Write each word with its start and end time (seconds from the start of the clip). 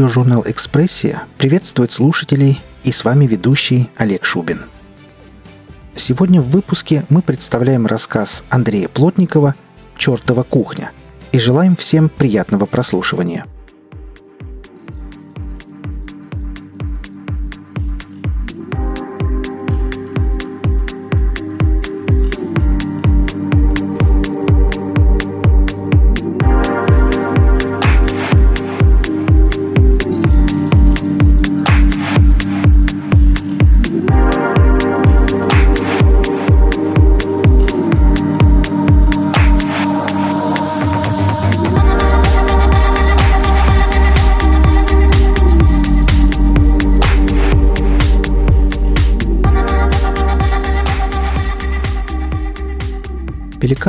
Радиожурнал 0.00 0.44
«Экспрессия» 0.46 1.24
приветствует 1.36 1.92
слушателей 1.92 2.58
и 2.84 2.90
с 2.90 3.04
вами 3.04 3.26
ведущий 3.26 3.90
Олег 3.98 4.24
Шубин. 4.24 4.62
Сегодня 5.94 6.40
в 6.40 6.48
выпуске 6.48 7.04
мы 7.10 7.20
представляем 7.20 7.84
рассказ 7.84 8.42
Андрея 8.48 8.88
Плотникова 8.88 9.56
«Чертова 9.98 10.42
кухня» 10.42 10.92
и 11.32 11.38
желаем 11.38 11.76
всем 11.76 12.08
приятного 12.08 12.64
прослушивания– 12.64 13.44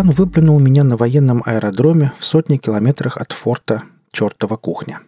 Пеликан 0.01 0.15
выплюнул 0.15 0.59
меня 0.59 0.83
на 0.83 0.97
военном 0.97 1.43
аэродроме 1.45 2.11
в 2.17 2.25
сотни 2.25 2.57
километрах 2.57 3.17
от 3.17 3.33
форта 3.33 3.83
«Чертова 4.11 4.57
кухня». 4.57 5.01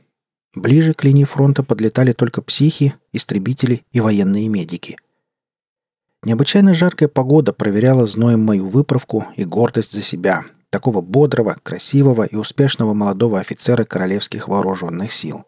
Ближе 0.55 0.93
к 0.93 1.03
линии 1.03 1.23
фронта 1.23 1.63
подлетали 1.63 2.11
только 2.13 2.43
психи, 2.43 2.93
истребители 3.11 3.83
и 3.91 3.99
военные 4.01 4.47
медики. 4.49 4.97
Необычайно 6.23 6.75
жаркая 6.75 7.09
погода 7.09 7.53
проверяла 7.53 8.05
зноем 8.05 8.41
мою 8.41 8.69
выправку 8.69 9.25
и 9.35 9.45
гордость 9.45 9.93
за 9.93 10.03
себя, 10.03 10.43
такого 10.69 11.01
бодрого, 11.01 11.57
красивого 11.63 12.25
и 12.25 12.35
успешного 12.35 12.93
молодого 12.93 13.39
офицера 13.39 13.85
Королевских 13.85 14.47
вооруженных 14.47 15.11
сил. 15.11 15.45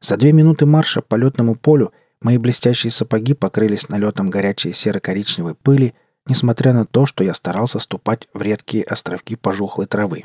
За 0.00 0.16
две 0.16 0.32
минуты 0.32 0.66
марша 0.66 1.00
по 1.00 1.14
летному 1.14 1.54
полю 1.54 1.92
мои 2.20 2.38
блестящие 2.38 2.90
сапоги 2.90 3.34
покрылись 3.34 3.88
налетом 3.88 4.30
горячей 4.30 4.72
серо-коричневой 4.72 5.54
пыли– 5.54 5.94
несмотря 6.26 6.72
на 6.72 6.86
то, 6.86 7.06
что 7.06 7.24
я 7.24 7.34
старался 7.34 7.78
ступать 7.78 8.28
в 8.32 8.42
редкие 8.42 8.84
островки 8.84 9.36
пожухлой 9.36 9.86
травы. 9.86 10.24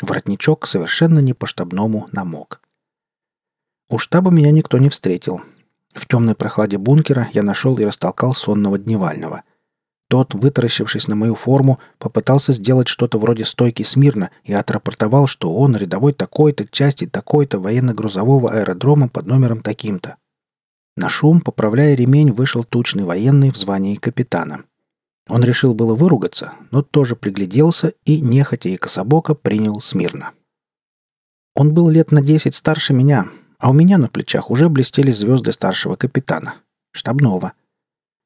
Воротничок 0.00 0.66
совершенно 0.66 1.20
не 1.20 1.32
по-штабному 1.32 2.08
намок. 2.12 2.60
У 3.88 3.98
штаба 3.98 4.30
меня 4.30 4.50
никто 4.50 4.78
не 4.78 4.88
встретил. 4.88 5.42
В 5.94 6.06
темной 6.06 6.34
прохладе 6.34 6.76
бункера 6.76 7.28
я 7.32 7.42
нашел 7.42 7.78
и 7.78 7.84
растолкал 7.84 8.34
сонного 8.34 8.78
дневального. 8.78 9.42
Тот, 10.08 10.34
вытаращившись 10.34 11.08
на 11.08 11.16
мою 11.16 11.34
форму, 11.34 11.80
попытался 11.98 12.52
сделать 12.52 12.88
что-то 12.88 13.18
вроде 13.18 13.44
стойки 13.44 13.82
смирно 13.82 14.30
и 14.44 14.52
отрапортовал, 14.52 15.26
что 15.26 15.54
он 15.54 15.76
рядовой 15.76 16.12
такой-то 16.12 16.66
части 16.66 17.06
такой-то 17.06 17.58
военно-грузового 17.58 18.52
аэродрома 18.52 19.08
под 19.08 19.26
номером 19.26 19.62
таким-то. 19.62 20.16
На 20.96 21.08
шум, 21.08 21.40
поправляя 21.40 21.94
ремень, 21.94 22.32
вышел 22.32 22.64
тучный 22.64 23.04
военный 23.04 23.50
в 23.50 23.56
звании 23.56 23.96
капитана. 23.96 24.64
Он 25.28 25.42
решил 25.42 25.74
было 25.74 25.94
выругаться, 25.94 26.54
но 26.70 26.82
тоже 26.82 27.16
пригляделся 27.16 27.94
и, 28.04 28.20
нехотя 28.20 28.68
и 28.68 28.76
кособоко, 28.76 29.34
принял 29.34 29.80
смирно. 29.80 30.32
Он 31.54 31.74
был 31.74 31.88
лет 31.88 32.12
на 32.12 32.22
десять 32.22 32.54
старше 32.54 32.92
меня, 32.92 33.26
а 33.58 33.70
у 33.70 33.72
меня 33.72 33.98
на 33.98 34.08
плечах 34.08 34.50
уже 34.50 34.68
блестели 34.68 35.10
звезды 35.10 35.52
старшего 35.52 35.96
капитана, 35.96 36.56
штабного. 36.92 37.54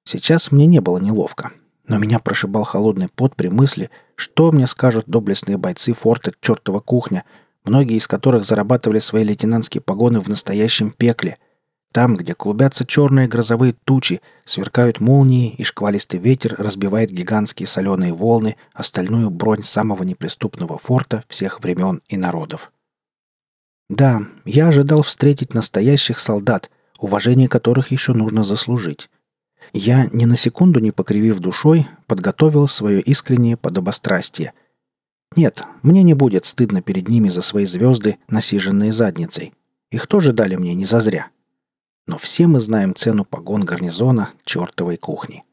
Сейчас 0.04 0.52
мне 0.52 0.66
не 0.66 0.80
было 0.80 0.98
неловко, 0.98 1.52
но 1.86 1.98
меня 1.98 2.18
прошибал 2.18 2.64
холодный 2.64 3.08
пот 3.08 3.34
при 3.34 3.48
мысли, 3.48 3.90
что 4.14 4.52
мне 4.52 4.66
скажут 4.66 5.06
доблестные 5.06 5.56
бойцы 5.56 5.94
форта 5.94 6.32
«Чертова 6.40 6.80
кухня», 6.80 7.24
многие 7.64 7.96
из 7.96 8.06
которых 8.06 8.44
зарабатывали 8.44 8.98
свои 8.98 9.24
лейтенантские 9.24 9.80
погоны 9.80 10.20
в 10.20 10.28
настоящем 10.28 10.90
пекле– 10.90 11.38
там, 11.92 12.16
где 12.16 12.34
клубятся 12.34 12.86
черные 12.86 13.26
грозовые 13.26 13.74
тучи, 13.84 14.20
сверкают 14.44 15.00
молнии 15.00 15.54
и 15.54 15.64
шквалистый 15.64 16.20
ветер 16.20 16.54
разбивает 16.56 17.10
гигантские 17.10 17.66
соленые 17.66 18.12
волны, 18.12 18.56
остальную 18.72 19.30
бронь 19.30 19.64
самого 19.64 20.04
неприступного 20.04 20.78
форта 20.78 21.24
всех 21.28 21.60
времен 21.60 22.00
и 22.08 22.16
народов. 22.16 22.72
Да, 23.88 24.22
я 24.44 24.68
ожидал 24.68 25.02
встретить 25.02 25.52
настоящих 25.52 26.20
солдат, 26.20 26.70
уважение 26.98 27.48
которых 27.48 27.90
еще 27.90 28.12
нужно 28.12 28.44
заслужить. 28.44 29.10
Я, 29.72 30.08
ни 30.12 30.26
на 30.26 30.36
секунду 30.36 30.78
не 30.78 30.92
покривив 30.92 31.40
душой, 31.40 31.88
подготовил 32.06 32.68
свое 32.68 33.00
искреннее 33.00 33.56
подобострастие. 33.56 34.52
Нет, 35.34 35.62
мне 35.82 36.04
не 36.04 36.14
будет 36.14 36.44
стыдно 36.44 36.82
перед 36.82 37.08
ними 37.08 37.30
за 37.30 37.42
свои 37.42 37.66
звезды, 37.66 38.18
насиженные 38.28 38.92
задницей. 38.92 39.52
Их 39.90 40.06
тоже 40.06 40.32
дали 40.32 40.54
мне 40.54 40.74
не 40.74 40.86
зазря.— 40.86 41.30
но 42.10 42.18
все 42.18 42.48
мы 42.48 42.58
знаем 42.58 42.92
цену 42.92 43.24
погон 43.24 43.64
гарнизона 43.64 44.30
чертовой 44.44 44.96
кухни. 44.96 45.44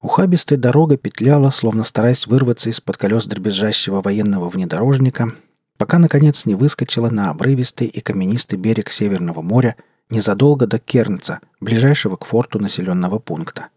Ухабистая 0.00 0.58
дорога 0.58 0.96
петляла, 0.96 1.50
словно 1.50 1.84
стараясь 1.84 2.26
вырваться 2.26 2.68
из-под 2.70 2.96
колес 2.96 3.26
дребезжащего 3.26 4.02
военного 4.02 4.48
внедорожника, 4.48 5.32
пока, 5.78 6.00
наконец, 6.00 6.44
не 6.44 6.56
выскочила 6.56 7.08
на 7.08 7.30
обрывистый 7.30 7.86
и 7.86 8.00
каменистый 8.00 8.58
берег 8.58 8.90
Северного 8.90 9.42
моря 9.42 9.76
незадолго 10.10 10.66
до 10.66 10.80
Кернца, 10.80 11.38
ближайшего 11.60 12.16
к 12.16 12.24
форту 12.24 12.58
населенного 12.58 13.20
пункта. 13.20 13.68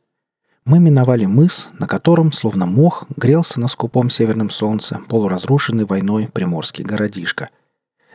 Мы 0.66 0.80
миновали 0.80 1.26
мыс, 1.26 1.70
на 1.78 1.86
котором, 1.86 2.32
словно 2.32 2.66
мох, 2.66 3.06
грелся 3.16 3.60
на 3.60 3.68
скупом 3.68 4.10
северном 4.10 4.50
солнце 4.50 5.00
полуразрушенный 5.10 5.86
войной 5.86 6.28
приморский 6.28 6.84
городишко– 6.84 7.52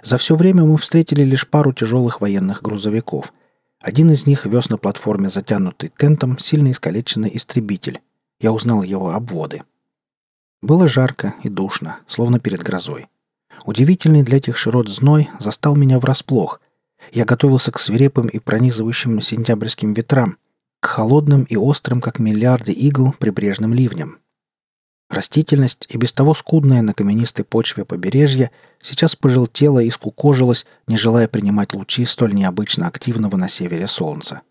за 0.02 0.18
все 0.18 0.36
время 0.36 0.64
мы 0.64 0.78
встретили 0.78 1.22
лишь 1.22 1.48
пару 1.48 1.72
тяжелых 1.72 2.20
военных 2.20 2.62
грузовиков. 2.62 3.32
Один 3.80 4.10
из 4.10 4.26
них 4.26 4.46
вез 4.46 4.68
на 4.68 4.78
платформе, 4.78 5.30
затянутый 5.30 5.90
тентом, 5.96 6.38
сильно 6.38 6.70
искалеченный 6.70 7.30
истребитель. 7.34 8.00
Я 8.40 8.52
узнал 8.52 8.82
его 8.82 9.10
обводы. 9.12 9.62
Было 10.62 10.86
жарко 10.86 11.34
и 11.42 11.48
душно, 11.48 11.98
словно 12.06 12.40
перед 12.40 12.60
грозой. 12.60 13.08
Удивительный 13.64 14.22
для 14.22 14.38
этих 14.38 14.56
широт 14.56 14.88
зной 14.88 15.28
застал 15.38 15.76
меня 15.76 15.98
врасплох. 15.98 16.60
Я 17.12 17.24
готовился 17.24 17.72
к 17.72 17.78
свирепым 17.78 18.28
и 18.28 18.38
пронизывающим 18.38 19.20
сентябрьским 19.20 19.94
ветрам, 19.94 20.36
к 20.80 20.86
холодным 20.86 21.44
и 21.44 21.56
острым, 21.56 22.00
как 22.00 22.18
миллиарды 22.18 22.72
игл, 22.72 23.12
прибрежным 23.18 23.74
ливням. 23.74 24.19
Растительность, 25.10 25.86
и 25.88 25.98
без 25.98 26.12
того 26.12 26.34
скудная 26.34 26.82
на 26.82 26.94
каменистой 26.94 27.44
почве 27.44 27.84
побережья, 27.84 28.52
сейчас 28.80 29.16
пожелтела 29.16 29.80
и 29.80 29.90
скукожилась, 29.90 30.66
не 30.86 30.96
желая 30.96 31.26
принимать 31.26 31.74
лучи 31.74 32.04
столь 32.06 32.32
необычно 32.32 32.86
активного 32.86 33.36
на 33.36 33.48
севере 33.48 33.88
солнца. 33.88 34.42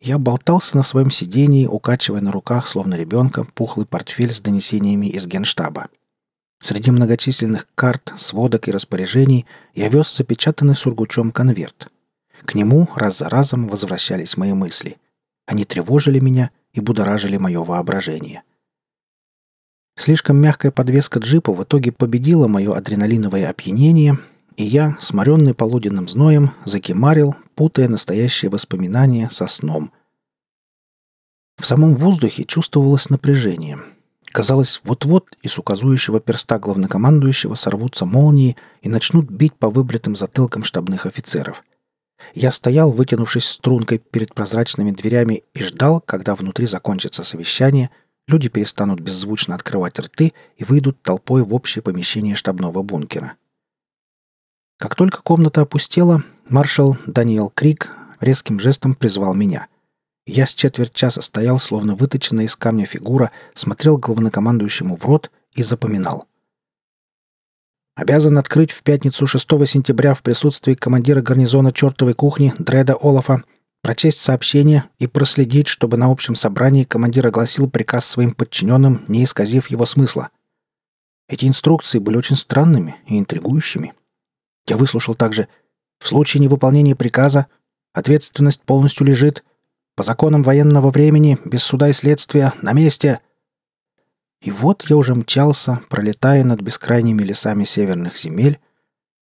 Я 0.00 0.18
болтался 0.18 0.76
на 0.76 0.82
своем 0.82 1.12
сидении, 1.12 1.66
укачивая 1.66 2.20
на 2.20 2.32
руках, 2.32 2.66
словно 2.66 2.96
ребенка, 2.96 3.44
пухлый 3.54 3.86
портфель 3.86 4.34
с 4.34 4.40
донесениями 4.40 5.06
из 5.06 5.28
генштаба. 5.28 5.86
Среди 6.60 6.90
многочисленных 6.90 7.68
карт, 7.76 8.12
сводок 8.16 8.66
и 8.66 8.72
распоряжений 8.72 9.46
я 9.72 9.88
вез 9.88 10.16
запечатанный 10.16 10.74
сургучом 10.74 11.30
конверт. 11.30 11.92
К 12.44 12.56
нему 12.56 12.88
раз 12.96 13.18
за 13.18 13.28
разом 13.28 13.68
возвращались 13.68 14.36
мои 14.36 14.52
мысли. 14.52 14.98
Они 15.46 15.64
тревожили 15.64 16.18
меня 16.18 16.50
и 16.72 16.80
будоражили 16.80 17.36
мое 17.36 17.62
воображение. 17.62 18.42
Слишком 19.98 20.36
мягкая 20.36 20.70
подвеска 20.70 21.18
джипа 21.18 21.52
в 21.52 21.64
итоге 21.64 21.90
победила 21.90 22.46
мое 22.46 22.72
адреналиновое 22.72 23.50
опьянение, 23.50 24.16
и 24.56 24.62
я, 24.62 24.96
сморенный 25.00 25.54
полуденным 25.54 26.08
зноем, 26.08 26.52
закимарил, 26.64 27.34
путая 27.56 27.88
настоящие 27.88 28.48
воспоминания 28.48 29.28
со 29.28 29.48
сном. 29.48 29.90
В 31.60 31.66
самом 31.66 31.96
воздухе 31.96 32.44
чувствовалось 32.44 33.10
напряжение. 33.10 33.78
Казалось, 34.26 34.80
вот-вот 34.84 35.36
из 35.42 35.58
указующего 35.58 36.20
перста 36.20 36.60
главнокомандующего 36.60 37.56
сорвутся 37.56 38.06
молнии 38.06 38.56
и 38.82 38.88
начнут 38.88 39.28
бить 39.28 39.54
по 39.54 39.68
выбритым 39.68 40.14
затылкам 40.14 40.62
штабных 40.62 41.06
офицеров. 41.06 41.64
Я 42.34 42.52
стоял, 42.52 42.92
вытянувшись 42.92 43.48
стрункой 43.48 43.98
перед 43.98 44.32
прозрачными 44.32 44.92
дверями, 44.92 45.42
и 45.54 45.64
ждал, 45.64 46.00
когда 46.00 46.36
внутри 46.36 46.68
закончится 46.68 47.24
совещание— 47.24 47.90
Люди 48.28 48.50
перестанут 48.50 49.00
беззвучно 49.00 49.54
открывать 49.54 49.98
рты 49.98 50.34
и 50.58 50.64
выйдут 50.64 51.02
толпой 51.02 51.42
в 51.42 51.54
общее 51.54 51.82
помещение 51.82 52.34
штабного 52.36 52.82
бункера. 52.82 53.34
Как 54.78 54.94
только 54.94 55.22
комната 55.22 55.62
опустела, 55.62 56.22
маршал 56.48 56.96
Даниэл 57.06 57.50
Крик 57.50 57.90
резким 58.20 58.60
жестом 58.60 58.94
призвал 58.94 59.34
меня. 59.34 59.66
Я 60.26 60.46
с 60.46 60.52
четверть 60.52 60.92
часа 60.92 61.22
стоял, 61.22 61.58
словно 61.58 61.94
выточенная 61.94 62.44
из 62.44 62.54
камня 62.54 62.84
фигура, 62.84 63.32
смотрел 63.54 63.96
главнокомандующему 63.96 64.96
в 64.96 65.04
рот 65.06 65.30
и 65.52 65.62
запоминал. 65.62 66.26
Обязан 67.96 68.36
открыть 68.36 68.72
в 68.72 68.82
пятницу 68.82 69.26
6 69.26 69.48
сентября 69.66 70.12
в 70.12 70.22
присутствии 70.22 70.74
командира 70.74 71.22
гарнизона 71.22 71.72
чертовой 71.72 72.12
кухни 72.12 72.52
Дреда 72.58 72.94
Олафа 72.94 73.42
прочесть 73.88 74.20
сообщение 74.20 74.84
и 74.98 75.06
проследить, 75.06 75.66
чтобы 75.66 75.96
на 75.96 76.10
общем 76.10 76.34
собрании 76.34 76.84
командир 76.84 77.26
огласил 77.26 77.70
приказ 77.70 78.04
своим 78.04 78.32
подчиненным, 78.32 79.02
не 79.08 79.24
исказив 79.24 79.68
его 79.68 79.86
смысла. 79.86 80.28
Эти 81.26 81.46
инструкции 81.46 81.98
были 81.98 82.18
очень 82.18 82.36
странными 82.36 82.96
и 83.06 83.18
интригующими. 83.18 83.94
Я 84.66 84.76
выслушал 84.76 85.14
также 85.14 85.48
«В 86.00 86.06
случае 86.06 86.42
невыполнения 86.42 86.94
приказа 86.94 87.46
ответственность 87.94 88.60
полностью 88.60 89.06
лежит 89.06 89.42
по 89.96 90.02
законам 90.02 90.42
военного 90.42 90.90
времени, 90.90 91.38
без 91.46 91.62
суда 91.62 91.88
и 91.88 91.94
следствия, 91.94 92.52
на 92.60 92.74
месте». 92.74 93.20
И 94.42 94.50
вот 94.50 94.84
я 94.90 94.98
уже 94.98 95.14
мчался, 95.14 95.80
пролетая 95.88 96.44
над 96.44 96.60
бескрайними 96.60 97.22
лесами 97.22 97.64
северных 97.64 98.18
земель, 98.18 98.60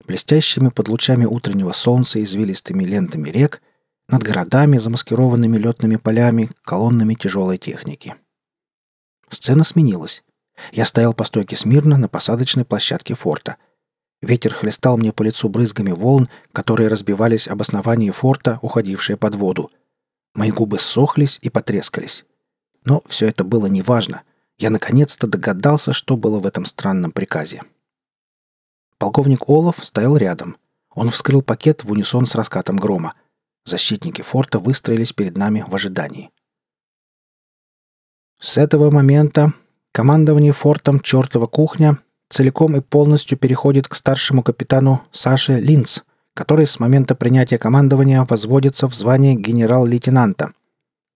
блестящими 0.05 0.67
под 0.67 0.89
лучами 0.89 1.23
утреннего 1.23 1.71
солнца 1.71 2.21
извилистыми 2.21 2.83
лентами 2.83 3.29
рек, 3.29 3.61
над 4.09 4.23
городами, 4.23 4.77
замаскированными 4.77 5.57
летными 5.57 5.97
полями, 5.97 6.49
колоннами 6.63 7.13
тяжелой 7.13 7.57
техники. 7.57 8.15
Сцена 9.29 9.63
сменилась. 9.63 10.23
Я 10.71 10.85
стоял 10.85 11.13
по 11.13 11.23
стойке 11.23 11.55
смирно 11.55 11.97
на 11.97 12.07
посадочной 12.07 12.65
площадке 12.65 13.13
форта. 13.13 13.57
Ветер 14.21 14.53
хлестал 14.53 14.97
мне 14.97 15.11
по 15.13 15.23
лицу 15.23 15.49
брызгами 15.49 15.91
волн, 15.91 16.29
которые 16.51 16.87
разбивались 16.87 17.47
об 17.47 17.61
основании 17.61 18.09
форта, 18.09 18.57
уходившие 18.61 19.17
под 19.17 19.35
воду. 19.35 19.71
Мои 20.33 20.51
губы 20.51 20.79
сохлись 20.79 21.39
и 21.41 21.49
потрескались. 21.49 22.25
Но 22.83 23.03
все 23.07 23.27
это 23.27 23.43
было 23.43 23.67
неважно. 23.67 24.23
Я 24.57 24.69
наконец-то 24.69 25.27
догадался, 25.27 25.93
что 25.93 26.17
было 26.17 26.39
в 26.39 26.47
этом 26.47 26.65
странном 26.65 27.11
приказе. 27.11 27.61
Полковник 28.97 29.47
Олаф 29.47 29.83
стоял 29.85 30.17
рядом. 30.17 30.57
Он 30.95 31.11
вскрыл 31.11 31.43
пакет 31.43 31.83
в 31.83 31.91
унисон 31.91 32.25
с 32.25 32.33
раскатом 32.33 32.77
грома. 32.77 33.13
Защитники 33.67 34.21
форта 34.21 34.59
выстроились 34.59 35.13
перед 35.13 35.37
нами 35.37 35.63
в 35.67 35.75
ожидании. 35.75 36.31
С 38.39 38.57
этого 38.57 38.89
момента 38.89 39.53
Командование 39.97 40.53
фортом 40.53 40.99
«Чертова 40.99 41.47
кухня» 41.47 41.97
целиком 42.29 42.75
и 42.75 42.81
полностью 42.81 43.35
переходит 43.35 43.87
к 43.87 43.95
старшему 43.95 44.43
капитану 44.43 45.01
Саше 45.11 45.59
Линц, 45.59 46.01
который 46.35 46.67
с 46.67 46.79
момента 46.79 47.15
принятия 47.15 47.57
командования 47.57 48.23
возводится 48.23 48.87
в 48.87 48.93
звание 48.93 49.33
генерал-лейтенанта. 49.33 50.51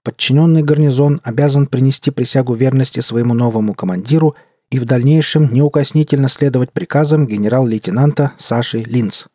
Подчиненный 0.03 0.63
гарнизон 0.63 1.21
обязан 1.23 1.67
принести 1.67 2.09
присягу 2.09 2.55
верности 2.55 3.01
своему 3.01 3.35
новому 3.35 3.75
командиру 3.75 4.35
и 4.71 4.79
в 4.79 4.85
дальнейшем 4.85 5.53
неукоснительно 5.53 6.27
следовать 6.27 6.71
приказам 6.71 7.27
генерал-лейтенанта 7.27 8.31
Саши 8.39 8.79
Линц. 8.79 9.25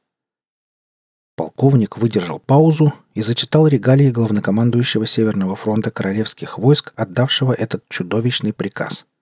Полковник 1.36 1.98
выдержал 1.98 2.40
паузу 2.40 2.92
и 3.14 3.22
зачитал 3.22 3.66
регалии 3.68 4.10
главнокомандующего 4.10 5.06
Северного 5.06 5.54
фронта 5.54 5.90
королевских 5.90 6.58
войск, 6.58 6.92
отдавшего 6.96 7.52
этот 7.52 7.84
чудовищный 7.88 8.52
приказ– 8.52 9.06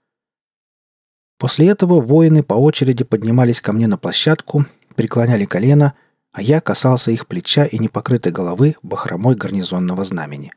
После 1.38 1.68
этого 1.68 2.00
воины 2.00 2.42
по 2.42 2.54
очереди 2.54 3.04
поднимались 3.04 3.60
ко 3.60 3.72
мне 3.72 3.86
на 3.86 3.98
площадку, 3.98 4.66
преклоняли 4.94 5.44
колено, 5.44 5.94
а 6.32 6.42
я 6.42 6.60
касался 6.60 7.10
их 7.10 7.26
плеча 7.26 7.64
и 7.64 7.78
непокрытой 7.78 8.32
головы 8.32 8.76
бахромой 8.82 9.34
гарнизонного 9.34 10.04
знамени. 10.04 10.52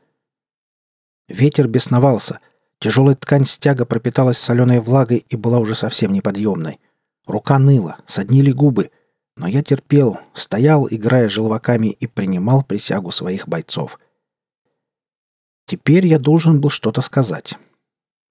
Ветер 1.28 1.68
бесновался. 1.68 2.40
Тяжелая 2.80 3.16
ткань 3.16 3.46
стяга 3.46 3.86
пропиталась 3.86 4.38
соленой 4.38 4.80
влагой 4.80 5.26
и 5.28 5.36
была 5.36 5.60
уже 5.60 5.76
совсем 5.76 6.14
неподъемной. 6.14 6.80
Рука 7.26 7.60
ныла, 7.60 7.98
соднили 8.08 8.52
губы, 8.52 8.92
но 9.38 9.48
я 9.48 9.62
терпел, 9.62 10.20
стоял, 10.34 10.88
играя 10.90 11.30
желваками, 11.30 11.88
и 11.88 12.08
принимал 12.08 12.64
присягу 12.64 13.12
своих 13.12 13.48
бойцов. 13.48 14.00
Теперь 15.68 16.08
я 16.08 16.18
должен 16.18 16.60
был 16.60 16.72
что-то 16.72 17.02
сказать. 17.02 17.56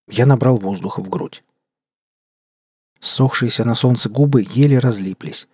Я 0.09 0.27
набрал 0.27 0.59
воздуха 0.59 1.01
в 1.01 1.09
грудь. 1.09 1.45
Сохшиеся 2.99 3.65
на 3.65 3.75
солнце 3.75 4.09
губы 4.09 4.45
еле 4.51 4.79
разлиплись. 4.79 5.49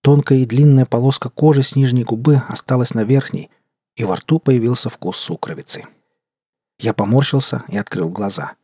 Тонкая 0.00 0.38
и 0.38 0.46
длинная 0.46 0.86
полоска 0.86 1.28
кожи 1.28 1.62
с 1.62 1.76
нижней 1.76 2.04
губы 2.04 2.42
осталась 2.48 2.94
на 2.94 3.04
верхней, 3.04 3.50
и 3.96 4.04
во 4.04 4.16
рту 4.16 4.38
появился 4.38 4.90
вкус 4.90 5.18
сукровицы. 5.18 5.86
Я 6.78 6.94
поморщился 6.94 7.62
и 7.68 7.76
открыл 7.76 8.08
глаза. 8.08 8.54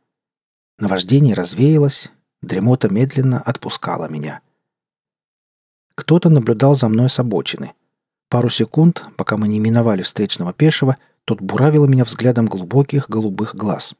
Наваждение 0.79 1.35
развеялось, 1.35 2.11
дремота 2.41 2.89
медленно 2.89 3.41
отпускала 3.41 4.09
меня. 4.09 4.41
Кто-то 6.01 6.31
наблюдал 6.31 6.75
за 6.77 6.89
мной 6.89 7.11
с 7.11 7.19
обочины. 7.19 7.75
Пару 8.31 8.49
секунд, 8.49 9.05
пока 9.19 9.37
мы 9.37 9.49
не 9.49 9.61
миновали 9.61 10.01
встречного 10.01 10.55
пешего, 10.55 10.97
тот 11.27 11.43
буравил 11.43 11.87
меня 11.87 12.05
взглядом 12.05 12.47
глубоких 12.47 13.11
голубых 13.11 13.55
глаз. 13.55 13.95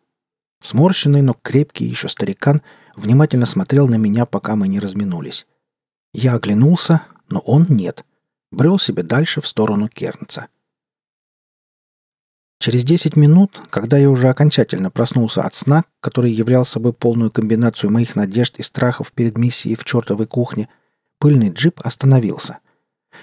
Сморщенный, 0.63 1.21
но 1.21 1.35
крепкий 1.35 1.85
еще 1.85 2.09
старикан 2.09 2.63
внимательно 2.97 3.45
смотрел 3.45 3.87
на 3.87 3.97
меня, 3.97 4.25
пока 4.25 4.57
мы 4.57 4.67
не 4.67 4.81
разминулись. 4.81 5.47
Я 6.15 6.37
оглянулся, 6.37 7.03
но 7.29 7.41
он 7.41 7.67
нет. 7.69 8.07
Брел 8.51 8.79
себе 8.79 9.03
дальше 9.03 9.43
в 9.43 9.47
сторону 9.47 9.89
Кернца. 9.89 10.49
Через 12.61 12.83
десять 12.83 13.17
минут, 13.17 13.61
когда 13.69 13.99
я 13.99 14.09
уже 14.09 14.31
окончательно 14.31 14.91
проснулся 14.91 15.43
от 15.43 15.55
сна, 15.55 15.85
который 16.01 16.33
являл 16.33 16.65
собой 16.65 16.95
полную 16.95 17.31
комбинацию 17.31 17.91
моих 17.91 18.17
надежд 18.17 18.59
и 18.59 18.63
страхов 18.63 19.13
перед 19.13 19.37
миссией 19.37 19.77
в 19.77 19.85
чертовой 19.85 20.27
кухне, 20.27 20.71
пыльный 21.21 21.51
джип 21.51 21.81
остановился— 21.85 22.59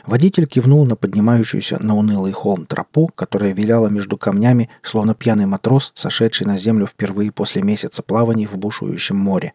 Водитель 0.05 0.45
кивнул 0.47 0.85
на 0.85 0.95
поднимающуюся 0.95 1.79
на 1.79 1.95
унылый 1.95 2.31
холм 2.31 2.65
тропу, 2.65 3.07
которая 3.07 3.53
виляла 3.53 3.87
между 3.87 4.17
камнями, 4.17 4.69
словно 4.81 5.15
пьяный 5.15 5.45
матрос, 5.45 5.91
сошедший 5.95 6.47
на 6.47 6.57
землю 6.57 6.85
впервые 6.85 7.31
после 7.31 7.61
месяца 7.61 8.03
плаваний 8.03 8.45
в 8.45 8.57
бушующем 8.57 9.17
море. 9.17 9.53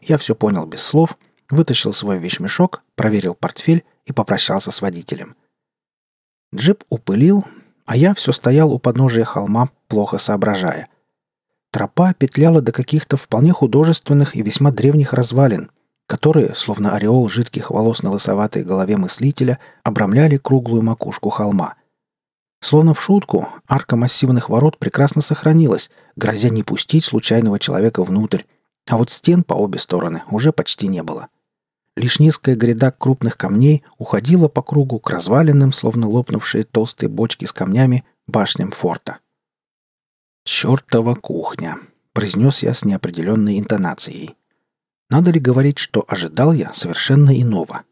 Я 0.00 0.18
все 0.18 0.34
понял 0.34 0.66
без 0.66 0.82
слов, 0.82 1.18
вытащил 1.50 1.92
свой 1.92 2.18
вещмешок, 2.18 2.82
проверил 2.94 3.34
портфель 3.34 3.84
и 4.04 4.12
попрощался 4.12 4.70
с 4.70 4.82
водителем. 4.82 5.36
Джип 6.54 6.84
упылил, 6.88 7.44
а 7.84 7.96
я 7.96 8.14
все 8.14 8.32
стоял 8.32 8.72
у 8.72 8.78
подножия 8.78 9.24
холма, 9.24 9.70
плохо 9.86 10.18
соображая. 10.18 10.88
Тропа 11.70 12.14
петляла 12.14 12.62
до 12.62 12.72
каких-то 12.72 13.16
вполне 13.16 13.52
художественных 13.52 14.34
и 14.34 14.42
весьма 14.42 14.70
древних 14.70 15.12
развалин, 15.12 15.70
которые, 16.08 16.54
словно 16.56 16.96
ореол 16.96 17.28
жидких 17.28 17.70
волос 17.70 18.02
на 18.02 18.10
лысоватой 18.10 18.64
голове 18.64 18.96
мыслителя, 18.96 19.58
обрамляли 19.84 20.38
круглую 20.38 20.82
макушку 20.82 21.28
холма. 21.28 21.74
Словно 22.60 22.94
в 22.94 23.00
шутку, 23.00 23.48
арка 23.68 23.94
массивных 23.94 24.48
ворот 24.48 24.78
прекрасно 24.78 25.20
сохранилась, 25.20 25.90
грозя 26.16 26.48
не 26.48 26.62
пустить 26.62 27.04
случайного 27.04 27.58
человека 27.58 28.02
внутрь, 28.02 28.44
а 28.88 28.96
вот 28.96 29.10
стен 29.10 29.44
по 29.44 29.52
обе 29.52 29.78
стороны 29.78 30.22
уже 30.30 30.50
почти 30.50 30.88
не 30.88 31.02
было. 31.02 31.28
Лишь 31.94 32.20
низкая 32.20 32.56
гряда 32.56 32.90
крупных 32.90 33.36
камней 33.36 33.84
уходила 33.98 34.48
по 34.48 34.62
кругу 34.62 35.00
к 35.00 35.10
разваленным, 35.10 35.72
словно 35.72 36.08
лопнувшие 36.08 36.64
толстые 36.64 37.10
бочки 37.10 37.44
с 37.44 37.52
камнями, 37.52 38.02
башням 38.26 38.70
форта. 38.70 39.18
«Чертова 40.44 41.14
кухня!»— 41.16 41.76
произнес 42.14 42.62
я 42.62 42.72
с 42.72 42.86
неопределенной 42.86 43.58
интонацией. 43.58 44.37
Надо 45.10 45.30
ли 45.30 45.40
говорить, 45.40 45.78
что 45.78 46.04
ожидал 46.06 46.52
я 46.52 46.72
совершенно 46.74 47.30
иного? 47.30 47.84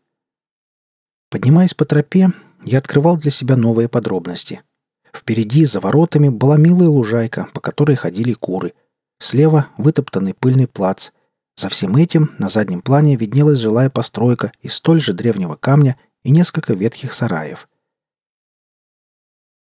Поднимаясь 1.31 1.75
по 1.75 1.85
тропе, 1.85 2.31
я 2.65 2.79
открывал 2.79 3.17
для 3.17 3.31
себя 3.31 3.57
новые 3.57 3.89
подробности. 3.89 4.63
Впереди, 5.15 5.65
за 5.65 5.81
воротами, 5.81 6.29
была 6.29 6.59
милая 6.59 6.89
лужайка, 6.89 7.49
по 7.55 7.61
которой 7.61 7.97
ходили 7.97 8.35
куры. 8.35 8.75
Слева— 9.19 9.69
вытоптанный 9.79 10.35
пыльный 10.35 10.67
плац. 10.67 11.11
За 11.57 11.71
всем 11.71 11.97
этим 11.97 12.35
на 12.39 12.51
заднем 12.51 12.83
плане 12.83 13.17
виднелась 13.17 13.61
жилая 13.61 13.89
постройка 13.89 14.53
из 14.61 14.75
столь 14.75 15.01
же 15.01 15.15
древнего 15.15 15.55
камня 15.55 15.97
и 16.23 16.31
несколько 16.31 16.75
ветхих 16.75 17.15
сараев. 17.15 17.67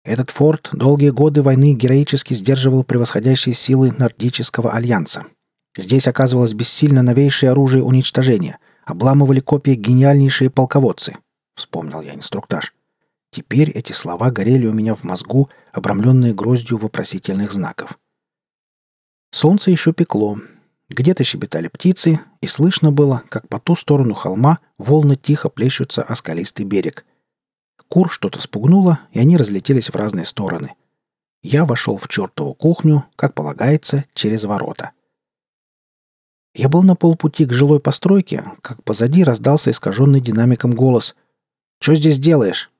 Этот 0.04 0.30
форт 0.30 0.70
долгие 0.72 1.10
годы 1.10 1.40
войны 1.40 1.72
героически 1.72 2.34
сдерживал 2.34 2.82
превосходящие 2.82 3.54
силы 3.54 3.92
Нордического 3.92 4.72
альянса. 4.72 5.26
Здесь 5.76 6.06
оказывалось 6.06 6.54
бессильно 6.54 7.02
новейшее 7.02 7.50
оружие 7.50 7.82
уничтожения. 7.82 8.58
Обламывали 8.84 9.40
копии 9.40 9.72
гениальнейшие 9.72 10.50
полководцы. 10.50 11.16
Вспомнил 11.56 12.00
я 12.00 12.14
инструктаж. 12.14 12.74
Теперь 13.30 13.70
эти 13.70 13.92
слова 13.92 14.30
горели 14.30 14.66
у 14.66 14.72
меня 14.72 14.94
в 14.94 15.02
мозгу, 15.02 15.50
обрамленные 15.72 16.32
гроздью 16.32 16.78
вопросительных 16.78 17.52
знаков. 17.52 17.98
Солнце 19.32 19.72
еще 19.72 19.92
пекло. 19.92 20.38
Где-то 20.90 21.24
щебетали 21.24 21.66
птицы, 21.66 22.20
и 22.40 22.46
слышно 22.46 22.92
было, 22.92 23.24
как 23.28 23.48
по 23.48 23.58
ту 23.58 23.74
сторону 23.74 24.14
холма 24.14 24.60
волны 24.78 25.16
тихо 25.16 25.48
плещутся 25.48 26.02
о 26.02 26.14
скалистый 26.14 26.66
берег. 26.66 27.04
Кур 27.88 28.10
что-то 28.10 28.40
спугнуло, 28.40 29.00
и 29.10 29.18
они 29.18 29.36
разлетелись 29.36 29.88
в 29.88 29.96
разные 29.96 30.24
стороны. 30.24 30.74
Я 31.42 31.64
вошел 31.64 31.96
в 31.96 32.06
чертову 32.06 32.54
кухню, 32.54 33.06
как 33.16 33.34
полагается, 33.34 34.04
через 34.14 34.44
ворота— 34.44 34.92
Я 36.54 36.68
был 36.68 36.84
на 36.84 36.94
полпути 36.94 37.46
к 37.46 37.52
жилой 37.52 37.80
постройке, 37.80 38.44
как 38.62 38.84
позади 38.84 39.24
раздался 39.24 39.70
искаженный 39.72 40.20
динамиком 40.20 40.74
голос. 40.74 41.16
«Что 41.80 41.96
здесь 41.96 42.18
делаешь?» 42.18 42.70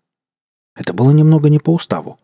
Это 0.76 0.92
было 0.92 1.10
немного 1.10 1.48
не 1.48 1.58
по 1.58 1.74
уставу. 1.74 2.18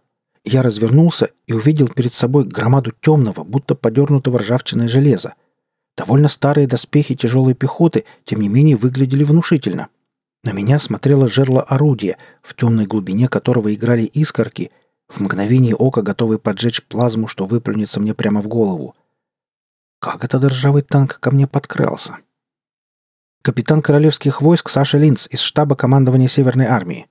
Я 0.44 0.62
развернулся 0.62 1.30
и 1.46 1.52
увидел 1.52 1.88
перед 1.88 2.12
собой 2.12 2.44
громаду 2.44 2.92
темного, 3.00 3.44
будто 3.44 3.74
подернутого 3.74 4.38
ржавчиной 4.38 4.88
железа. 4.88 5.34
Довольно 5.96 6.28
старые 6.28 6.66
доспехи 6.66 7.14
тяжелой 7.14 7.54
пехоты, 7.54 8.04
тем 8.24 8.40
не 8.40 8.48
менее, 8.48 8.76
выглядели 8.76 9.24
внушительно. 9.24 9.88
На 10.44 10.52
меня 10.52 10.80
смотрело 10.80 11.28
жерло 11.28 11.62
орудия, 11.62 12.16
в 12.42 12.54
темной 12.54 12.86
глубине 12.86 13.28
которого 13.28 13.74
играли 13.74 14.04
искорки, 14.04 14.70
в 15.08 15.20
мгновение 15.20 15.74
ока 15.74 16.02
готовые 16.02 16.38
поджечь 16.38 16.82
плазму, 16.84 17.26
что 17.26 17.44
выплюнется 17.44 18.00
мне 18.00 18.14
прямо 18.14 18.40
в 18.40 18.48
голову. 18.48 18.94
Как 20.00 20.24
этот 20.24 20.42
ржавый 20.44 20.80
танк 20.80 21.20
ко 21.20 21.30
мне 21.30 21.46
подкрался? 21.46 22.16
Капитан 23.42 23.82
королевских 23.82 24.40
войск 24.40 24.70
Саша 24.70 24.96
Линц 24.96 25.26
из 25.30 25.40
штаба 25.40 25.76
командования 25.76 26.26
Северной 26.26 26.64
армии. 26.64 27.06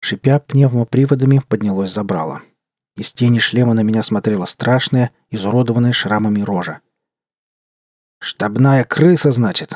Шипя 0.00 0.40
пневмоприводами, 0.40 1.40
поднялось 1.48 1.90
забрало. 1.90 2.42
Из 2.96 3.14
тени 3.14 3.38
шлема 3.38 3.72
на 3.72 3.80
меня 3.80 4.02
смотрела 4.02 4.44
страшная, 4.44 5.10
изуродованная 5.30 5.94
шрамами 5.94 6.42
рожа. 6.42 6.80
«Штабная 8.20 8.84
крыса, 8.84 9.30
значит!» 9.30 9.74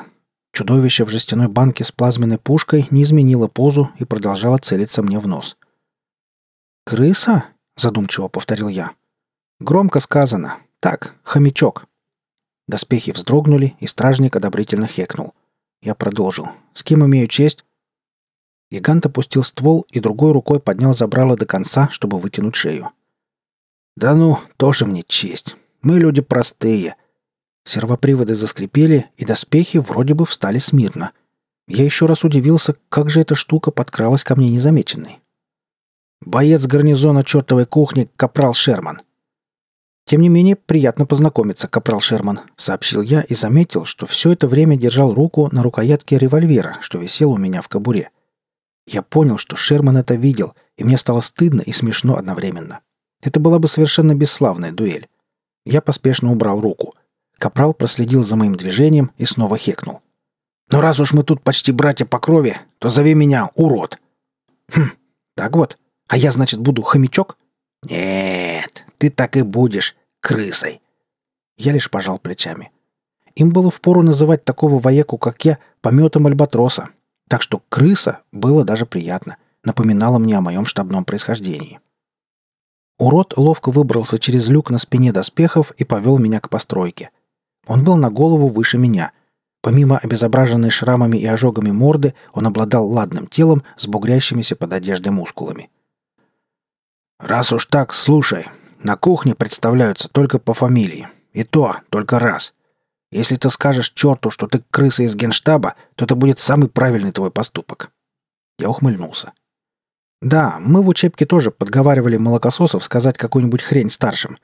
Чудовище 0.53 1.07
в 1.07 1.09
жестяной 1.09 1.49
банке 1.49 1.85
с 1.85 1.91
плазменной 1.91 2.39
пушкой 2.39 2.87
не 2.91 3.03
изменило 3.05 3.49
позу 3.49 3.91
и 3.99 4.05
продолжало 4.05 4.59
целиться 4.59 5.03
мне 5.03 5.19
в 5.19 5.27
нос. 5.27 5.57
«Крыса?»— 6.85 7.47
задумчиво 7.77 8.29
повторил 8.29 8.69
я. 8.69 8.93
«Громко 9.59 10.01
сказано. 10.01 10.59
Так, 10.81 11.15
хомячок». 11.23 11.87
Доспехи 12.67 13.13
вздрогнули, 13.13 13.77
и 13.81 13.87
стражник 13.87 14.37
одобрительно 14.37 14.87
хекнул. 14.87 15.35
Я 15.83 15.95
продолжил. 15.95 16.49
«С 16.73 16.83
кем 16.83 17.05
имею 17.05 17.29
честь?» 17.29 17.65
Гигант 18.71 19.07
опустил 19.07 19.45
ствол 19.45 19.87
и 19.91 20.01
другой 20.01 20.33
рукой 20.33 20.61
поднял 20.61 20.95
забрало 20.95 21.37
до 21.37 21.47
конца, 21.47 21.89
чтобы 21.91 22.19
вытянуть 22.19 22.57
шею. 22.57 22.91
«Да 23.97 24.15
ну, 24.15 24.39
тоже 24.57 24.87
мне 24.87 25.03
честь. 25.07 25.57
Мы 25.83 25.99
люди 25.99 26.23
простые». 26.23 26.97
Сервоприводы 27.67 28.35
заскрипели, 28.35 29.11
и 29.17 29.25
доспехи 29.25 29.79
вроде 29.79 30.15
бы 30.15 30.27
встали 30.27 30.59
смирно. 30.59 31.13
Я 31.67 31.85
еще 31.85 32.07
раз 32.07 32.25
удивился, 32.25 32.77
как 32.89 33.09
же 33.11 33.21
эта 33.21 33.35
штука 33.35 33.71
подкралась 33.71 34.25
ко 34.25 34.37
мне 34.37 34.49
незамеченной. 34.49 35.21
«Боец 36.21 36.67
гарнизона 36.67 37.25
чертовой 37.25 37.67
кухни 37.67 38.11
Капрал 38.17 38.55
Шерман». 38.55 39.03
«Тем 40.07 40.21
не 40.21 40.29
менее, 40.29 40.57
приятно 40.57 41.07
познакомиться, 41.07 41.67
Капрал 41.67 42.01
Шерман»,— 42.01 42.41
сообщил 42.57 43.01
я 43.01 43.23
и 43.23 43.35
заметил, 43.35 43.87
что 43.87 44.05
все 44.05 44.33
это 44.33 44.47
время 44.47 44.77
держал 44.77 45.15
руку 45.15 45.49
на 45.51 45.63
рукоятке 45.63 46.19
револьвера, 46.19 46.77
что 46.83 46.99
висел 46.99 47.33
у 47.33 47.39
меня 47.39 47.63
в 47.63 47.69
кобуре. 47.69 48.11
Я 48.87 49.03
понял, 49.03 49.39
что 49.39 49.57
Шерман 49.57 49.97
это 49.97 50.15
видел, 50.15 50.55
и 50.77 50.85
мне 50.85 50.99
стало 50.99 51.23
стыдно 51.23 51.63
и 51.63 51.73
смешно 51.73 52.17
одновременно. 52.17 52.81
Это 53.23 53.41
была 53.41 53.59
бы 53.59 53.67
совершенно 53.67 54.15
бесславная 54.15 54.73
дуэль. 54.73 55.09
Я 55.65 55.81
поспешно 55.81 56.31
убрал 56.31 56.61
руку. 56.61 56.95
Капрал 57.39 57.73
проследил 57.73 58.25
за 58.25 58.37
моим 58.37 58.55
движением 58.55 59.11
и 59.17 59.25
снова 59.25 59.57
хекнул. 59.57 60.03
«Но 60.71 60.83
раз 60.83 61.01
уж 61.01 61.15
мы 61.15 61.25
тут 61.25 61.43
почти 61.43 61.73
братья 61.73 62.05
по 62.05 62.19
крови, 62.19 62.59
то 62.79 62.91
зови 62.91 63.15
меня 63.15 63.51
урод». 63.55 63.99
«Хм, 64.71 64.91
так 65.35 65.57
вот. 65.57 65.79
А 66.09 66.19
я, 66.19 66.31
значит, 66.31 66.61
буду 66.61 66.83
хомячок?» 66.83 67.39
«Нет, 67.85 68.87
ты 68.99 69.11
так 69.11 69.37
и 69.37 69.43
будешь 69.43 69.97
крысой». 70.21 70.81
Я 71.57 71.73
лишь 71.73 71.91
пожал 71.91 72.19
плечами. 72.19 72.73
Им 73.37 73.51
было 73.51 73.71
впору 73.71 74.03
называть 74.03 74.45
такого 74.45 74.79
вояку, 74.79 75.19
как 75.19 75.45
я, 75.45 75.59
пометом 75.81 76.27
альбатроса, 76.27 76.91
так 77.29 77.43
что 77.43 77.63
крыса 77.69 78.21
было 78.33 78.65
даже 78.65 78.87
приятно, 78.87 79.37
напоминала 79.65 80.19
мне 80.19 80.37
о 80.37 80.41
моем 80.41 80.67
штабном 80.67 81.05
происхождении. 81.05 81.81
Урод 82.99 83.37
ловко 83.37 83.71
выбрался 83.71 84.19
через 84.19 84.49
люк 84.49 84.71
на 84.71 84.79
спине 84.79 85.13
доспехов 85.13 85.73
и 85.73 85.85
повел 85.85 86.19
меня 86.19 86.41
к 86.41 86.49
постройке. 86.49 87.11
Он 87.67 87.83
был 87.83 87.97
на 87.97 88.11
голову 88.11 88.49
выше 88.49 88.79
меня. 88.79 89.13
Помимо 89.63 89.99
обезображенной 89.99 90.71
шрамами 90.71 91.17
и 91.17 91.27
ожогами 91.27 91.71
морды, 91.71 92.15
он 92.33 92.47
обладал 92.47 92.87
ладным 92.87 93.27
телом 93.27 93.65
с 93.77 93.87
бугрящимися 93.87 94.55
под 94.55 94.75
одеждой 94.75 95.11
мускулами. 95.11 95.71
«Раз 97.19 97.53
уж 97.53 97.67
так, 97.67 97.95
слушай. 97.95 98.47
На 98.83 98.97
кухне 98.97 99.35
представляются 99.35 100.09
только 100.09 100.39
по 100.39 100.53
фамилии. 100.53 101.09
И 101.33 101.45
то 101.45 101.77
только 101.91 102.19
раз. 102.19 102.55
Если 103.11 103.37
ты 103.37 103.51
скажешь 103.51 103.91
черту, 103.91 104.31
что 104.31 104.47
ты 104.47 104.63
крыса 104.71 105.05
из 105.05 105.15
генштаба, 105.15 105.75
то 105.95 106.05
это 106.05 106.15
будет 106.17 106.41
самый 106.41 106.69
правильный 106.69 107.13
твой 107.13 107.31
поступок». 107.31 107.93
Я 108.59 108.71
ухмыльнулся. 108.71 109.33
«Да, 110.21 110.59
мы 110.61 110.83
в 110.83 110.89
учебке 110.89 111.27
тоже 111.27 111.51
подговаривали 111.51 112.17
молокососов 112.17 112.83
сказать 112.83 113.19
какую-нибудь 113.19 113.63
хрень 113.63 113.91
старшим. 113.91 114.39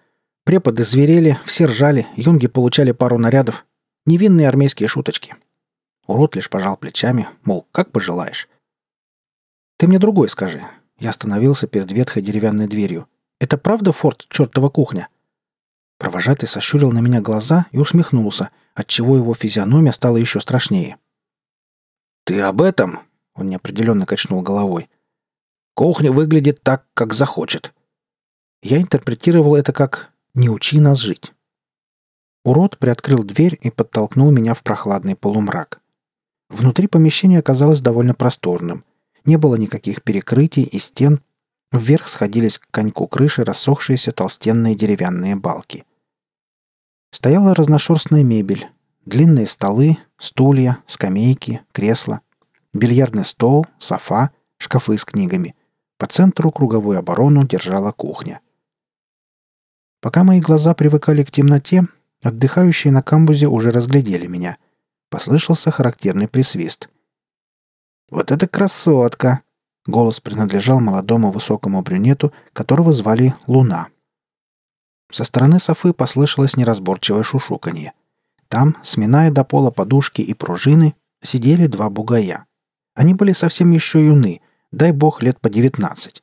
Преподы 0.44 0.84
зверели, 0.84 1.38
все 1.44 1.66
ржали, 1.66 2.06
юнги 2.16 2.46
получали 2.46 2.92
пару 2.92 3.18
нарядов. 3.18 3.66
Невинные 4.06 4.48
армейские 4.48 4.88
шуточки». 4.88 5.34
Урод 6.06 6.36
лишь 6.36 6.50
пожал 6.50 6.76
плечами, 6.76 7.28
мол, 7.44 7.66
как 7.72 7.92
пожелаешь. 7.92 8.48
«Ты 9.78 9.86
мне 9.86 9.98
другой 9.98 10.28
скажи». 10.28 10.62
Я 11.00 11.10
остановился 11.10 11.66
перед 11.66 11.90
ветхой 11.90 12.22
деревянной 12.22 12.68
дверью. 12.68 13.08
«Это 13.40 13.56
правда 13.56 13.90
форт 13.90 14.26
чертова 14.28 14.68
кухня?» 14.68 15.08
Провожатый 15.98 16.46
сощурил 16.46 16.92
на 16.92 17.00
меня 17.00 17.22
глаза 17.22 17.66
и 17.72 17.78
усмехнулся, 17.78 18.50
отчего 18.74 19.16
его 19.16 19.34
физиономия 19.34 19.92
стала 19.92 20.18
еще 20.18 20.40
страшнее. 20.40 20.98
«Ты 22.24 22.40
об 22.42 22.60
этом?»— 22.60 23.00
он 23.34 23.48
неопределенно 23.48 24.04
качнул 24.04 24.42
головой. 24.42 24.90
«Кухня 25.74 26.12
выглядит 26.12 26.62
так, 26.62 26.86
как 26.92 27.14
захочет». 27.14 27.72
Я 28.62 28.78
интерпретировал 28.78 29.56
это 29.56 29.72
как 29.72 30.12
«не 30.34 30.50
учи 30.50 30.80
нас 30.80 30.98
жить». 30.98 31.32
Урод 32.44 32.78
приоткрыл 32.78 33.24
дверь 33.24 33.58
и 33.62 33.70
подтолкнул 33.70 34.30
меня 34.30 34.52
в 34.52 34.62
прохладный 34.62 35.16
полумрак. 35.16 35.80
Внутри 36.50 36.88
помещение 36.88 37.38
оказалось 37.38 37.80
довольно 37.80 38.14
просторным. 38.14 38.84
Не 39.24 39.36
было 39.36 39.56
никаких 39.56 40.02
перекрытий 40.02 40.62
и 40.62 40.78
стен. 40.78 41.20
Вверх 41.72 42.08
сходились 42.08 42.58
к 42.58 42.68
коньку 42.70 43.06
крыши 43.06 43.44
рассохшиеся 43.44 44.12
толстенные 44.12 44.74
деревянные 44.74 45.36
балки. 45.36 45.84
Стояла 47.12 47.54
разношерстная 47.54 48.24
мебель. 48.24 48.68
Длинные 49.04 49.46
столы, 49.46 49.98
стулья, 50.18 50.78
скамейки, 50.86 51.62
кресла. 51.72 52.20
Бильярдный 52.72 53.24
стол, 53.24 53.66
софа, 53.78 54.30
шкафы 54.58 54.96
с 54.96 55.04
книгами. 55.04 55.54
По 55.98 56.06
центру 56.06 56.50
круговую 56.50 56.98
оборону 56.98 57.46
держала 57.46 57.92
кухня. 57.92 58.40
Пока 60.00 60.24
мои 60.24 60.40
глаза 60.40 60.74
привыкали 60.74 61.24
к 61.24 61.30
темноте, 61.30 61.84
отдыхающие 62.22 62.92
на 62.92 63.02
камбузе 63.02 63.48
уже 63.48 63.70
разглядели 63.70 64.26
меня. 64.26 64.56
Послышался 65.08 65.70
характерный 65.70 66.28
присвист. 66.28 66.88
«Вот 68.10 68.30
это 68.30 68.48
красотка!» 68.48 69.42
Голос 69.86 70.20
принадлежал 70.20 70.80
молодому 70.80 71.30
высокому 71.30 71.82
брюнету, 71.82 72.32
которого 72.52 72.92
звали 72.92 73.34
Луна. 73.46 73.88
Со 75.10 75.24
стороны 75.24 75.58
Софы 75.58 75.92
послышалось 75.92 76.56
неразборчивое 76.56 77.22
шушуканье. 77.22 77.92
Там, 78.48 78.76
сминая 78.82 79.30
до 79.30 79.44
пола 79.44 79.70
подушки 79.70 80.22
и 80.22 80.34
пружины, 80.34 80.94
сидели 81.22 81.66
два 81.66 81.88
бугая. 81.88 82.46
Они 82.94 83.14
были 83.14 83.32
совсем 83.32 83.70
еще 83.70 84.04
юны, 84.04 84.40
дай 84.70 84.92
бог 84.92 85.22
лет 85.22 85.40
по 85.40 85.48
девятнадцать. 85.48 86.22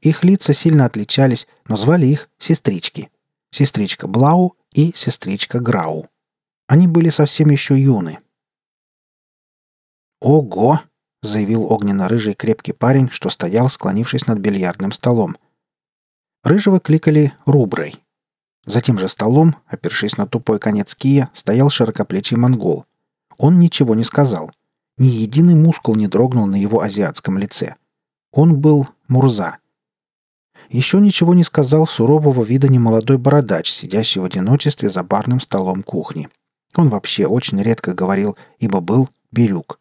Их 0.00 0.24
лица 0.24 0.52
сильно 0.52 0.84
отличались, 0.84 1.46
но 1.66 1.76
звали 1.76 2.06
их 2.06 2.28
сестрички. 2.38 3.10
Сестричка 3.50 4.08
Блау 4.08 4.56
и 4.72 4.92
сестричка 4.94 5.60
Грау. 5.60 6.08
Они 6.66 6.86
были 6.86 7.10
совсем 7.10 7.50
еще 7.50 7.78
юны. 7.80 8.18
«Ого!»— 10.20 10.80
заявил 11.22 11.72
огненно-рыжий 11.72 12.34
крепкий 12.34 12.72
парень, 12.72 13.08
что 13.10 13.30
стоял, 13.30 13.70
склонившись 13.70 14.26
над 14.26 14.38
бильярдным 14.38 14.92
столом. 14.92 15.36
Рыжего 16.42 16.80
кликали 16.80 17.32
Руброй. 17.46 17.94
За 18.66 18.80
тем 18.80 18.98
же 18.98 19.08
столом, 19.08 19.56
опершись 19.66 20.16
на 20.16 20.26
тупой 20.26 20.58
конец 20.58 20.94
кия, 20.94 21.30
стоял 21.32 21.70
широкоплечий 21.70 22.36
монгол. 22.36 22.84
Он 23.38 23.58
ничего 23.58 23.94
не 23.94 24.04
сказал. 24.04 24.52
Ни 24.98 25.06
единый 25.06 25.54
мускул 25.54 25.96
не 25.96 26.06
дрогнул 26.06 26.46
на 26.46 26.56
его 26.56 26.80
азиатском 26.80 27.38
лице. 27.38 27.76
Он 28.32 28.58
был 28.58 28.88
Мурза. 29.08 29.58
Еще 30.68 31.00
ничего 31.00 31.34
не 31.34 31.44
сказал 31.44 31.86
сурового 31.86 32.42
вида 32.44 32.68
немолодой 32.68 33.18
бородач, 33.18 33.70
сидящий 33.70 34.20
в 34.20 34.24
одиночестве 34.24 34.88
за 34.88 35.02
барным 35.02 35.40
столом 35.40 35.82
кухни. 35.82 36.28
Он 36.74 36.88
вообще 36.88 37.26
очень 37.26 37.60
редко 37.60 37.92
говорил, 37.92 38.36
ибо 38.58 38.80
был 38.80 39.10
Бирюк. 39.32 39.78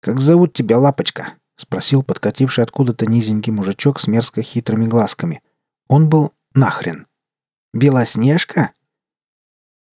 «Как 0.00 0.20
зовут 0.20 0.52
тебя, 0.52 0.78
лапочка?»— 0.78 1.34
спросил 1.56 2.02
подкативший 2.02 2.64
откуда-то 2.64 3.06
низенький 3.06 3.52
мужичок 3.52 4.00
с 4.00 4.06
мерзко 4.06 4.42
хитрыми 4.42 4.86
глазками. 4.86 5.42
Он 5.88 6.08
был 6.08 6.32
Нахрен? 6.54 7.06
Белоснежка? 7.72 8.72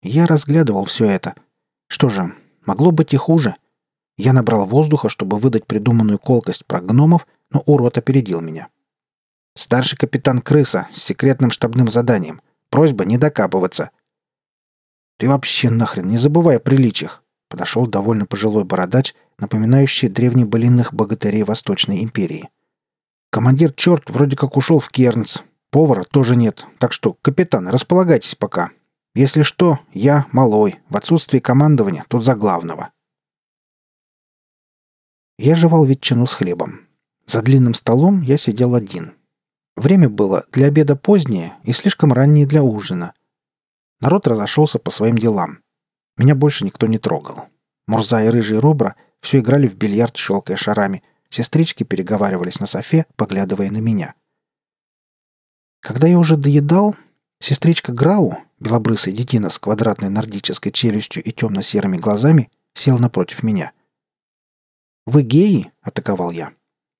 Я 0.02 0.26
разглядывал 0.26 0.84
все 0.84 1.06
это. 1.06 1.34
Что 1.88 2.08
же, 2.08 2.32
могло 2.66 2.90
быть 2.90 3.12
и 3.12 3.16
хуже. 3.16 3.54
Я 4.16 4.32
набрал 4.32 4.66
воздуха, 4.66 5.08
чтобы 5.08 5.38
выдать 5.38 5.66
придуманную 5.66 6.18
колкость 6.18 6.66
про 6.66 6.80
гномов, 6.80 7.26
но 7.50 7.60
урод 7.60 7.98
опередил 7.98 8.40
меня. 8.40 8.68
«Старший 9.56 9.98
капитан 9.98 10.40
Крыса 10.40 10.86
с 10.92 11.02
секретным 11.02 11.50
штабным 11.50 11.88
заданием. 11.88 12.40
Просьба 12.68 13.04
не 13.04 13.18
докапываться». 13.18 13.90
«Ты 15.18 15.28
вообще 15.28 15.70
нахрен 15.70 16.06
не 16.06 16.18
забывай 16.18 16.58
о 16.58 16.60
приличиях»,— 16.60 17.24
подошел 17.48 17.86
довольно 17.86 18.26
пожилой 18.26 18.64
бородач, 18.64 19.14
напоминающий 19.40 20.08
древнебылинных 20.08 20.94
богатырей 20.94 21.42
Восточной 21.42 22.02
империи. 22.04 22.48
«Командир 23.30 23.72
черт 23.72 24.10
вроде 24.10 24.36
как 24.36 24.56
ушел 24.56 24.78
в 24.80 24.88
Кернс. 24.88 25.42
Повара 25.70 26.04
тоже 26.04 26.36
нет, 26.36 26.66
так 26.78 26.92
что, 26.92 27.14
капитан, 27.22 27.68
располагайтесь 27.68 28.34
пока. 28.34 28.70
Если 29.14 29.42
что, 29.42 29.78
я 29.92 30.26
малой, 30.32 30.80
в 30.88 30.96
отсутствии 30.96 31.38
командования 31.38 32.04
тут 32.08 32.24
за 32.24 32.34
главного». 32.34 32.90
Я 35.38 35.56
жевал 35.56 35.84
ветчину 35.84 36.26
с 36.26 36.34
хлебом. 36.34 36.86
За 37.26 37.40
длинным 37.40 37.74
столом 37.74 38.20
я 38.20 38.36
сидел 38.36 38.74
один. 38.74 39.14
Время 39.76 40.10
было 40.10 40.44
для 40.52 40.66
обеда 40.66 40.96
позднее 40.96 41.54
и 41.62 41.72
слишком 41.72 42.12
раннее 42.12 42.44
для 42.44 42.62
ужина. 42.62 43.14
Народ 44.00 44.26
разошелся 44.26 44.78
по 44.78 44.90
своим 44.90 45.16
делам. 45.16 45.60
Меня 46.18 46.34
больше 46.34 46.64
никто 46.64 46.86
не 46.86 46.98
трогал. 46.98 47.46
Мурза 47.86 48.22
и 48.24 48.28
рыжий 48.28 48.58
рубра 48.58 48.96
все 49.20 49.38
играли 49.38 49.66
в 49.66 49.76
бильярд, 49.76 50.16
щелкая 50.16 50.56
шарами. 50.56 51.02
Сестрички 51.28 51.84
переговаривались 51.84 52.58
на 52.58 52.66
софе, 52.66 53.06
поглядывая 53.16 53.70
на 53.70 53.78
меня. 53.78 54.14
Когда 55.80 56.08
я 56.08 56.18
уже 56.18 56.36
доедал, 56.36 56.96
сестричка 57.38 57.92
Грау, 57.92 58.38
белобрысая 58.58 59.14
детина 59.14 59.48
с 59.48 59.58
квадратной 59.58 60.10
нордической 60.10 60.72
челюстью 60.72 61.22
и 61.22 61.30
темно-серыми 61.30 61.96
глазами, 61.96 62.50
сел 62.74 62.98
напротив 62.98 63.42
меня. 63.42 63.72
«Вы 65.06 65.22
геи?»— 65.22 65.72
атаковал 65.82 66.30
я. 66.30 66.52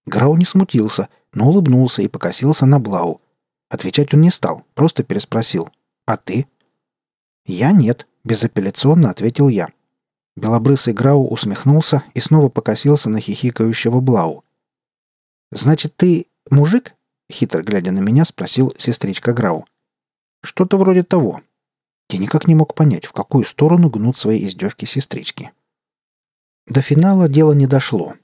Грау 0.06 0.36
не 0.36 0.44
смутился, 0.44 1.08
но 1.32 1.48
улыбнулся 1.48 2.02
и 2.02 2.08
покосился 2.08 2.66
на 2.66 2.80
Блау. 2.80 3.20
Отвечать 3.68 4.14
он 4.14 4.22
не 4.22 4.30
стал, 4.30 4.64
просто 4.74 5.04
переспросил. 5.04 5.70
«А 6.06 6.16
ты?» 6.16 6.46
«Я 7.46 7.72
нет»,— 7.72 8.06
безапелляционно 8.24 9.10
ответил 9.10 9.48
я. 9.48 9.68
Белобрысый 10.36 10.94
Грау 10.94 11.26
усмехнулся 11.26 12.04
и 12.14 12.20
снова 12.20 12.48
покосился 12.48 13.10
на 13.10 13.20
хихикающего 13.20 14.00
Блау. 14.00 14.44
«Значит, 15.50 15.96
ты 15.96 16.26
мужик?»— 16.50 16.94
хитро 17.32 17.62
глядя 17.62 17.92
на 17.92 18.00
меня, 18.00 18.24
спросил 18.24 18.74
сестричка 18.78 19.32
Грау. 19.32 19.66
«Что-то 20.42 20.76
вроде 20.76 21.02
того». 21.02 21.42
Я 22.10 22.18
никак 22.18 22.48
не 22.48 22.56
мог 22.56 22.74
понять, 22.74 23.06
в 23.06 23.12
какую 23.12 23.44
сторону 23.44 23.88
гнут 23.88 24.16
свои 24.16 24.44
издевки 24.44 24.84
сестрички. 24.84 25.52
До 26.66 26.82
финала 26.82 27.28
дело 27.28 27.52
не 27.52 27.66
дошло. 27.66 28.14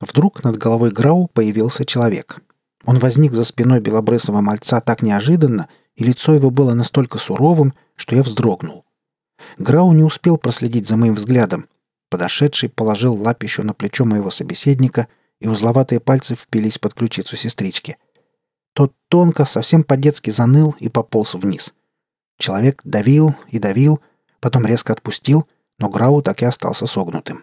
Вдруг 0.00 0.44
над 0.44 0.58
головой 0.58 0.90
Грау 0.90 1.26
появился 1.26 1.84
человек. 1.84 2.40
Он 2.84 2.98
возник 2.98 3.32
за 3.32 3.44
спиной 3.44 3.80
белобрысого 3.80 4.40
мальца 4.40 4.80
так 4.80 5.02
неожиданно, 5.02 5.68
и 5.94 6.04
лицо 6.04 6.34
его 6.34 6.50
было 6.50 6.74
настолько 6.74 7.18
суровым, 7.18 7.74
что 7.96 8.16
я 8.16 8.22
вздрогнул. 8.22 8.84
Грау 9.58 9.92
не 9.92 10.02
успел 10.02 10.38
проследить 10.38 10.88
за 10.88 10.96
моим 10.96 11.14
взглядом. 11.14 11.68
Подошедший 12.10 12.68
положил 12.68 13.14
лапищу 13.14 13.62
на 13.62 13.74
плечо 13.74 14.04
моего 14.04 14.30
собеседника, 14.30 15.08
и 15.40 15.48
узловатые 15.48 16.00
пальцы 16.00 16.34
впились 16.34 16.78
под 16.78 16.94
ключицу 16.94 17.36
сестрички. 17.36 17.96
Тот 18.74 18.94
тонко, 19.08 19.44
совсем 19.44 19.82
по-детски 19.82 20.30
заныл 20.30 20.74
и 20.78 20.88
пополз 20.88 21.34
вниз. 21.34 21.74
Человек 22.38 22.80
давил 22.84 23.34
и 23.48 23.58
давил, 23.58 24.00
потом 24.40 24.66
резко 24.66 24.92
отпустил, 24.92 25.48
но 25.78 25.88
Грау 25.88 26.22
так 26.22 26.42
и 26.42 26.44
остался 26.44 26.86
согнутым. 26.86 27.42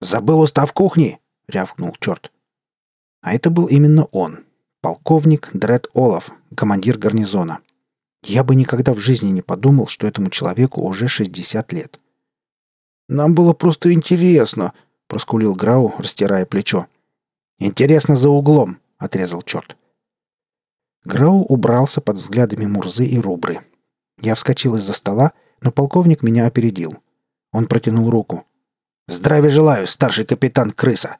«Забыл 0.00 0.40
устав 0.40 0.72
кухни!»— 0.72 1.18
рявкнул 1.48 1.94
черт. 2.00 2.30
А 3.22 3.34
это 3.34 3.50
был 3.50 3.66
именно 3.66 4.04
он. 4.06 4.44
Полковник 4.82 5.50
Дред 5.52 5.88
Олаф, 5.94 6.30
командир 6.54 6.98
гарнизона. 6.98 7.60
Я 8.26 8.42
бы 8.42 8.56
никогда 8.56 8.92
в 8.92 8.98
жизни 8.98 9.30
не 9.30 9.40
подумал, 9.40 9.86
что 9.86 10.08
этому 10.08 10.30
человеку 10.30 10.82
уже 10.82 11.06
60 11.06 11.72
лет. 11.72 12.00
«Нам 13.08 13.36
было 13.36 13.52
просто 13.52 13.92
интересно»,— 13.92 14.72
проскулил 15.06 15.54
Грау, 15.54 15.94
растирая 15.96 16.44
плечо. 16.44 16.88
«Интересно 17.60 18.16
за 18.16 18.28
углом»,— 18.28 18.78
отрезал 18.98 19.42
черт. 19.42 19.76
Грау 21.04 21.42
убрался 21.42 22.00
под 22.00 22.16
взглядами 22.16 22.66
Мурзы 22.66 23.06
и 23.06 23.16
Рубры. 23.20 23.60
Я 24.20 24.34
вскочил 24.34 24.74
из-за 24.74 24.92
стола, 24.92 25.32
но 25.60 25.70
полковник 25.70 26.24
меня 26.24 26.46
опередил. 26.46 26.98
Он 27.52 27.68
протянул 27.68 28.10
руку. 28.10 28.44
«Здравия 29.06 29.50
желаю, 29.50 29.86
старший 29.86 30.24
капитан 30.24 30.72
Крыса!» 30.72 31.18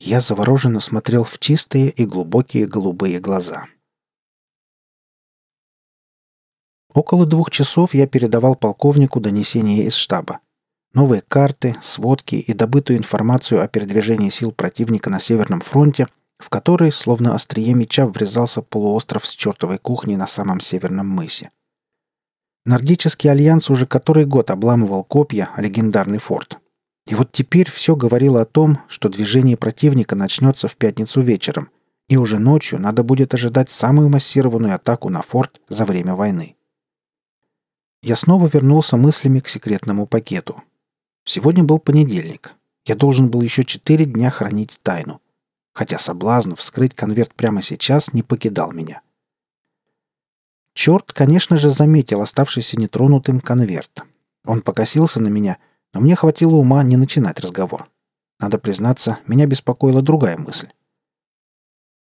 Я 0.00 0.20
завороженно 0.20 0.80
смотрел 0.80 1.22
в 1.22 1.38
чистые 1.38 1.90
и 1.90 2.04
глубокие 2.04 2.66
голубые 2.66 3.20
глаза. 3.20 3.66
Около 6.96 7.26
двух 7.26 7.50
часов 7.50 7.92
я 7.92 8.06
передавал 8.06 8.54
полковнику 8.54 9.20
донесения 9.20 9.84
из 9.84 9.92
штаба. 9.92 10.38
Новые 10.94 11.20
карты, 11.20 11.76
сводки 11.82 12.36
и 12.36 12.54
добытую 12.54 12.98
информацию 12.98 13.62
о 13.62 13.68
передвижении 13.68 14.30
сил 14.30 14.50
противника 14.50 15.10
на 15.10 15.20
Северном 15.20 15.60
фронте, 15.60 16.06
в 16.38 16.48
который, 16.48 16.90
словно 16.90 17.34
острие 17.34 17.74
меча, 17.74 18.06
врезался 18.06 18.62
полуостров 18.62 19.26
с 19.26 19.34
чертовой 19.34 19.76
кухней 19.76 20.16
на 20.16 20.26
самом 20.26 20.58
северном 20.60 21.06
мысе. 21.06 21.50
Нордический 22.64 23.30
альянс 23.30 23.68
уже 23.68 23.86
который 23.86 24.24
год 24.24 24.50
обламывал 24.50 25.04
копья 25.04 25.50
о 25.54 25.60
легендарный 25.60 26.18
форт– 26.18 26.56
и 27.06 27.14
вот 27.14 27.30
теперь 27.30 27.70
все 27.70 27.94
говорило 27.94 28.40
о 28.40 28.46
том, 28.46 28.80
что 28.88 29.08
движение 29.08 29.56
противника 29.56 30.16
начнется 30.16 30.66
в 30.66 30.76
пятницу 30.76 31.20
вечером, 31.20 31.70
и 32.08 32.16
уже 32.16 32.40
ночью 32.40 32.80
надо 32.80 33.04
будет 33.04 33.32
ожидать 33.32 33.70
самую 33.70 34.08
массированную 34.08 34.74
атаку 34.74 35.08
на 35.08 35.22
форт 35.22 35.60
за 35.68 35.84
время 35.84 36.16
войны. 36.16 36.55
Я 38.06 38.16
снова 38.16 38.46
вернулся 38.46 38.96
мыслями 38.96 39.40
к 39.40 39.48
секретному 39.48 40.06
пакету. 40.06 40.62
Сегодня 41.24 41.64
был 41.64 41.78
понедельник. 41.78 42.54
Я 42.86 42.94
должен 42.94 43.30
был 43.30 43.42
еще 43.42 43.64
четыре 43.64 44.06
дня 44.06 44.30
хранить 44.30 44.80
тайну. 44.82 45.20
Хотя 45.74 45.98
соблазн 45.98 46.54
вскрыть 46.54 46.94
конверт 46.94 47.34
прямо 47.34 47.60
сейчас 47.60 48.14
не 48.14 48.22
покидал 48.22 48.72
меня. 48.72 49.02
Черт, 50.72 51.12
конечно 51.12 51.58
же, 51.58 51.68
заметил 51.68 52.22
оставшийся 52.22 52.78
нетронутым 52.78 53.40
конверт. 53.40 54.04
Он 54.44 54.62
покосился 54.62 55.20
на 55.20 55.28
меня— 55.28 55.58
но 55.96 56.02
мне 56.02 56.14
хватило 56.14 56.56
ума 56.56 56.82
не 56.82 56.98
начинать 56.98 57.40
разговор. 57.40 57.88
Надо 58.38 58.58
признаться, 58.58 59.18
меня 59.26 59.46
беспокоила 59.46 60.02
другая 60.02 60.36
мысль. 60.36 60.68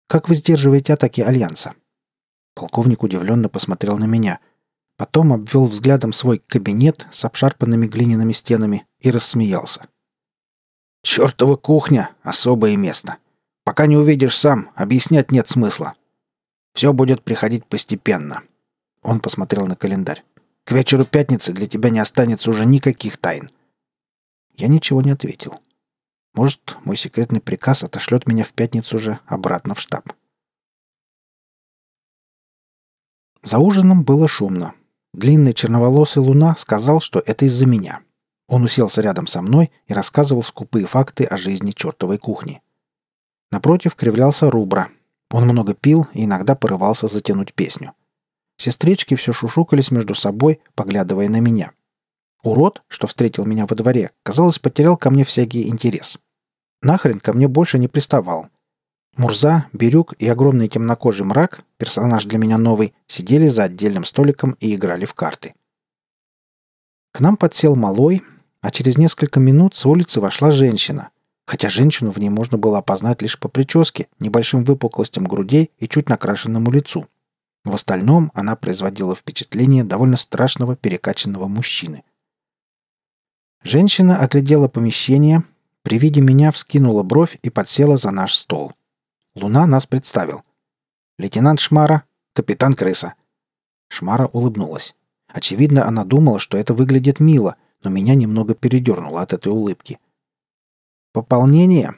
«Как 0.08 0.30
вы 0.30 0.36
сдерживаете 0.36 0.94
атаки 0.94 1.20
Альянса?» 1.20 1.74
Полковник 2.56 3.04
удивленно 3.04 3.50
посмотрел 3.50 3.98
на 3.98 4.06
меня. 4.06 4.40
Потом 5.02 5.34
обвел 5.34 5.66
взглядом 5.66 6.14
свой 6.14 6.38
кабинет 6.38 7.08
с 7.12 7.26
обшарпанными 7.26 7.88
глиняными 7.88 8.34
стенами 8.34 8.86
и 9.00 9.10
рассмеялся. 9.10 9.88
«Чертова 11.02 11.56
кухня— 11.56 12.12
особое 12.22 12.78
место. 12.78 13.18
Пока 13.64 13.88
не 13.88 13.98
увидишь 13.98 14.38
сам, 14.38 14.70
объяснять 14.76 15.32
нет 15.32 15.50
смысла. 15.50 15.96
Все 16.76 16.94
будет 16.94 17.24
приходить 17.24 17.66
постепенно». 17.66 18.44
Он 19.02 19.20
посмотрел 19.22 19.66
на 19.66 19.76
календарь. 19.76 20.24
«К 20.66 20.74
вечеру 20.74 21.04
пятницы 21.04 21.52
для 21.52 21.66
тебя 21.66 21.90
не 21.90 21.98
останется 21.98 22.52
уже 22.52 22.68
никаких 22.68 23.18
тайн. 23.18 23.50
Я 24.54 24.68
ничего 24.68 25.02
не 25.02 25.10
ответил. 25.10 25.62
Может, 26.36 26.78
мой 26.86 26.96
секретный 26.96 27.42
приказ 27.42 27.84
отошлет 27.84 28.28
меня 28.28 28.44
в 28.44 28.54
пятницу 28.54 29.00
же 29.00 29.18
обратно 29.26 29.74
в 29.74 29.82
штаб. 29.82 30.14
За 33.42 33.58
ужином 33.58 34.04
было 34.04 34.28
шумно. 34.28 34.76
Длинный 35.14 35.54
черноволосый 35.54 36.24
луна 36.24 36.56
сказал, 36.58 37.02
что 37.02 37.22
это 37.26 37.46
из-за 37.46 37.66
меня. 37.66 38.02
Он 38.48 38.64
уселся 38.64 39.02
рядом 39.02 39.28
со 39.28 39.42
мной 39.42 39.72
и 39.88 39.94
рассказывал 39.94 40.44
скупые 40.44 40.86
факты 40.86 41.26
о 41.26 41.38
жизни 41.38 41.72
чертовой 41.72 42.18
кухни. 42.18 42.62
Напротив 43.52 43.96
кривлялся 43.96 44.50
Рубра. 44.50 44.90
Он 45.30 45.44
много 45.46 45.74
пил 45.74 46.08
и 46.14 46.26
иногда 46.26 46.56
порывался 46.56 47.08
затянуть 47.08 47.54
песню. 47.54 47.94
Сестрички 48.58 49.16
все 49.16 49.34
шушукались 49.34 49.92
между 49.92 50.16
собой, 50.16 50.62
поглядывая 50.76 51.30
на 51.30 51.40
меня. 51.40 51.72
Урод, 52.44 52.84
что 52.88 53.08
встретил 53.08 53.46
меня 53.46 53.66
во 53.66 53.76
дворе, 53.76 54.12
казалось, 54.24 54.60
потерял 54.60 54.98
ко 54.98 55.10
мне 55.10 55.24
всякий 55.26 55.68
интерес. 55.68 56.18
Нахрен 56.82 57.20
ко 57.20 57.34
мне 57.34 57.48
больше 57.48 57.80
не 57.80 57.88
приставал. 57.88 58.48
Мурза, 59.18 59.66
Бирюк 59.74 60.14
и 60.20 60.28
огромный 60.28 60.68
темнокожий 60.68 61.26
мрак, 61.26 61.64
персонаж 61.78 62.26
для 62.26 62.38
меня 62.38 62.58
новый, 62.58 62.94
сидели 63.08 63.48
за 63.50 63.64
отдельным 63.64 64.06
столиком 64.06 64.56
и 64.60 64.74
играли 64.74 65.06
в 65.06 65.14
карты. 65.14 65.54
К 67.12 67.20
нам 67.20 67.36
подсел 67.36 67.76
малой, 67.76 68.24
а 68.62 68.72
через 68.72 68.98
несколько 68.98 69.40
минут 69.40 69.76
с 69.76 69.86
улицы 69.86 70.22
вошла 70.22 70.52
женщина, 70.52 71.10
хотя 71.46 71.70
женщину 71.70 72.12
в 72.12 72.18
ней 72.18 72.30
можно 72.30 72.58
было 72.58 72.78
опознать 72.78 73.22
лишь 73.22 73.38
по 73.38 73.50
прическе, 73.50 74.08
небольшим 74.20 74.64
выпуклостям 74.64 75.26
грудей 75.26 75.72
и 75.78 75.90
чуть 75.90 76.08
накрашенному 76.08 76.72
лицу. 76.72 77.08
В 77.66 77.76
остальном 77.76 78.32
она 78.34 78.56
производила 78.56 79.14
впечатление 79.14 79.84
довольно 79.84 80.18
страшного 80.18 80.76
перекачанного 80.76 81.48
мужчины. 81.48 82.04
Женщина 83.64 84.20
оглядела 84.20 84.68
помещение, 84.68 85.44
при 85.84 86.00
виде 86.00 86.22
меня 86.22 86.52
вскинула 86.52 87.04
бровь 87.04 87.38
и 87.44 87.50
подсела 87.50 87.98
за 87.98 88.12
наш 88.12 88.34
стол. 88.34 88.74
Луна 89.34 89.66
нас 89.66 89.88
представил. 89.88 90.44
«Лейтенант 91.18 91.62
Шмара, 91.62 92.04
капитан 92.34 92.74
Крыса». 92.74 93.14
Шмара 93.88 94.28
улыбнулась. 94.28 94.94
Очевидно, 95.28 95.88
она 95.88 96.04
думала, 96.04 96.40
что 96.40 96.58
это 96.58 96.74
выглядит 96.74 97.22
мило, 97.22 97.56
но 97.84 97.90
меня 97.90 98.16
немного 98.16 98.56
передернуло 98.56 99.22
от 99.22 99.32
этой 99.32 99.50
улыбки. 99.50 100.00
«Пополнение?» 101.14 101.96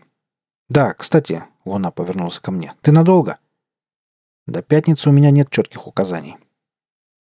«Да, 0.70 0.94
кстати»,— 0.94 1.44
Луна 1.66 1.90
повернулся 1.90 2.40
ко 2.42 2.52
мне. 2.52 2.76
«Ты 2.82 2.92
надолго?» 2.92 3.40
«До 4.46 4.62
пятницы 4.62 5.10
у 5.10 5.12
меня 5.12 5.32
нет 5.32 5.50
четких 5.50 5.88
указаний. 5.88 6.38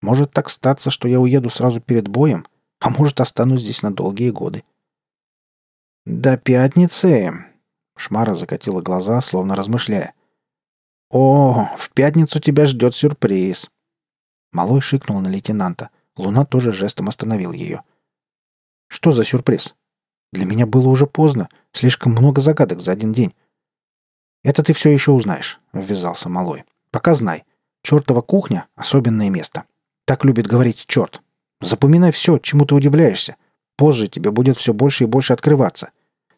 Может 0.02 0.32
так 0.32 0.50
статься, 0.50 0.91
что 0.91 1.08
я 1.08 1.21
уеду 1.21 1.50
сразу 1.50 1.80
перед 1.80 2.10
боем, 2.10 2.45
а 2.80 2.89
может 2.89 3.21
останусь 3.21 3.62
здесь 3.62 3.82
на 3.82 3.93
долгие 3.93 4.32
годы». 4.32 4.65
«До 6.06 6.38
пятницы?» 6.38 7.51
Шмара 7.96 8.36
закатила 8.36 8.82
глаза, 8.82 9.22
словно 9.22 9.56
размышляя. 9.56 10.14
«О, 11.10 11.70
в 11.78 11.92
пятницу 11.92 12.40
тебя 12.40 12.66
ждет 12.66 12.96
сюрприз!» 12.96 13.70
Малой 14.52 14.82
шикнул 14.82 15.20
на 15.20 15.28
лейтенанта. 15.28 15.90
Луна 16.18 16.46
тоже 16.46 16.72
жестом 16.72 17.10
остановил 17.10 17.52
ее. 17.52 17.84
«Что 18.88 19.12
за 19.12 19.24
сюрприз? 19.24 19.76
Для 20.32 20.46
меня 20.46 20.66
было 20.66 20.88
уже 20.88 21.08
поздно. 21.08 21.50
Слишком 21.74 22.14
много 22.14 22.42
загадок 22.42 22.82
за 22.82 22.92
один 22.92 23.14
день». 23.14 23.34
«Это 24.44 24.64
ты 24.64 24.74
все 24.74 24.90
еще 24.90 25.12
узнаешь»,— 25.12 25.60
ввязался 25.74 26.30
Малой. 26.30 26.64
«Пока 26.92 27.14
знай. 27.14 27.44
Чертова 27.84 28.22
кухня— 28.22 28.68
особенное 28.76 29.30
место. 29.30 29.66
Так 30.06 30.26
любит 30.26 30.48
говорить 30.48 30.86
черт. 30.88 31.22
Запоминай 31.62 32.12
все, 32.12 32.38
чему 32.38 32.66
ты 32.66 32.76
удивляешься. 32.76 33.36
Позже 33.78 34.08
тебе 34.08 34.32
будет 34.32 34.58
все 34.58 34.74
больше 34.74 35.04
и 35.04 35.08
больше 35.08 35.34
открываться. 35.34 35.92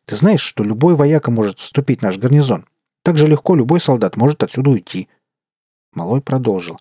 Ты 0.05 0.15
знаешь, 0.15 0.41
что 0.41 0.63
любой 0.63 0.95
вояка 0.95 1.31
может 1.31 1.59
вступить 1.59 1.99
в 1.99 2.03
наш 2.03 2.17
гарнизон. 2.17 2.65
Так 3.03 3.17
же 3.17 3.27
легко 3.27 3.55
любой 3.55 3.79
солдат 3.79 4.17
может 4.17 4.43
отсюда 4.43 4.71
уйти». 4.71 5.09
Малой 5.93 6.21
продолжил. 6.21 6.79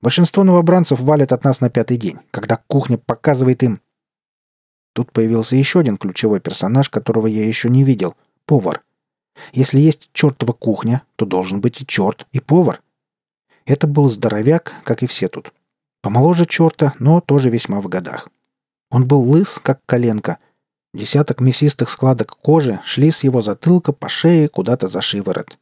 «Большинство 0.00 0.44
новобранцев 0.44 1.00
валят 1.00 1.32
от 1.32 1.44
нас 1.44 1.60
на 1.60 1.70
пятый 1.70 1.96
день, 1.96 2.18
когда 2.30 2.56
кухня 2.66 2.98
показывает 2.98 3.62
им...» 3.62 3.80
Тут 4.92 5.12
появился 5.12 5.56
еще 5.56 5.80
один 5.80 5.98
ключевой 5.98 6.40
персонаж, 6.40 6.88
которого 6.88 7.26
я 7.26 7.46
еще 7.46 7.68
не 7.68 7.84
видел— 7.84 8.14
повар. 8.46 8.82
Если 9.52 9.78
есть 9.78 10.10
чертова 10.12 10.52
кухня, 10.52 11.02
то 11.16 11.26
должен 11.26 11.60
быть 11.60 11.82
и 11.82 11.86
черт, 11.86 12.26
и 12.32 12.40
повар. 12.40 12.82
Это 13.66 13.86
был 13.86 14.08
здоровяк, 14.08 14.72
как 14.84 15.02
и 15.02 15.06
все 15.06 15.28
тут. 15.28 15.52
Помоложе 16.00 16.46
черта, 16.46 16.94
но 16.98 17.20
тоже 17.20 17.50
весьма 17.50 17.80
в 17.80 17.88
годах. 17.88 18.28
Он 18.90 19.06
был 19.06 19.20
лыс, 19.20 19.58
как 19.62 19.84
коленка. 19.86 20.38
Десяток 20.96 21.42
мясистых 21.42 21.90
складок 21.90 22.38
кожи 22.38 22.80
шли 22.82 23.10
с 23.10 23.22
его 23.22 23.42
затылка 23.42 23.92
по 23.92 24.08
шее 24.08 24.48
куда-то 24.48 24.88
за 24.88 25.02
шиворот. 25.02 25.58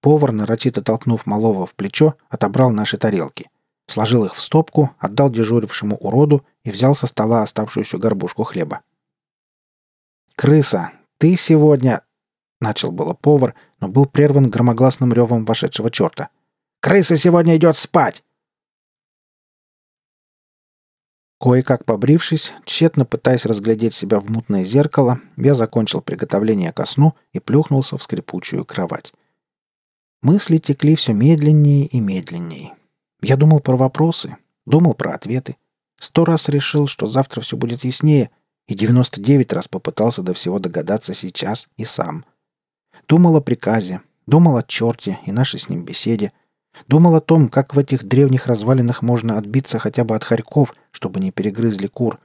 Повар, 0.00 0.32
нарочито 0.32 0.82
толкнув 0.82 1.24
малого 1.24 1.66
в 1.66 1.74
плечо, 1.76 2.16
отобрал 2.28 2.72
наши 2.72 2.96
тарелки. 2.96 3.48
Сложил 3.86 4.24
их 4.24 4.34
в 4.34 4.42
стопку, 4.42 4.90
отдал 4.98 5.30
дежурившему 5.30 5.94
уроду 5.98 6.44
и 6.64 6.72
взял 6.72 6.96
со 6.96 7.06
стола 7.06 7.44
оставшуюся 7.44 7.96
горбушку 7.96 8.42
хлеба. 8.42 8.80
«Крыса, 10.34 10.90
ты 11.18 11.36
сегодня...» 11.36 12.02
Начал 12.60 12.90
было 12.90 13.14
повар, 13.14 13.54
но 13.80 13.86
был 13.86 14.06
прерван 14.06 14.50
громогласным 14.50 15.12
ревом 15.12 15.44
вошедшего 15.44 15.92
черта. 15.92 16.30
«Крыса 16.80 17.16
сегодня 17.16 17.56
идет 17.56 17.76
спать!» 17.76 18.24
Кое-как 21.42 21.84
побрившись, 21.84 22.52
тщетно 22.64 23.04
пытаясь 23.04 23.46
разглядеть 23.46 23.94
себя 23.94 24.20
в 24.20 24.30
мутное 24.30 24.64
зеркало, 24.64 25.18
я 25.36 25.56
закончил 25.56 26.00
приготовление 26.00 26.72
ко 26.72 26.84
сну 26.84 27.14
и 27.32 27.40
плюхнулся 27.40 27.98
в 27.98 28.02
скрипучую 28.04 28.64
кровать. 28.64 29.12
Мысли 30.22 30.58
текли 30.58 30.94
все 30.94 31.14
медленнее 31.14 31.86
и 31.86 31.98
медленнее. 31.98 32.74
Я 33.22 33.36
думал 33.36 33.58
про 33.58 33.76
вопросы, 33.76 34.36
думал 34.66 34.94
про 34.94 35.14
ответы. 35.14 35.56
Сто 35.98 36.24
раз 36.24 36.48
решил, 36.48 36.86
что 36.86 37.08
завтра 37.08 37.40
все 37.40 37.56
будет 37.56 37.82
яснее, 37.82 38.30
и 38.68 38.74
99 38.76 39.52
раз 39.52 39.66
попытался 39.66 40.22
до 40.22 40.34
всего 40.34 40.60
догадаться 40.60 41.12
сейчас 41.12 41.66
и 41.76 41.84
сам. 41.84 42.24
Думал 43.08 43.34
о 43.34 43.40
приказе, 43.40 44.02
думал 44.28 44.58
о 44.58 44.62
черте 44.62 45.18
и 45.26 45.32
нашей 45.32 45.58
с 45.58 45.68
ним 45.68 45.84
беседе, 45.84 46.30
думал 46.88 47.14
о 47.14 47.20
том, 47.20 47.48
как 47.48 47.74
в 47.74 47.78
этих 47.78 48.04
древних 48.04 48.46
развалинах 48.46 49.02
можно 49.02 49.38
отбиться 49.38 49.78
хотя 49.78 50.04
бы 50.04 50.14
от 50.14 50.24
хорьков, 50.24 50.74
чтобы 50.90 51.20
не 51.20 51.30
перегрызли 51.30 51.86
кур. 51.86 52.18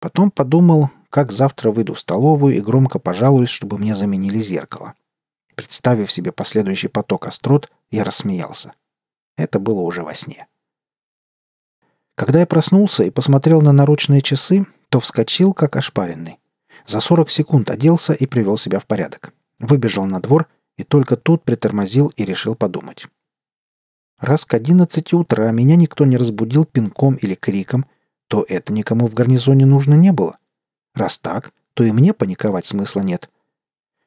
Потом 0.00 0.30
подумал, 0.30 0.90
как 1.10 1.30
завтра 1.30 1.70
выйду 1.70 1.94
в 1.94 2.00
столовую 2.00 2.56
и 2.56 2.60
громко 2.60 2.98
пожалуюсь, 2.98 3.50
чтобы 3.50 3.78
мне 3.78 3.94
заменили 3.94 4.40
зеркало. 4.42 4.94
Представив 5.54 6.10
себе 6.10 6.32
последующий 6.32 6.88
поток 6.88 7.26
острот, 7.26 7.70
я 7.90 8.04
рассмеялся. 8.04 8.72
Это 9.36 9.58
было 9.58 9.80
уже 9.80 10.02
во 10.02 10.14
сне. 10.14 10.46
Когда 12.14 12.40
я 12.40 12.46
проснулся 12.46 13.04
и 13.04 13.10
посмотрел 13.10 13.62
на 13.62 13.72
наручные 13.72 14.22
часы, 14.22 14.66
то 14.88 15.00
вскочил, 15.00 15.54
как 15.54 15.76
ошпаренный. 15.76 16.38
За 16.86 17.00
40 17.00 17.30
секунд 17.30 17.70
оделся 17.70 18.12
и 18.12 18.26
привел 18.26 18.58
себя 18.58 18.78
в 18.78 18.86
порядок. 18.86 19.32
Выбежал 19.58 20.06
на 20.06 20.20
двор 20.20 20.48
и 20.76 20.84
только 20.84 21.16
тут 21.16 21.44
притормозил 21.44 22.12
и 22.16 22.24
решил 22.24 22.54
подумать. 22.54 23.06
Раз 24.22 24.44
к 24.44 24.54
одиннадцати 24.54 25.16
утра 25.16 25.50
меня 25.50 25.74
никто 25.74 26.04
не 26.04 26.16
разбудил 26.16 26.64
пинком 26.64 27.16
или 27.16 27.34
криком, 27.34 27.86
то 28.28 28.46
это 28.48 28.72
никому 28.72 29.08
в 29.08 29.14
гарнизоне 29.14 29.66
нужно 29.66 29.94
не 29.94 30.12
было. 30.12 30.38
Раз 30.94 31.18
так, 31.18 31.52
то 31.74 31.82
и 31.82 31.90
мне 31.90 32.14
паниковать 32.14 32.64
смысла 32.64 33.00
нет. 33.00 33.28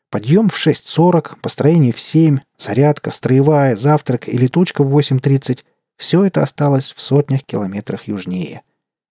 Подъем 0.10 0.48
в 0.48 0.56
6.40, 0.56 1.40
построение 1.42 1.92
в 1.92 2.00
7, 2.00 2.40
зарядка, 2.58 3.12
строевая, 3.12 3.76
завтрак 3.76 4.30
и 4.30 4.38
летучка 4.38 4.86
в 4.86 4.98
8.30– 4.98 5.66
все 5.98 6.24
это 6.24 6.44
осталось 6.44 6.94
в 6.94 7.02
сотнях 7.02 7.44
километрах 7.44 8.08
южнее. 8.08 8.62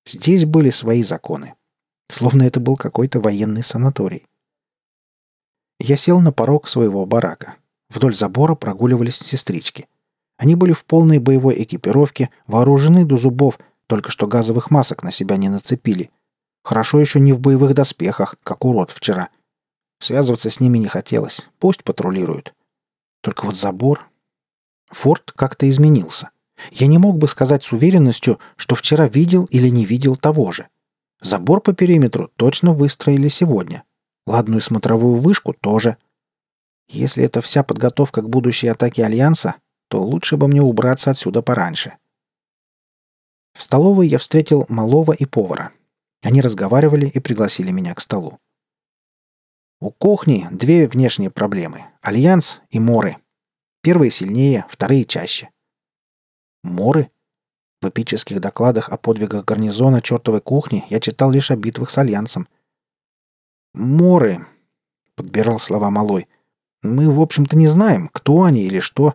Здесь 0.07 0.47
были 0.47 0.71
свои 0.71 1.03
законы. 1.03 1.55
Словно 2.09 2.45
это 2.45 2.61
был 2.61 2.77
какой-то 2.77 3.21
военный 3.21 3.63
санаторий. 3.63 4.27
Я 5.79 5.99
сел 5.99 6.21
на 6.21 6.33
порог 6.33 6.67
своего 6.67 7.05
барака. 7.05 7.57
Вдоль 7.91 8.15
забора 8.15 8.55
прогуливались 8.55 9.19
сестрички. 9.19 9.87
Они 10.45 10.57
были 10.57 10.75
в 10.75 10.85
полной 10.85 11.21
боевой 11.21 11.63
экипировке, 11.63 12.29
вооружены 12.47 13.07
до 13.07 13.17
зубов, 13.17 13.59
только 13.87 14.11
что 14.11 14.27
газовых 14.27 14.71
масок 14.71 15.03
на 15.03 15.11
себя 15.11 15.39
не 15.39 15.49
нацепили. 15.49 16.11
Хорошо 16.63 17.01
еще 17.01 17.19
не 17.19 17.33
в 17.33 17.41
боевых 17.41 17.73
доспехах, 17.73 18.37
как 18.43 18.67
урод 18.67 18.91
вчера. 18.91 19.31
Связываться 20.01 20.51
с 20.51 20.61
ними 20.61 20.77
не 20.77 20.87
хотелось. 20.87 21.49
Пусть 21.59 21.83
патрулируют. 21.83 22.53
Только 23.23 23.47
вот 23.47 23.57
забор... 23.57 24.07
Форт 24.91 25.33
как-то 25.33 25.67
изменился. 25.71 26.29
Я 26.73 26.89
не 26.89 26.99
мог 26.99 27.17
бы 27.17 27.27
сказать 27.27 27.63
с 27.63 27.73
уверенностью, 27.73 28.39
что 28.57 28.75
вчера 28.75 29.09
видел 29.09 29.47
или 29.47 29.71
не 29.71 29.87
видел 29.87 30.15
того 30.15 30.53
же. 30.53 30.69
Забор 31.23 31.63
по 31.63 31.73
периметру 31.73 32.31
точно 32.37 32.75
выстроили 32.75 33.29
сегодня. 33.29 33.83
Ладную 34.27 34.61
смотровую 34.61 35.17
вышку 35.17 35.55
тоже. 35.55 35.97
Если 36.91 37.25
это 37.25 37.41
вся 37.41 37.63
подготовка 37.63 38.21
к 38.21 38.29
будущей 38.29 38.69
атаке 38.69 39.07
Альянса, 39.07 39.55
то 39.95 40.03
лучше 40.03 40.37
бы 40.37 40.49
мне 40.49 40.61
убраться 40.61 41.13
отсюда 41.13 41.41
пораньше. 41.41 41.97
В 43.57 43.63
столовой 43.63 44.09
я 44.09 44.19
встретил 44.19 44.67
малого 44.69 45.13
и 45.13 45.25
повара. 45.25 45.71
Они 46.21 46.41
разговаривали 46.41 47.07
и 47.07 47.21
пригласили 47.21 47.71
меня 47.71 47.95
к 47.95 48.01
столу. 48.01 48.41
У 49.79 49.93
кухни 49.93 50.49
две 50.51 50.89
внешние 50.89 51.31
проблемы– 51.31 51.85
Альянс 52.03 52.61
и 52.71 52.81
Моры. 52.81 53.19
Первые 53.83 54.11
сильнее, 54.11 54.67
вторые 54.69 55.05
чаще. 55.05 55.51
Моры? 56.65 57.13
В 57.81 57.89
эпических 57.89 58.41
докладах 58.41 58.89
о 58.89 58.97
подвигах 58.97 59.45
гарнизона 59.45 60.03
чертовой 60.03 60.41
кухни 60.41 60.85
я 60.91 60.99
читал 60.99 61.31
лишь 61.31 61.53
о 61.53 61.57
битвах 61.57 61.91
с 61.91 61.99
Альянсом. 61.99 62.49
«Моры»,— 63.75 64.45
подбирал 65.15 65.61
слова 65.61 65.89
Малой. 65.91 66.27
«Мы, 66.83 67.09
в 67.09 67.21
общем-то, 67.21 67.57
не 67.57 67.69
знаем, 67.69 68.09
кто 68.09 68.43
они 68.43 68.63
или 68.63 68.81
что. 68.81 69.15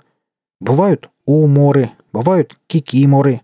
Бывают 0.60 1.10
уморы, 1.26 1.91
бывают 2.12 2.60
кикиморы. 2.67 3.41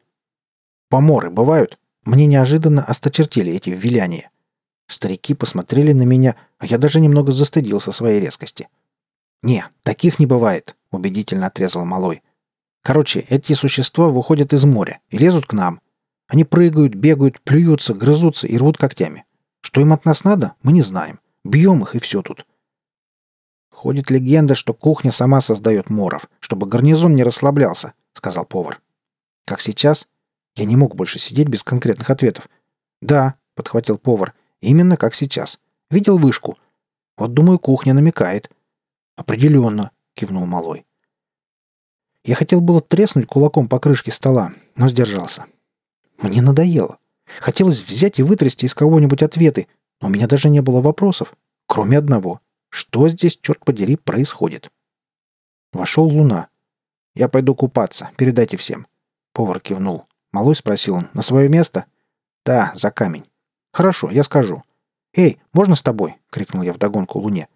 Поморы 0.90 1.30
бывают. 1.30 1.80
Мне 2.04 2.26
неожиданно 2.26 2.84
осточертели 2.84 3.54
эти 3.54 3.70
виляния. 3.70 4.30
Старики 4.88 5.34
посмотрели 5.34 5.94
на 5.94 6.04
меня, 6.04 6.36
а 6.60 6.66
я 6.66 6.78
даже 6.78 7.00
немного 7.00 7.32
застыдился 7.32 7.92
своей 7.92 8.20
резкости. 8.20 8.68
«Не, 9.42 9.66
таких 9.84 10.20
не 10.20 10.26
бывает»,— 10.26 10.76
убедительно 10.92 11.48
отрезал 11.48 11.86
Малой. 11.86 12.22
«Короче, 12.84 13.22
эти 13.22 13.54
существа 13.54 14.10
выходят 14.10 14.54
из 14.54 14.64
моря 14.66 15.00
и 15.10 15.18
лезут 15.18 15.48
к 15.48 15.54
нам. 15.54 15.80
Они 16.28 16.44
прыгают, 16.44 16.96
бегают, 16.96 17.42
плюются, 17.42 17.94
грызутся 17.94 18.48
и 18.48 18.58
рвут 18.58 18.78
когтями. 18.78 19.26
Что 19.62 19.82
им 19.82 19.94
от 19.94 20.06
нас 20.06 20.24
надо, 20.24 20.54
мы 20.62 20.72
не 20.72 20.82
знаем. 20.82 21.20
Бьем 21.44 21.82
их 21.82 21.96
и 21.96 22.00
все 22.00 22.22
тут. 22.22 22.46
Ходит 23.86 24.10
легенда, 24.10 24.56
что 24.56 24.74
кухня 24.74 25.12
сама 25.12 25.42
создает 25.42 25.92
моров, 25.92 26.28
чтобы 26.40 26.66
гарнизон 26.66 27.14
не 27.14 27.22
расслаблялся, 27.22 27.94
сказал 28.14 28.44
повар. 28.44 28.82
Как 29.46 29.62
сейчас? 29.62 30.08
Я 30.56 30.66
не 30.66 30.76
мог 30.76 30.96
больше 30.96 31.20
сидеть 31.20 31.50
без 31.50 31.64
конкретных 31.64 32.10
ответов. 32.10 32.50
«Да»,— 33.04 33.36
подхватил 33.56 34.00
повар,— 34.00 34.34
«именно 34.60 34.98
как 34.98 35.14
сейчас. 35.14 35.60
Видел 35.92 36.18
вышку. 36.18 36.58
Вот, 37.16 37.36
думаю, 37.36 37.60
кухня 37.60 37.94
намекает». 37.94 38.50
«Определенно»,— 39.18 39.92
кивнул 40.16 40.48
малой. 40.48 40.88
Я 42.24 42.34
хотел 42.34 42.62
было 42.62 42.82
треснуть 42.82 43.28
кулаком 43.28 43.70
по 43.70 43.78
крышке 43.78 44.12
стола, 44.12 44.54
но 44.76 44.90
сдержался. 44.90 45.46
Мне 46.18 46.42
надоело. 46.42 46.98
Хотелось 47.40 47.82
взять 47.82 48.18
и 48.18 48.24
вытрясти 48.24 48.66
из 48.66 48.74
кого-нибудь 48.74 49.22
ответы, 49.22 49.68
но 50.02 50.08
у 50.08 50.12
меня 50.12 50.26
даже 50.26 50.50
не 50.50 50.64
было 50.64 50.82
вопросов, 50.82 51.36
кроме 51.68 52.00
одного. 52.00 52.42
Что 52.76 53.08
здесь, 53.08 53.40
черт 53.42 53.64
подери, 53.64 53.96
происходит? 53.96 54.70
Вошел 55.72 56.10
Луна. 56.10 56.50
«Я 57.14 57.30
пойду 57.30 57.56
купаться. 57.56 58.12
Передайте 58.18 58.58
всем». 58.58 58.86
Повар 59.32 59.62
кивнул. 59.62 60.08
Малой 60.34 60.58
спросил 60.58 60.96
он. 60.96 61.08
«На 61.14 61.22
свое 61.22 61.48
место?» 61.48 61.86
«Да, 62.46 62.74
за 62.76 62.92
камень». 62.92 63.24
«Хорошо, 63.72 64.12
я 64.12 64.26
скажу». 64.26 64.62
«Эй, 65.14 65.40
можно 65.54 65.78
с 65.78 65.84
тобой?»— 65.84 66.18
крикнул 66.30 66.64
я 66.64 66.74
вдогонку 66.74 67.20
Луне. 67.20 67.48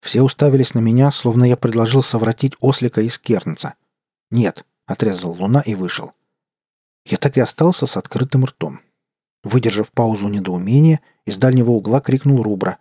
Все 0.00 0.22
уставились 0.22 0.74
на 0.74 0.80
меня, 0.80 1.12
словно 1.12 1.44
я 1.44 1.56
предложил 1.56 2.02
совратить 2.02 2.56
ослика 2.58 3.00
из 3.00 3.16
кернца. 3.16 3.74
«Нет»,— 4.32 4.64
отрезал 4.86 5.34
Луна 5.34 5.60
и 5.60 5.76
вышел. 5.76 6.14
Я 7.04 7.16
так 7.18 7.36
и 7.36 7.40
остался 7.40 7.86
с 7.86 7.96
открытым 7.96 8.44
ртом. 8.44 8.80
Выдержав 9.44 9.92
паузу 9.92 10.26
недоумения, 10.26 11.00
из 11.26 11.38
дальнего 11.38 11.70
угла 11.70 12.00
крикнул 12.00 12.42
Рубра. 12.42 12.78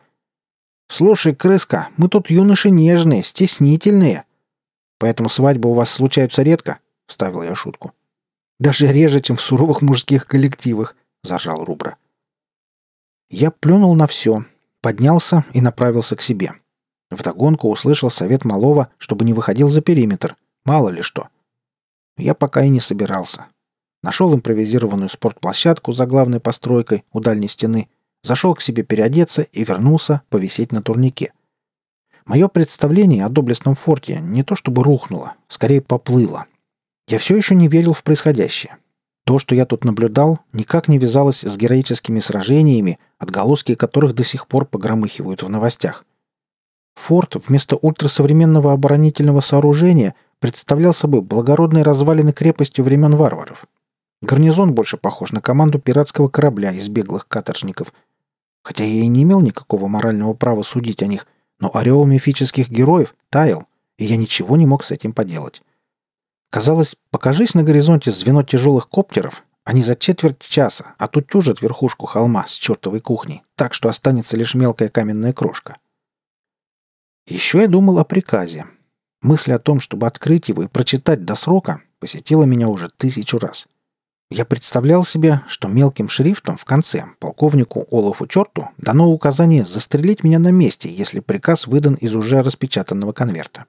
«Слушай, 0.90 1.36
крыска, 1.36 1.90
мы 1.98 2.08
тут 2.08 2.30
юноши 2.30 2.70
нежные, 2.70 3.24
стеснительные. 3.24 4.24
Поэтому 5.00 5.30
свадьбы 5.30 5.70
у 5.70 5.74
вас 5.74 5.90
случаются 5.90 6.44
редко?»— 6.44 6.80
вставил 7.08 7.44
я 7.44 7.56
шутку. 7.56 7.94
«Даже 8.60 8.88
реже, 8.88 9.22
чем 9.22 9.36
в 9.36 9.42
суровых 9.42 9.82
мужских 9.82 10.26
коллективах»,— 10.26 10.96
зажал 11.24 11.64
Рубра. 11.64 11.98
Я 13.30 13.52
плюнул 13.52 13.94
на 13.96 14.08
все, 14.08 14.46
поднялся 14.82 15.44
и 15.54 15.62
направился 15.62 16.16
к 16.16 16.22
себе. 16.22 16.54
Вдогонку 17.12 17.70
услышал 17.70 18.10
совет 18.10 18.46
малого, 18.46 18.90
чтобы 18.98 19.26
не 19.26 19.34
выходил 19.34 19.70
за 19.70 19.82
периметр. 19.82 20.36
Мало 20.66 20.90
ли 20.90 21.02
что. 21.02 21.28
Я 22.18 22.34
пока 22.34 22.64
и 22.64 22.70
не 22.70 22.80
собирался. 22.80 23.48
Нашел 24.04 24.34
импровизированную 24.34 25.10
спортплощадку 25.10 25.92
за 25.92 26.06
главной 26.06 26.40
постройкой 26.40 27.04
у 27.12 27.20
дальней 27.20 27.48
стены, 27.48 27.90
зашел 28.24 28.54
к 28.56 28.62
себе 28.62 28.84
переодеться 28.84 29.44
и 29.44 29.64
вернулся 29.64 30.22
повисеть 30.30 30.72
на 30.72 30.82
турнике. 30.82 31.34
Мое 32.26 32.48
представление 32.48 33.26
о 33.26 33.30
доблестном 33.30 33.76
форте 33.76 34.20
не 34.20 34.44
то 34.44 34.56
чтобы 34.56 34.84
рухнуло, 34.84 35.36
скорее 35.48 35.82
поплыло. 35.82 36.46
Я 37.08 37.20
все 37.20 37.38
еще 37.38 37.56
не 37.56 37.68
верил 37.70 37.94
в 37.94 38.04
происходящее. 38.04 38.78
То, 39.26 39.40
что 39.40 39.56
я 39.56 39.66
тут 39.66 39.86
наблюдал, 39.86 40.40
никак 40.54 40.88
не 40.88 40.98
вязалось 40.98 41.44
с 41.44 41.58
героическими 41.58 42.20
сражениями, 42.20 43.00
отголоски 43.18 43.76
которых 43.76 44.14
до 44.14 44.24
сих 44.24 44.48
пор 44.48 44.66
погромыхивают 44.66 45.44
в 45.44 45.50
новостях. 45.50 46.06
Форт 46.96 47.36
вместо 47.48 47.76
ультрасовременного 47.78 48.74
оборонительного 48.74 49.42
сооружения 49.42 50.16
представлял 50.40 50.94
собой 50.94 51.22
благородные 51.22 51.84
развалины 51.84 52.34
крепости 52.34 52.82
времен 52.82 53.16
варваров– 53.16 53.66
Гарнизон 54.22 54.74
больше 54.74 54.98
похож 54.98 55.32
на 55.32 55.42
команду 55.42 55.80
пиратского 55.80 56.28
корабля 56.28 56.72
из 56.72 56.90
беглых 56.90 57.28
каторжников. 57.28 57.94
Хотя 58.68 58.84
я 58.84 59.04
и 59.04 59.08
не 59.08 59.24
имел 59.24 59.40
никакого 59.40 59.88
морального 59.88 60.34
права 60.34 60.62
судить 60.62 61.02
о 61.02 61.08
них, 61.08 61.26
но 61.62 61.72
ореол 61.74 62.06
мифических 62.06 62.70
героев 62.70 63.16
таял, 63.30 63.66
и 63.98 64.04
я 64.04 64.18
ничего 64.18 64.58
не 64.58 64.66
мог 64.66 64.84
с 64.84 64.92
этим 64.92 65.14
поделать. 65.14 65.62
Казалось, 66.50 66.98
покажись 67.10 67.56
на 67.56 67.64
горизонте 67.64 68.12
звено 68.12 68.44
тяжелых 68.44 68.90
коптеров, 68.90 69.46
они 69.64 69.82
за 69.82 69.96
четверть 69.96 70.40
часа 70.40 70.96
отутюжат 70.98 71.62
верхушку 71.62 72.08
холма 72.08 72.46
с 72.46 72.56
чертовой 72.56 73.00
кухней, 73.00 73.42
так 73.56 73.74
что 73.74 73.88
останется 73.88 74.36
лишь 74.36 74.54
мелкая 74.54 74.90
каменная 74.90 75.32
крошка. 75.32 75.78
Еще 77.26 77.62
я 77.62 77.68
думал 77.70 78.00
о 78.00 78.04
приказе. 78.04 78.66
Мысль 79.22 79.54
о 79.54 79.60
том, 79.60 79.80
чтобы 79.80 80.08
открыть 80.08 80.50
его 80.50 80.64
и 80.64 80.68
прочитать 80.68 81.24
до 81.24 81.36
срока, 81.36 81.84
посетила 82.00 82.44
меня 82.44 82.68
уже 82.68 82.90
тысячу 82.90 83.40
раз. 83.40 83.66
Я 84.30 84.44
представлял 84.44 85.06
себе, 85.06 85.42
что 85.48 85.70
мелким 85.70 86.10
шрифтом 86.10 86.58
в 86.58 86.66
конце 86.66 87.06
полковнику 87.20 87.88
Олафу 87.92 88.28
Черту 88.28 88.70
дано 88.78 89.10
указание 89.10 89.66
застрелить 89.66 90.24
меня 90.24 90.38
на 90.38 90.52
месте, 90.52 90.90
если 90.90 91.22
приказ 91.22 91.66
выдан 91.66 91.96
из 91.96 92.14
уже 92.14 92.42
распечатанного 92.42 93.14
конверта. 93.14 93.66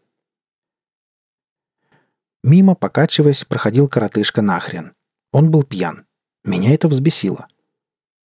Мимо, 2.42 2.74
покачиваясь, 2.74 3.44
проходил 3.44 3.88
коротышка 3.88 4.42
нахрен. 4.42 4.94
Он 5.32 5.50
был 5.50 5.62
пьян. 5.62 6.06
Меня 6.44 6.74
это 6.74 6.88
взбесило. 6.88 7.46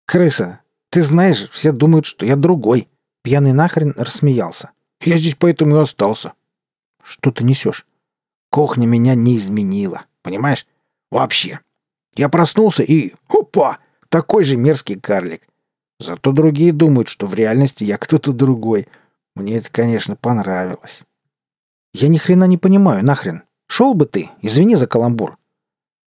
«Крыса, 0.06 0.60
ты 0.90 1.02
знаешь, 1.02 1.50
все 1.50 1.72
думают, 1.72 2.06
что 2.06 2.24
я 2.24 2.36
другой». 2.36 2.88
Пьяный 3.22 3.52
нахрен 3.52 3.94
рассмеялся. 3.96 4.72
«Я 5.00 5.16
здесь 5.16 5.36
поэтому 5.38 5.76
и 5.76 5.80
остался». 5.80 6.32
«Что 7.02 7.30
ты 7.30 7.44
несешь?» 7.44 7.86
«Кухня 8.50 8.86
меня 8.86 9.14
не 9.14 9.36
изменила, 9.38 10.04
понимаешь? 10.22 10.66
Вообще. 11.10 11.60
Я 12.14 12.28
проснулся 12.28 12.82
и... 12.82 13.14
Опа! 13.28 13.78
Такой 14.08 14.44
же 14.44 14.56
мерзкий 14.56 15.00
карлик. 15.00 15.42
Зато 15.98 16.32
другие 16.32 16.72
думают, 16.72 17.08
что 17.08 17.26
в 17.26 17.34
реальности 17.34 17.84
я 17.84 17.96
кто-то 17.96 18.32
другой. 18.32 18.88
Мне 19.34 19.56
это, 19.56 19.70
конечно, 19.70 20.16
понравилось. 20.16 21.04
Я 21.94 22.08
ни 22.08 22.18
хрена 22.18 22.44
не 22.44 22.58
понимаю, 22.58 23.04
нахрен. 23.04 23.42
Шел 23.68 23.94
бы 23.94 24.06
ты, 24.06 24.30
извини 24.42 24.76
за 24.76 24.86
каламбур. 24.86 25.38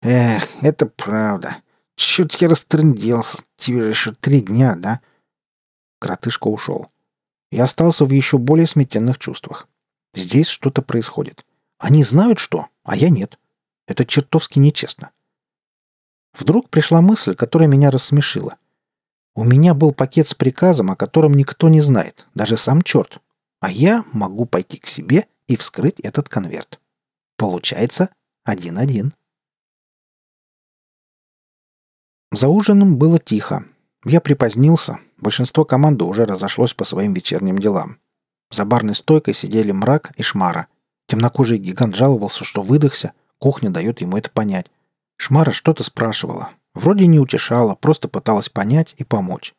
Эх, 0.01 0.47
это 0.61 0.85
правда. 0.85 1.57
Чуть 1.95 2.39
я 2.41 2.49
растрынделся. 2.49 3.39
Тебе 3.57 3.83
же 3.83 3.89
еще 3.89 4.11
три 4.11 4.41
дня, 4.41 4.75
да? 4.75 4.99
Кротышка 5.99 6.47
ушел. 6.47 6.91
Я 7.51 7.63
остался 7.63 8.05
в 8.05 8.11
еще 8.11 8.37
более 8.37 8.67
сметенных 8.67 9.17
чувствах. 9.17 9.67
Здесь 10.13 10.47
что-то 10.47 10.81
происходит. 10.81 11.45
Они 11.79 12.03
знают 12.03 12.37
что, 12.39 12.67
а 12.83 12.95
я 12.95 13.09
нет. 13.09 13.39
Это 13.87 14.05
чертовски 14.05 14.59
нечестно. 14.59 15.11
Вдруг 16.37 16.69
пришла 16.69 17.01
мысль, 17.01 17.35
которая 17.35 17.69
меня 17.69 17.91
рассмешила. 17.91 18.57
У 19.35 19.43
меня 19.43 19.73
был 19.73 19.93
пакет 19.93 20.27
с 20.27 20.33
приказом, 20.33 20.91
о 20.91 20.95
котором 20.95 21.33
никто 21.33 21.69
не 21.69 21.81
знает, 21.81 22.27
даже 22.35 22.57
сам 22.57 22.81
черт. 22.81 23.19
А 23.61 23.71
я 23.71 24.03
могу 24.11 24.45
пойти 24.45 24.77
к 24.77 24.87
себе 24.87 25.27
и 25.47 25.55
вскрыть 25.55 25.99
этот 25.99 26.29
конверт. 26.29 26.79
Получается 27.37 28.09
один-один. 28.43 29.13
За 32.31 32.49
ужином 32.49 32.97
было 32.97 33.17
тихо. 33.17 33.65
Я 34.03 34.19
припозднился. 34.19 34.99
Большинство 35.17 35.63
команды 35.63 36.03
уже 36.03 36.25
разошлось 36.25 36.73
по 36.73 36.83
своим 36.83 37.13
вечерним 37.13 37.59
делам. 37.59 37.97
За 38.51 38.65
барной 38.65 38.95
стойкой 38.95 39.33
сидели 39.33 39.71
мрак 39.71 40.11
и 40.17 40.23
шмара. 40.23 40.67
Темнокожий 41.07 41.57
гигант 41.57 41.95
жаловался, 41.95 42.43
что 42.43 42.61
выдохся. 42.61 43.13
Кухня 43.39 43.69
дает 43.69 44.01
ему 44.01 44.17
это 44.17 44.29
понять. 44.29 44.69
Шмара 45.17 45.51
что-то 45.51 45.83
спрашивала. 45.83 46.51
Вроде 46.73 47.07
не 47.07 47.19
утешала, 47.19 47.75
просто 47.75 48.07
пыталась 48.07 48.49
понять 48.49 48.93
и 48.97 49.03
помочь. 49.03 49.53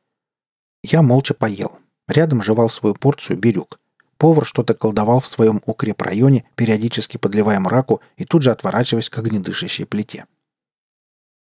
Я 0.83 1.03
молча 1.03 1.35
поел. 1.35 1.79
Рядом 2.09 2.43
жевал 2.43 2.69
свою 2.69 2.95
порцию 2.95 3.39
бирюк. 3.39 3.81
Повар 4.19 4.47
что-то 4.47 4.75
колдовал 4.75 5.21
в 5.21 5.27
своем 5.27 5.61
укрепрайоне, 5.67 6.49
периодически 6.55 7.17
подливая 7.17 7.59
мраку 7.61 8.01
и 8.17 8.25
тут 8.25 8.43
же 8.43 8.51
отворачиваясь 8.51 9.11
к 9.11 9.19
огнедышащей 9.19 9.85
плите. 9.85 10.27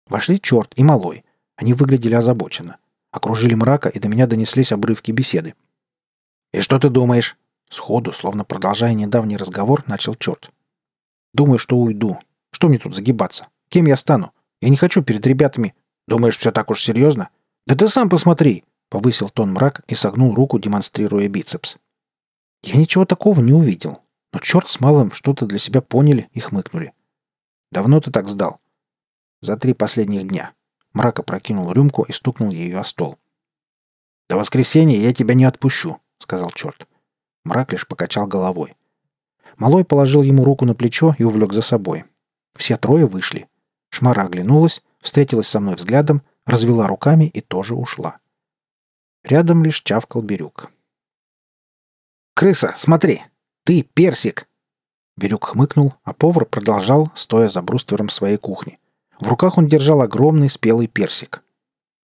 Вошли 0.09 0.41
черт 0.41 0.73
и 0.77 0.83
малой. 0.83 1.25
Они 1.57 1.73
выглядели 1.73 2.15
озабоченно. 2.15 2.79
Окружили 3.11 3.55
мрака, 3.55 3.89
и 3.89 3.99
до 3.99 4.09
меня 4.09 4.27
донеслись 4.27 4.73
обрывки 4.73 5.13
беседы. 5.13 5.55
«И 6.53 6.61
что 6.61 6.79
ты 6.79 6.89
думаешь?» 6.89 7.37
Сходу, 7.71 8.13
словно 8.13 8.45
продолжая 8.45 8.95
недавний 8.95 9.37
разговор, 9.37 9.85
начал 9.87 10.15
черт. 10.15 10.51
«Думаю, 11.33 11.59
что 11.59 11.77
уйду. 11.77 12.19
Что 12.51 12.69
мне 12.69 12.79
тут 12.79 12.95
загибаться? 12.95 13.49
Кем 13.75 13.87
я 13.87 13.97
стану? 13.97 14.33
Я 14.61 14.69
не 14.69 14.77
хочу 14.77 15.03
перед 15.03 15.27
ребятами. 15.27 15.75
Думаешь, 16.07 16.39
все 16.39 16.53
так 16.53 16.71
уж 16.71 16.81
серьезно? 16.81 17.31
Да 17.67 17.75
ты 17.75 17.89
сам 17.89 18.09
посмотри!» 18.09 18.63
Повысил 18.89 19.31
тон 19.31 19.53
мрак 19.53 19.83
и 19.89 19.97
согнул 19.97 20.33
руку, 20.33 20.61
демонстрируя 20.61 21.27
бицепс. 21.29 21.79
Я 22.63 22.77
ничего 22.77 23.05
такого 23.05 23.41
не 23.41 23.53
увидел, 23.53 23.99
но 24.33 24.39
черт 24.39 24.69
с 24.69 24.79
малым 24.79 25.11
что-то 25.11 25.47
для 25.47 25.59
себя 25.59 25.81
поняли 25.81 26.29
и 26.31 26.39
хмыкнули. 26.39 26.93
«Давно 27.73 28.01
ты 28.01 28.13
так 28.13 28.29
сдал?» 28.29 28.61
«За 29.41 29.57
три 29.57 29.75
последних 29.75 30.29
дня». 30.29 30.53
Мрак 30.93 31.19
опрокинул 31.19 31.73
рюмку 31.73 32.05
и 32.05 32.13
стукнул 32.13 32.53
ее 32.53 32.79
о 32.79 32.85
стол. 32.85 33.19
«До 34.29 34.37
воскресенья 34.37 35.01
я 35.01 35.13
тебя 35.13 35.35
не 35.35 35.47
отпущу»,— 35.47 35.99
сказал 36.19 36.53
черт. 36.53 36.87
Мрак 37.43 37.73
лишь 37.73 37.89
покачал 37.89 38.29
головой. 38.29 38.77
Малой 39.57 39.85
положил 39.85 40.23
ему 40.23 40.45
руку 40.45 40.65
на 40.65 40.77
плечо 40.77 41.17
и 41.19 41.25
увлек 41.25 41.53
за 41.53 41.63
собой. 41.63 42.05
Все 42.55 42.77
трое 42.77 43.09
вышли. 43.09 43.49
Шмара 43.95 44.23
оглянулась, 44.23 44.83
встретилась 45.01 45.47
со 45.47 45.61
мной 45.61 45.77
взглядом, 45.77 46.23
развела 46.47 46.89
руками 46.89 47.27
и 47.27 47.41
тоже 47.41 47.77
ушла. 47.77 48.19
Рядом 49.23 49.63
лишь 49.63 49.83
чавкал 49.83 50.21
Бирюк. 50.21 50.73
«Крыса, 52.35 52.75
смотри! 52.77 53.23
Ты 53.63 53.83
персик!» 53.83 54.49
Бирюк 55.17 55.45
хмыкнул, 55.45 55.95
а 56.03 56.13
повар 56.13 56.45
продолжал, 56.45 57.13
стоя 57.15 57.49
за 57.49 57.63
бруствером 57.63 58.09
своей 58.09 58.37
кухни. 58.37 58.81
В 59.21 59.29
руках 59.29 59.59
он 59.59 59.69
держал 59.69 60.03
огромный 60.03 60.51
спелый 60.51 60.89
персик. 60.89 61.45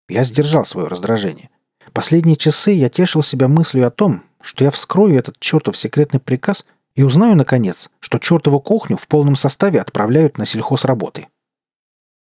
Я 0.09 0.23
сдержал 0.23 0.65
свое 0.65 0.87
раздражение. 0.87 1.51
Последние 1.93 2.37
часы 2.37 2.71
я 2.71 2.89
тешил 2.89 3.25
себя 3.25 3.49
мыслью 3.49 3.85
о 3.85 3.91
том, 3.91 4.23
что 4.41 4.63
я 4.63 4.71
вскрою 4.71 5.19
этот 5.19 5.41
чертов 5.41 5.77
секретный 5.77 6.21
приказ 6.21 6.67
и 6.95 7.03
узнаю, 7.03 7.35
наконец, 7.35 7.91
что 7.99 8.19
чертову 8.19 8.61
кухню 8.61 8.97
в 8.97 9.09
полном 9.09 9.35
составе 9.35 9.81
отправляют 9.81 10.39
на 10.39 10.47
сельхозработы. 10.47 11.27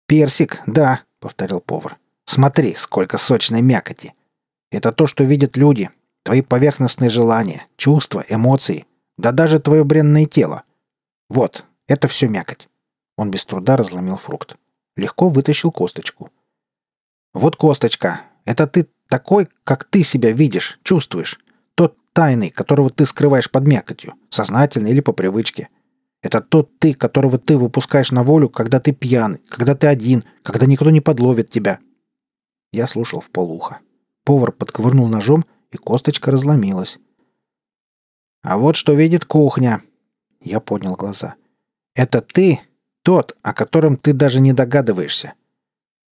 «Персик, 0.09 0.63
да»,— 0.67 1.03
повторил 1.21 1.61
повар. 1.61 1.99
«Смотри, 2.25 2.75
сколько 2.75 3.19
сочной 3.19 3.61
мякоти. 3.61 4.15
Это 4.71 4.91
то, 4.91 5.07
что 5.07 5.23
видят 5.23 5.59
люди, 5.59 5.91
твои 6.23 6.41
поверхностные 6.41 7.11
желания, 7.11 7.67
чувства, 7.77 8.25
эмоции, 8.27 8.87
да 9.19 9.33
даже 9.33 9.61
твое 9.61 9.85
бренное 9.85 10.25
тело. 10.25 10.65
Вот, 11.29 11.67
это 11.87 12.09
все 12.09 12.27
мякоть». 12.27 12.69
Он 13.19 13.31
без 13.31 13.45
труда 13.45 13.77
разломил 13.77 14.17
фрукт. 14.17 14.57
Легко 14.97 15.29
вытащил 15.29 15.71
косточку. 15.71 16.31
«Вот 17.35 17.57
косточка. 17.57 18.23
Это 18.47 18.67
ты 18.67 18.89
такой, 19.11 19.49
как 19.65 19.85
ты 19.85 20.03
себя 20.05 20.33
видишь, 20.33 20.81
чувствуешь. 20.85 21.39
Тот 21.75 21.99
тайный, 22.15 22.49
которого 22.49 22.89
ты 22.89 23.05
скрываешь 23.05 23.51
под 23.51 23.67
мякотью, 23.67 24.15
сознательно 24.31 24.87
или 24.87 25.01
по 25.01 25.13
привычке. 25.13 25.69
Это 26.29 26.43
тот 26.43 26.79
ты, 26.79 26.93
которого 26.93 27.39
ты 27.39 27.57
выпускаешь 27.57 28.13
на 28.13 28.23
волю, 28.23 28.51
когда 28.51 28.81
ты 28.81 28.93
пьяный, 28.93 29.39
когда 29.49 29.75
ты 29.75 29.87
один, 29.87 30.25
когда 30.43 30.67
никто 30.67 30.91
не 30.91 31.01
подловит 31.01 31.49
тебя. 31.49 31.79
Я 32.71 32.87
слушал 32.87 33.21
в 33.21 33.31
полуха. 33.31 33.79
Повар 34.25 34.53
подковырнул 34.53 35.09
ножом, 35.09 35.47
и 35.71 35.79
косточка 35.79 36.31
разломилась. 36.31 36.99
«А 38.43 38.59
вот 38.59 38.77
что 38.77 38.93
видит 38.93 39.25
кухня!» 39.25 39.83
Я 40.43 40.61
поднял 40.61 40.97
глаза. 40.97 41.37
«Это 41.95 42.21
ты, 42.21 42.61
тот, 43.03 43.35
о 43.41 43.55
котором 43.55 43.97
ты 43.97 44.13
даже 44.13 44.41
не 44.41 44.53
догадываешься. 44.53 45.33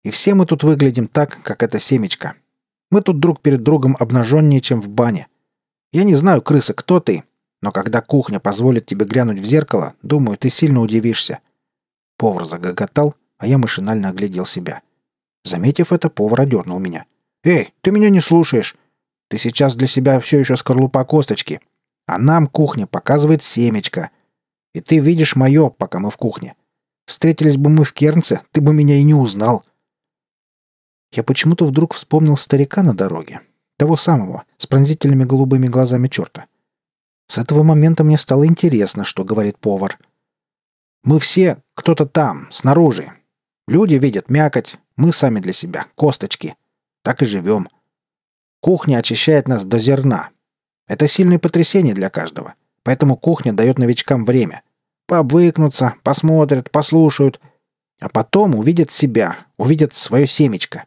И 0.05 0.11
все 0.11 0.33
мы 0.33 0.45
тут 0.45 0.63
выглядим 0.63 1.09
так, 1.09 1.43
как 1.43 1.61
это 1.61 1.77
семечко. 1.77 2.35
Мы 2.89 3.01
тут 3.01 3.19
друг 3.19 3.41
перед 3.41 3.63
другом 3.63 3.97
обнаженнее, 3.99 4.61
чем 4.61 4.81
в 4.81 4.87
бане. 4.87 5.27
Я 5.91 6.05
не 6.05 6.15
знаю, 6.15 6.41
крыса, 6.41 6.73
кто 6.73 7.01
ты, 7.01 7.25
но 7.65 7.71
когда 7.71 7.99
кухня 7.99 8.39
позволит 8.39 8.85
тебе 8.85 9.07
глянуть 9.07 9.39
в 9.39 9.43
зеркало, 9.43 9.95
думаю, 10.03 10.37
ты 10.37 10.51
сильно 10.51 10.81
удивишься». 10.81 11.39
Повар 12.15 12.45
загоготал, 12.45 13.15
а 13.39 13.47
я 13.47 13.57
машинально 13.57 14.09
оглядел 14.09 14.45
себя. 14.45 14.83
Заметив 15.43 15.91
это, 15.91 16.11
повар 16.11 16.41
одернул 16.41 16.77
меня. 16.77 17.05
«Эй, 17.43 17.73
ты 17.81 17.89
меня 17.89 18.11
не 18.11 18.21
слушаешь. 18.21 18.75
Ты 19.29 19.39
сейчас 19.39 19.75
для 19.75 19.87
себя 19.87 20.19
все 20.19 20.39
еще 20.39 20.55
скорлупа 20.57 21.03
косточки. 21.05 21.59
А 22.05 22.19
нам 22.19 22.45
кухня 22.45 22.85
показывает 22.85 23.41
семечко. 23.41 24.11
И 24.75 24.79
ты 24.79 24.99
видишь 24.99 25.35
мое, 25.35 25.71
пока 25.71 25.97
мы 25.97 26.11
в 26.11 26.17
кухне. 26.17 26.53
Встретились 27.07 27.57
бы 27.57 27.71
мы 27.71 27.83
в 27.83 27.93
Кернце, 27.93 28.41
ты 28.51 28.61
бы 28.61 28.75
меня 28.75 28.95
и 28.97 29.01
не 29.01 29.15
узнал». 29.15 29.65
Я 31.11 31.23
почему-то 31.23 31.65
вдруг 31.65 31.95
вспомнил 31.95 32.37
старика 32.37 32.83
на 32.83 32.93
дороге. 32.93 33.41
Того 33.79 33.97
самого, 33.97 34.43
с 34.57 34.67
пронзительными 34.67 35.23
голубыми 35.23 35.65
глазами 35.65 36.09
черта. 36.09 36.45
С 37.27 37.37
этого 37.37 37.63
момента 37.63 38.03
мне 38.03 38.17
стало 38.17 38.45
интересно, 38.45 39.03
что 39.03 39.23
говорит 39.23 39.57
повар. 39.57 39.97
«Мы 41.03 41.19
все 41.19 41.61
кто-то 41.73 42.05
там, 42.05 42.47
снаружи. 42.51 43.11
Люди 43.67 43.95
видят 43.95 44.29
мякоть, 44.29 44.77
мы 44.95 45.11
сами 45.11 45.39
для 45.39 45.53
себя, 45.53 45.87
косточки. 45.95 46.55
Так 47.03 47.21
и 47.21 47.25
живем. 47.25 47.67
Кухня 48.61 48.97
очищает 48.97 49.47
нас 49.47 49.65
до 49.65 49.77
зерна. 49.77 50.29
Это 50.87 51.07
сильное 51.07 51.39
потрясение 51.39 51.93
для 51.93 52.09
каждого. 52.09 52.55
Поэтому 52.83 53.17
кухня 53.17 53.53
дает 53.53 53.77
новичкам 53.77 54.25
время. 54.25 54.63
Пообвыкнутся, 55.07 55.95
посмотрят, 56.03 56.71
послушают. 56.71 57.39
А 57.99 58.09
потом 58.09 58.55
увидят 58.55 58.91
себя, 58.91 59.37
увидят 59.57 59.93
свое 59.93 60.27
семечко. 60.27 60.85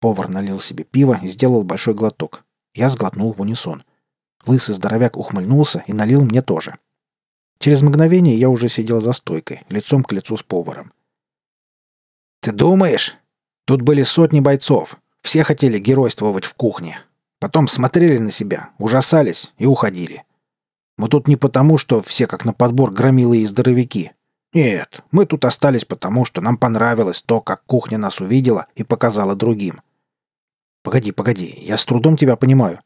Повар 0.00 0.28
налил 0.28 0.60
себе 0.60 0.84
пиво 0.84 1.18
и 1.22 1.28
сделал 1.28 1.64
большой 1.64 1.94
глоток. 1.94 2.44
Я 2.74 2.90
сглотнул 2.90 3.32
в 3.32 3.40
унисон. 3.40 3.82
Лысый 4.48 4.74
здоровяк 4.74 5.18
ухмыльнулся 5.18 5.84
и 5.86 5.92
налил 5.92 6.24
мне 6.24 6.40
тоже. 6.40 6.76
Через 7.58 7.82
мгновение 7.82 8.34
я 8.34 8.48
уже 8.48 8.70
сидел 8.70 9.00
за 9.02 9.12
стойкой, 9.12 9.62
лицом 9.68 10.02
к 10.02 10.12
лицу 10.12 10.38
с 10.38 10.42
поваром. 10.42 10.92
«Ты 12.40 12.52
думаешь? 12.52 13.16
Тут 13.66 13.82
были 13.82 14.02
сотни 14.02 14.40
бойцов. 14.40 14.96
Все 15.20 15.44
хотели 15.44 15.78
геройствовать 15.78 16.46
в 16.46 16.54
кухне. 16.54 16.98
Потом 17.40 17.68
смотрели 17.68 18.16
на 18.16 18.30
себя, 18.30 18.70
ужасались 18.78 19.52
и 19.58 19.66
уходили. 19.66 20.24
Мы 20.96 21.08
тут 21.08 21.28
не 21.28 21.36
потому, 21.36 21.76
что 21.76 22.00
все 22.00 22.26
как 22.26 22.46
на 22.46 22.54
подбор 22.54 22.90
громилы 22.90 23.38
и 23.38 23.46
здоровяки. 23.46 24.12
Нет, 24.54 25.02
мы 25.10 25.26
тут 25.26 25.44
остались 25.44 25.84
потому, 25.84 26.24
что 26.24 26.40
нам 26.40 26.56
понравилось 26.56 27.20
то, 27.20 27.42
как 27.42 27.64
кухня 27.66 27.98
нас 27.98 28.20
увидела 28.20 28.66
и 28.76 28.82
показала 28.82 29.36
другим. 29.36 29.82
Погоди, 30.82 31.12
погоди, 31.12 31.54
я 31.60 31.76
с 31.76 31.84
трудом 31.84 32.16
тебя 32.16 32.36
понимаю. 32.36 32.80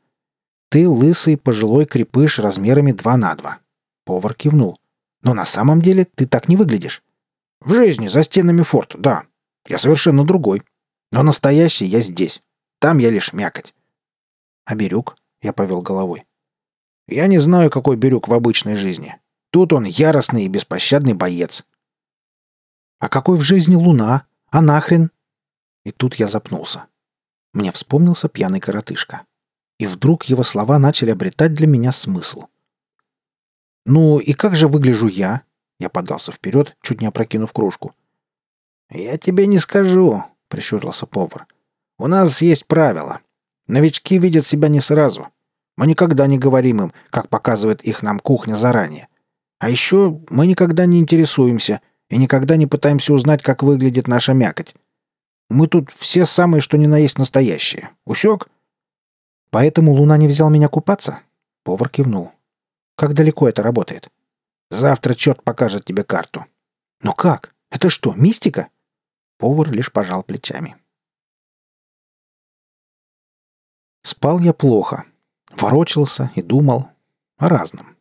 Ты 0.73 0.89
лысый 0.89 1.37
пожилой 1.37 1.85
крепыш 1.85 2.39
размерами 2.39 2.93
2 2.93 3.17
на 3.19 3.35
2. 3.35 3.59
Повар 4.07 4.33
кивнул. 4.33 4.81
Но 5.21 5.35
на 5.35 5.45
самом 5.45 5.83
деле 5.83 6.07
ты 6.07 6.25
так 6.25 6.49
не 6.49 6.57
выглядишь. 6.57 7.03
В 7.61 7.75
жизни, 7.75 8.09
за 8.09 8.23
стенами 8.23 8.63
форта, 8.63 8.97
да. 8.97 9.25
Я 9.69 9.79
совершенно 9.79 10.25
другой. 10.25 10.63
Но 11.11 11.23
настоящий 11.23 11.85
я 11.85 12.01
здесь. 12.01 12.43
Там 12.79 12.97
я 12.97 13.11
лишь 13.11 13.35
мякоть. 13.35 13.75
А 14.65 14.75
Бирюк? 14.75 15.15
Я 15.43 15.53
повел 15.53 15.83
головой. 15.83 16.25
Я 17.07 17.27
не 17.27 17.39
знаю, 17.39 17.71
какой 17.71 17.97
Бирюк 17.97 18.29
в 18.29 18.33
обычной 18.33 18.77
жизни. 18.77 19.21
Тут 19.51 19.75
он 19.75 19.85
яростный 19.85 20.47
и 20.47 20.49
беспощадный 20.49 21.13
боец. 21.13 21.67
А 22.99 23.11
какой 23.11 23.37
в 23.37 23.43
жизни 23.43 23.75
Луна? 23.75 24.25
А 24.49 24.63
нахрен? 24.63 25.11
И 25.85 25.91
тут 25.91 26.15
я 26.15 26.29
запнулся. 26.29 26.87
Мне 27.53 27.73
вспомнился 27.73 28.31
пьяный 28.31 28.61
коротышка. 28.61 29.27
И 29.83 29.87
вдруг 29.89 30.27
его 30.27 30.45
слова 30.45 30.79
начали 30.79 31.11
обретать 31.11 31.55
для 31.55 31.67
меня 31.67 31.91
смысл. 31.91 32.45
«Ну 33.85 34.21
и 34.21 34.33
как 34.33 34.55
же 34.55 34.69
выгляжу 34.69 35.09
я?» 35.09 35.43
Я 35.81 35.89
подался 35.89 36.31
вперед, 36.31 36.77
чуть 36.83 37.01
не 37.01 37.09
опрокинув 37.09 37.53
кружку. 37.53 37.93
«Я 38.91 39.19
тебе 39.19 39.49
не 39.49 39.59
скажу»,— 39.59 40.23
прищурился 40.49 41.07
повар. 41.07 41.49
«У 41.99 42.07
нас 42.07 42.43
есть 42.43 42.67
правило. 42.67 43.23
Новички 43.67 44.21
видят 44.21 44.47
себя 44.47 44.69
не 44.69 44.79
сразу. 44.79 45.27
Мы 45.77 45.89
никогда 45.89 46.29
не 46.29 46.39
говорим 46.39 46.83
им, 46.83 46.93
как 47.11 47.29
показывает 47.29 47.83
их 47.83 48.05
нам 48.05 48.21
кухня 48.21 48.55
заранее. 48.55 49.09
А 49.59 49.69
еще 49.69 50.21
мы 50.31 50.47
никогда 50.47 50.87
не 50.87 51.01
интересуемся 51.01 51.81
и 52.09 52.19
никогда 52.19 52.55
не 52.55 52.69
пытаемся 52.69 53.15
узнать, 53.15 53.43
как 53.43 53.65
выглядит 53.65 54.07
наша 54.07 54.33
мякоть. 54.33 54.77
Мы 55.51 55.67
тут 55.67 55.91
все 55.91 56.25
самые, 56.25 56.61
что 56.61 56.79
ни 56.79 56.87
на 56.87 56.99
есть 56.99 57.19
настоящие. 57.19 57.91
Усек?» 58.05 58.49
«Поэтому 59.53 59.93
Луна 59.93 60.17
не 60.17 60.29
взял 60.29 60.49
меня 60.49 60.69
купаться?» 60.69 61.21
Повар 61.63 61.91
кивнул. 61.91 62.33
«Как 62.97 63.13
далеко 63.13 63.49
это 63.49 63.63
работает?» 63.63 64.09
«Завтра 64.71 65.15
черт 65.15 65.45
покажет 65.45 65.85
тебе 65.85 66.05
карту». 66.05 66.47
«Но 67.03 67.13
как? 67.13 67.55
Это 67.71 67.91
что, 67.91 68.15
мистика?» 68.15 68.69
Повар 69.39 69.71
лишь 69.71 69.93
пожал 69.93 70.23
плечами. 70.23 70.77
Спал 74.03 74.41
я 74.41 74.55
плохо. 74.55 75.05
Ворочался 75.51 76.33
и 76.35 76.41
думал 76.41 76.89
о 77.37 77.49
разном. 77.51 77.97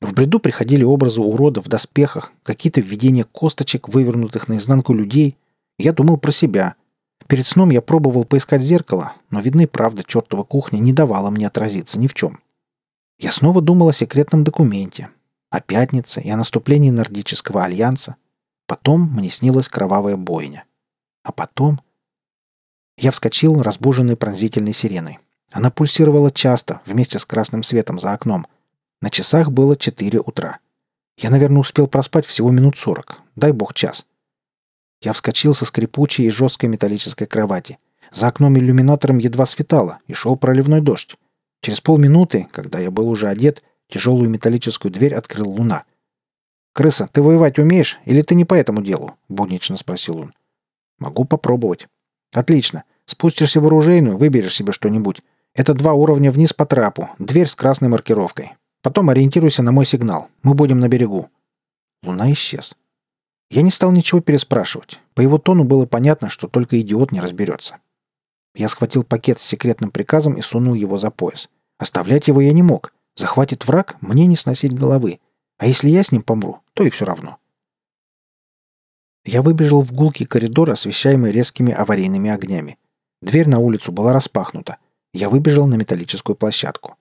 В 0.00 0.14
бреду 0.14 0.40
приходили 0.40 0.84
образы 0.84 1.20
уродов 1.20 1.66
в 1.66 1.68
доспехах, 1.68 2.32
какие-то 2.42 2.80
видения 2.80 3.24
косточек, 3.24 3.88
вывернутых 3.88 4.48
наизнанку 4.48 4.94
людей. 4.94 5.36
Я 5.78 5.92
думал 5.92 6.16
про 6.16 6.32
себя. 6.32 6.76
Перед 7.28 7.46
сном 7.46 7.70
я 7.70 7.80
пробовал 7.80 8.24
поискать 8.24 8.62
зеркало, 8.62 9.14
но, 9.30 9.40
видно 9.40 9.62
и 9.62 9.66
правда, 9.66 10.04
чертова 10.04 10.44
кухня 10.44 10.78
не 10.78 10.92
давала 10.92 11.30
мне 11.30 11.46
отразиться 11.46 11.98
ни 11.98 12.06
в 12.06 12.14
чем. 12.14 12.40
Я 13.18 13.32
снова 13.32 13.62
думал 13.62 13.88
о 13.88 13.94
секретном 13.94 14.44
документе, 14.44 15.08
о 15.50 15.60
пятнице 15.60 16.20
и 16.20 16.30
о 16.30 16.36
наступлении 16.36 16.90
Нордического 16.90 17.64
альянса. 17.64 18.16
Потом 18.66 19.02
мне 19.02 19.30
снилась 19.30 19.68
кровавая 19.68 20.16
бойня. 20.16 20.64
А 21.22 21.32
потом... 21.32 21.80
Я 22.96 23.10
вскочил, 23.10 23.60
разбуженный 23.62 24.16
пронзительной 24.16 24.72
сиреной. 24.72 25.18
Она 25.50 25.70
пульсировала 25.70 26.30
часто, 26.30 26.80
вместе 26.86 27.18
с 27.18 27.24
красным 27.24 27.62
светом 27.62 27.98
за 27.98 28.12
окном. 28.12 28.46
На 29.00 29.10
часах 29.10 29.50
было 29.50 29.76
4 29.76 30.20
утра. 30.20 30.58
Я, 31.16 31.30
наверное, 31.30 31.60
успел 31.60 31.86
проспать 31.86 32.26
всего 32.26 32.50
минут 32.50 32.76
сорок. 32.76 33.20
Дай 33.36 33.52
бог 33.52 33.74
час. 33.74 34.06
Я 35.04 35.12
вскочил 35.12 35.54
со 35.54 35.66
скрипучей 35.66 36.24
и 36.24 36.30
жесткой 36.30 36.70
металлической 36.70 37.26
кровати. 37.26 37.78
За 38.10 38.28
окном 38.28 38.56
иллюминатором 38.56 39.18
едва 39.18 39.44
светало, 39.44 39.98
и 40.06 40.14
шел 40.14 40.36
проливной 40.36 40.80
дождь. 40.80 41.16
Через 41.60 41.80
полминуты, 41.80 42.48
когда 42.50 42.78
я 42.78 42.90
был 42.90 43.08
уже 43.08 43.28
одет, 43.28 43.62
тяжелую 43.88 44.30
металлическую 44.30 44.90
дверь 44.90 45.14
открыл 45.14 45.50
луна. 45.50 45.84
«Крыса, 46.72 47.06
ты 47.12 47.22
воевать 47.22 47.58
умеешь, 47.58 47.98
или 48.06 48.22
ты 48.22 48.34
не 48.34 48.46
по 48.46 48.54
этому 48.54 48.82
делу?»— 48.82 49.14
буднично 49.28 49.76
спросил 49.76 50.18
он. 50.18 50.32
Могу 50.98 51.24
попробовать. 51.24 51.86
Отлично. 52.32 52.84
Спустишься 53.04 53.60
в 53.60 53.66
оружейную, 53.66 54.16
выберешь 54.16 54.54
себе 54.54 54.72
что-нибудь. 54.72 55.20
Это 55.54 55.74
два 55.74 55.92
уровня 55.92 56.30
вниз 56.30 56.54
по 56.54 56.64
трапу, 56.64 57.10
дверь 57.18 57.46
с 57.46 57.54
красной 57.54 57.88
маркировкой. 57.88 58.52
Потом 58.82 59.10
ориентируйся 59.10 59.62
на 59.62 59.70
мой 59.70 59.84
сигнал. 59.84 60.28
Мы 60.42 60.54
будем 60.54 60.80
на 60.80 60.88
берегу. 60.88 61.28
Луна 62.02 62.32
исчез. 62.32 62.74
Я 63.54 63.62
не 63.62 63.70
стал 63.70 63.92
ничего 63.92 64.20
переспрашивать. 64.20 64.98
По 65.14 65.20
его 65.20 65.38
тону 65.38 65.62
было 65.62 65.86
понятно, 65.86 66.28
что 66.28 66.48
только 66.48 66.80
идиот 66.80 67.12
не 67.12 67.20
разберется. 67.20 67.76
Я 68.56 68.68
схватил 68.68 69.04
пакет 69.04 69.40
с 69.40 69.44
секретным 69.44 69.92
приказом 69.92 70.34
и 70.34 70.42
сунул 70.42 70.74
его 70.74 70.98
за 70.98 71.12
пояс. 71.12 71.48
Оставлять 71.78 72.26
его 72.26 72.40
я 72.40 72.52
не 72.52 72.64
мог. 72.64 72.92
Захватит 73.14 73.64
враг, 73.64 73.96
мне 74.00 74.26
не 74.26 74.34
сносить 74.34 74.74
головы. 74.74 75.20
А 75.56 75.68
если 75.68 75.88
я 75.88 76.02
с 76.02 76.10
ним 76.10 76.22
помру, 76.22 76.62
то 76.72 76.82
и 76.82 76.90
все 76.90 77.04
равно. 77.04 77.38
Я 79.24 79.40
выбежал 79.40 79.82
в 79.82 79.92
гулкий 79.92 80.26
коридор, 80.26 80.70
освещаемый 80.70 81.30
резкими 81.30 81.72
аварийными 81.72 82.30
огнями. 82.30 82.76
Дверь 83.22 83.48
на 83.48 83.60
улицу 83.60 83.92
была 83.92 84.12
распахнута. 84.12 84.78
Я 85.12 85.28
выбежал 85.28 85.68
на 85.68 85.76
металлическую 85.76 86.34
площадку. 86.34 86.96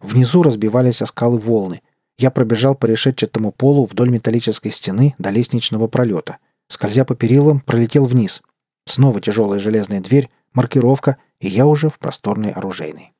Внизу 0.00 0.44
разбивались 0.44 1.02
о 1.02 1.06
скалы 1.06 1.40
волны. 1.40 1.82
Я 2.18 2.30
пробежал 2.30 2.74
по 2.74 2.86
решетчатому 2.86 3.52
полу 3.52 3.84
вдоль 3.84 4.10
металлической 4.10 4.70
стены 4.70 5.14
до 5.18 5.30
лестничного 5.30 5.86
пролета. 5.86 6.38
Скользя 6.68 7.04
по 7.04 7.14
перилам, 7.14 7.60
пролетел 7.60 8.06
вниз. 8.06 8.42
Снова 8.86 9.20
тяжелая 9.20 9.60
железная 9.60 10.00
дверь, 10.00 10.30
маркировка, 10.54 11.18
и 11.40 11.48
я 11.48 11.66
уже 11.66 11.88
в 11.88 11.98
просторной 11.98 12.52
оружейной. 12.52 13.12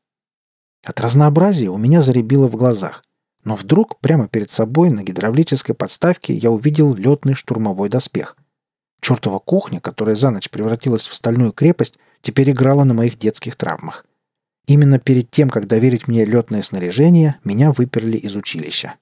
От 0.82 1.00
разнообразия 1.00 1.68
у 1.68 1.76
меня 1.76 2.00
заребило 2.00 2.48
в 2.48 2.56
глазах. 2.56 3.04
Но 3.44 3.54
вдруг 3.54 4.00
прямо 4.00 4.28
перед 4.28 4.50
собой 4.50 4.90
на 4.90 5.02
гидравлической 5.02 5.74
подставке 5.74 6.32
я 6.32 6.50
увидел 6.50 6.94
летный 6.94 7.34
штурмовой 7.34 7.88
доспех. 7.88 8.36
Чертова 9.00 9.38
кухня, 9.38 9.80
которая 9.80 10.16
за 10.16 10.30
ночь 10.30 10.48
превратилась 10.48 11.06
в 11.06 11.14
стальную 11.14 11.52
крепость, 11.52 11.96
теперь 12.22 12.50
играла 12.50 12.84
на 12.84 12.94
моих 12.94 13.18
детских 13.18 13.56
травмах. 13.56 14.05
Именно 14.66 14.98
перед 14.98 15.30
тем, 15.30 15.48
как 15.48 15.66
доверить 15.66 16.08
мне 16.08 16.24
летное 16.24 16.62
снаряжение, 16.62 17.36
меня 17.44 17.72
выперли 17.72 18.16
из 18.16 18.34
училища. 18.34 18.96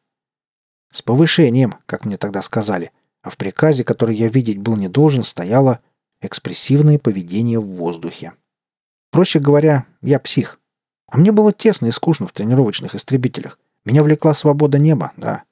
С 0.92 1.02
повышением, 1.02 1.76
как 1.86 2.04
мне 2.04 2.16
тогда 2.16 2.42
сказали, 2.42 2.92
а 3.22 3.30
в 3.30 3.36
приказе, 3.36 3.84
который 3.84 4.14
я 4.14 4.28
видеть 4.28 4.58
был 4.58 4.76
не 4.76 4.88
должен, 4.88 5.22
стояло 5.22 5.80
экспрессивное 6.20 6.98
поведение 6.98 7.58
в 7.58 7.66
воздухе. 7.66 8.34
Проще 9.10 9.38
говоря, 9.38 9.86
я 10.02 10.18
псих. 10.18 10.60
А 11.06 11.16
мне 11.16 11.32
было 11.32 11.52
тесно 11.52 11.86
и 11.86 11.90
скучно 11.90 12.26
в 12.26 12.32
тренировочных 12.32 12.94
истребителях. 12.94 13.58
Меня 13.84 14.02
влекла 14.02 14.34
свобода 14.34 14.78
неба, 14.78 15.12
да. 15.16 15.44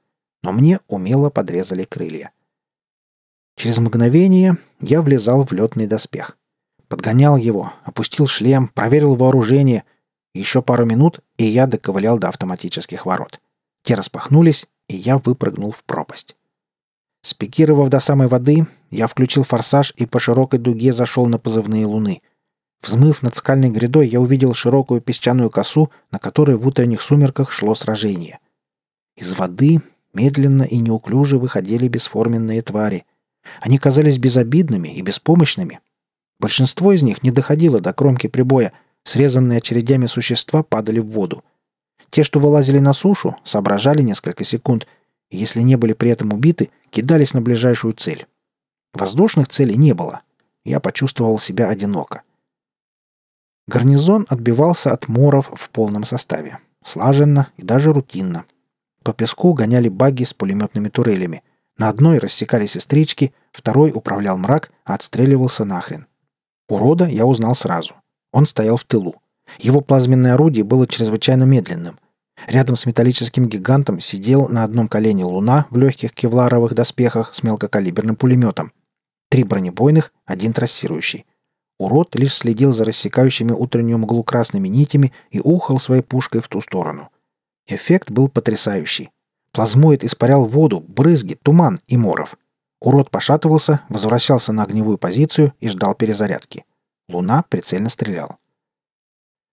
Но 0.43 0.53
мне 0.53 0.81
умело 0.89 1.31
подрезали 1.31 1.85
крылья. 1.85 2.33
Через 3.57 3.79
мгновение 3.79 4.59
я 4.81 5.03
влезал 5.03 5.47
в 5.47 5.53
летный 5.53 5.87
доспех. 5.87 6.37
Подгонял 6.89 7.37
его, 7.37 7.73
опустил 7.85 8.27
шлем, 8.27 8.69
проверил 8.69 9.15
вооружение. 9.15 9.85
Еще 10.35 10.63
пару 10.63 10.87
минут, 10.87 11.21
и 11.37 11.45
я 11.45 11.67
доковылял 11.67 12.19
до 12.19 12.29
автоматических 12.29 13.05
ворот. 13.05 13.41
Те 13.85 13.95
распахнулись, 13.95 14.67
и 14.89 14.97
я 14.97 15.19
выпрыгнул 15.19 15.73
в 15.73 15.85
пропасть. 15.85 16.37
Спикировав 17.23 17.89
до 17.89 18.01
самой 18.01 18.29
воды, 18.29 18.67
я 18.91 19.07
включил 19.07 19.45
форсаж 19.45 19.93
и 19.97 20.07
по 20.07 20.19
широкой 20.19 20.59
дуге 20.59 20.93
зашел 20.93 21.27
на 21.27 21.39
позывные 21.39 21.87
луны. 21.87 22.23
Взмыв 22.83 23.23
над 23.23 23.37
скальной 23.37 23.71
грядой, 23.71 24.09
я 24.09 24.21
увидел 24.21 24.55
широкую 24.55 25.01
песчаную 25.01 25.51
косу, 25.51 25.91
на 26.11 26.19
которой 26.19 26.57
в 26.57 26.67
утренних 26.67 27.01
сумерках 27.03 27.53
шло 27.53 27.75
сражение. 27.75 28.41
Из 29.17 29.33
воды 29.33 29.83
медленно 30.15 30.65
и 30.65 30.79
неуклюже 30.79 31.39
выходили 31.39 31.87
бесформенные 31.87 32.63
твари. 32.63 33.05
Они 33.61 33.79
казались 33.79 34.19
безобидными 34.19 34.89
и 34.89 35.03
беспомощными— 35.03 35.81
Большинство 36.43 36.93
из 36.93 37.03
них 37.03 37.23
не 37.23 37.31
доходило 37.31 37.79
до 37.79 37.93
кромки 37.93 38.27
прибоя, 38.27 38.73
срезанные 39.05 39.59
очередями 39.59 40.07
существа 40.07 40.63
падали 40.63 41.01
в 41.01 41.11
воду. 41.11 41.45
Те, 42.11 42.25
что 42.25 42.41
вылазили 42.41 42.79
на 42.79 42.93
сушу, 42.93 43.37
соображали 43.45 44.03
несколько 44.03 44.45
секунд, 44.45 44.87
и 45.31 45.39
если 45.39 45.61
не 45.63 45.77
были 45.77 45.95
при 45.95 46.11
этом 46.11 46.33
убиты, 46.33 46.71
кидались 46.91 47.33
на 47.35 47.41
ближайшую 47.41 47.95
цель. 47.95 48.27
Воздушных 48.93 49.49
целей 49.49 49.77
не 49.77 49.95
было. 49.95 50.21
Я 50.65 50.79
почувствовал 50.79 51.39
себя 51.39 51.69
одиноко. 51.69 52.23
Гарнизон 53.67 54.27
отбивался 54.29 54.93
от 54.93 55.09
моров 55.09 55.51
в 55.55 55.71
полном 55.71 56.05
составе. 56.05 56.59
Слаженно 56.85 57.49
и 57.57 57.63
даже 57.63 57.93
рутинно. 57.93 58.45
По 59.03 59.13
песку 59.13 59.55
гоняли 59.55 59.89
багги 59.89 60.25
с 60.25 60.35
пулеметными 60.35 60.89
турелями. 60.89 61.43
На 61.79 61.89
одной 61.89 62.19
рассекались 62.19 62.73
сестрички, 62.73 63.33
второй 63.53 63.93
управлял 63.93 64.37
мрак, 64.37 64.71
а 64.85 64.95
отстреливался 64.95 65.65
нахрен. 65.65 66.07
Урода 66.69 67.07
я 67.07 67.25
узнал 67.25 67.55
сразу. 67.55 67.95
Он 68.33 68.47
стоял 68.47 68.77
в 68.77 68.85
тылу. 68.85 69.17
Его 69.59 69.81
плазменное 69.81 70.35
орудие 70.35 70.65
было 70.65 70.87
чрезвычайно 70.87 71.45
медленным. 71.45 71.99
Рядом 72.47 72.77
с 72.77 72.87
металлическим 72.87 73.47
гигантом 73.47 74.01
сидел 74.01 74.49
на 74.49 74.65
одном 74.65 74.89
колене 74.89 75.25
Луна 75.25 75.67
в 75.71 75.77
легких 75.77 76.13
кевларовых 76.13 76.75
доспехах 76.75 77.35
с 77.35 77.43
мелкокалиберным 77.43 78.17
пулеметом. 78.17 78.73
Три 79.29 79.45
бронебойных, 79.45 80.13
один 80.27 80.53
трассирующий. 80.53 81.27
Урод 81.79 82.15
лишь 82.15 82.35
следил 82.35 82.73
за 82.73 82.85
рассекающими 82.85 83.53
утреннюю 83.53 83.99
мглу 83.99 84.23
красными 84.25 84.69
нитями 84.69 85.13
и 85.31 85.41
ухал 85.41 85.79
своей 85.79 86.03
пушкой 86.03 86.41
в 86.41 86.49
ту 86.49 86.61
сторону. 86.61 87.11
Эффект 87.67 88.11
был 88.11 88.29
потрясающий. 88.29 89.11
Плазмоид 89.53 90.05
испарял 90.05 90.45
воду, 90.45 90.81
брызги, 90.81 91.35
туман 91.35 91.81
и 91.87 91.97
моров. 91.97 92.37
Урод 92.81 93.11
пошатывался, 93.11 93.83
возвращался 93.89 94.53
на 94.53 94.65
огневую 94.65 94.99
позицию 94.99 95.53
и 95.61 95.69
ждал 95.69 95.95
перезарядки. 95.95 96.65
Луна 97.13 97.45
прицельно 97.49 97.89
стрелял. 97.89 98.39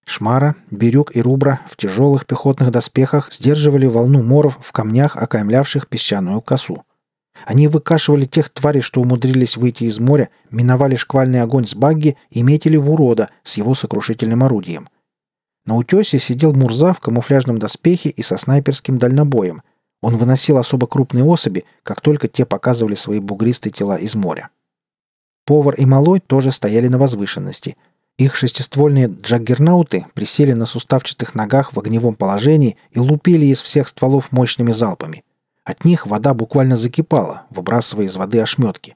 Шмара, 0.05 0.55
Бирюк 0.71 1.15
и 1.15 1.21
Рубра 1.21 1.61
в 1.67 1.77
тяжелых 1.77 2.25
пехотных 2.25 2.71
доспехах 2.71 3.31
сдерживали 3.31 3.85
волну 3.85 4.23
моров 4.23 4.57
в 4.61 4.71
камнях, 4.71 5.15
окаймлявших 5.15 5.87
песчаную 5.87 6.41
косу. 6.41 6.83
Они 7.45 7.67
выкашивали 7.67 8.25
тех 8.25 8.49
тварей, 8.49 8.81
что 8.81 9.01
умудрились 9.01 9.55
выйти 9.55 9.83
из 9.83 9.99
моря, 9.99 10.29
миновали 10.49 10.95
шквальный 10.95 11.41
огонь 11.41 11.67
с 11.67 11.75
багги 11.75 12.17
и 12.31 12.41
метили 12.41 12.75
в 12.75 12.89
урода 12.89 13.29
с 13.43 13.57
его 13.57 13.75
сокрушительным 13.75 14.43
орудием. 14.43 14.89
На 15.65 15.75
утесе 15.75 16.17
сидел 16.17 16.53
Мурза 16.53 16.93
в 16.93 16.99
камуфляжном 16.99 17.59
доспехе 17.59 18.09
и 18.09 18.23
со 18.23 18.37
снайперским 18.37 18.97
дальнобоем, 18.97 19.61
он 20.01 20.17
выносил 20.17 20.57
особо 20.57 20.87
крупные 20.87 21.23
особи, 21.23 21.65
как 21.83 22.01
только 22.01 22.27
те 22.27 22.45
показывали 22.45 22.95
свои 22.95 23.19
бугристые 23.19 23.73
тела 23.73 23.97
из 23.97 24.15
моря. 24.15 24.49
Повар 25.49 25.73
и 25.73 25.85
малой 25.87 26.19
тоже 26.19 26.51
стояли 26.51 26.89
на 26.89 26.99
возвышенности. 26.99 27.75
Их 28.19 28.35
шестиствольные 28.35 29.07
джаггернауты 29.07 30.05
присели 30.13 30.53
на 30.53 30.67
суставчатых 30.67 31.33
ногах 31.33 31.73
в 31.73 31.79
огневом 31.79 32.13
положении 32.13 32.77
и 32.91 32.99
лупили 32.99 33.47
из 33.47 33.63
всех 33.63 33.87
стволов 33.87 34.31
мощными 34.31 34.71
залпами. 34.71 35.23
От 35.63 35.85
них 35.85 36.05
вода 36.05 36.35
буквально 36.35 36.77
закипала, 36.77 37.47
выбрасывая 37.49 38.05
из 38.05 38.15
воды 38.15 38.39
ошметки. 38.39 38.95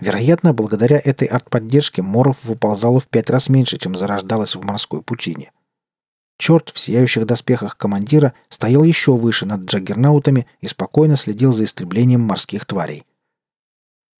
Вероятно, 0.00 0.54
благодаря 0.54 0.98
этой 1.04 1.28
артподдержке 1.28 2.00
моров 2.00 2.38
выползало 2.44 2.98
в 2.98 3.06
пять 3.06 3.28
раз 3.28 3.50
меньше, 3.50 3.76
чем 3.76 3.94
зарождалось 3.94 4.56
в 4.56 4.62
морской 4.62 5.02
пучине. 5.02 5.52
Черт 6.38 6.70
в 6.70 6.78
сияющих 6.78 7.26
доспехах 7.26 7.76
командира 7.76 8.32
стоял 8.48 8.84
еще 8.84 9.18
выше 9.18 9.44
над 9.44 9.66
джаггернаутами 9.66 10.46
и 10.62 10.66
спокойно 10.66 11.18
следил 11.18 11.52
за 11.52 11.64
истреблением 11.64 12.22
морских 12.22 12.64
тварей. 12.64 13.04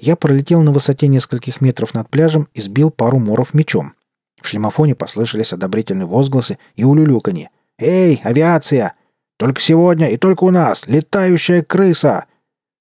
Я 0.00 0.16
пролетел 0.16 0.62
на 0.62 0.72
высоте 0.72 1.08
нескольких 1.08 1.60
метров 1.60 1.92
над 1.92 2.08
пляжем 2.08 2.48
и 2.54 2.62
сбил 2.62 2.90
пару 2.90 3.18
моров 3.18 3.52
мечом. 3.52 3.92
В 4.40 4.48
шлемофоне 4.48 4.94
послышались 4.94 5.52
одобрительные 5.52 6.06
возгласы 6.06 6.58
и 6.74 6.84
улюлюканье. 6.84 7.50
«Эй, 7.78 8.18
авиация! 8.24 8.94
Только 9.36 9.60
сегодня 9.60 10.08
и 10.08 10.16
только 10.16 10.44
у 10.44 10.50
нас! 10.50 10.86
Летающая 10.86 11.62
крыса! 11.62 12.24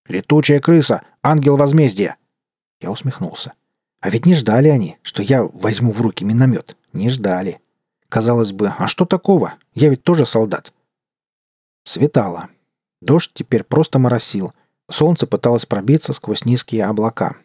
Летучая 0.07 0.61
крыса! 0.61 1.01
Ангел 1.22 1.57
возмездия!» 1.57 2.15
Я 2.80 2.89
усмехнулся. 2.89 3.51
А 3.99 4.09
ведь 4.09 4.26
не 4.26 4.34
ждали 4.34 4.70
они, 4.70 4.97
что 5.01 5.22
я 5.22 5.43
возьму 5.43 5.91
в 5.91 5.99
руки 5.99 6.24
миномет. 6.24 6.78
Не 6.93 7.09
ждали. 7.09 7.59
Казалось 8.07 8.53
бы, 8.53 8.74
а 8.78 8.88
что 8.88 9.05
такого? 9.05 9.55
Я 9.74 9.89
ведь 9.89 10.03
тоже 10.03 10.26
солдат. 10.26 10.72
Светало. 11.84 12.47
Дождь 13.01 13.32
теперь 13.34 13.63
просто 13.63 13.99
моросил. 13.99 14.53
Солнце 14.90 15.28
пыталось 15.28 15.66
пробиться 15.66 16.14
сквозь 16.14 16.46
низкие 16.46 16.86
облака. 16.86 17.38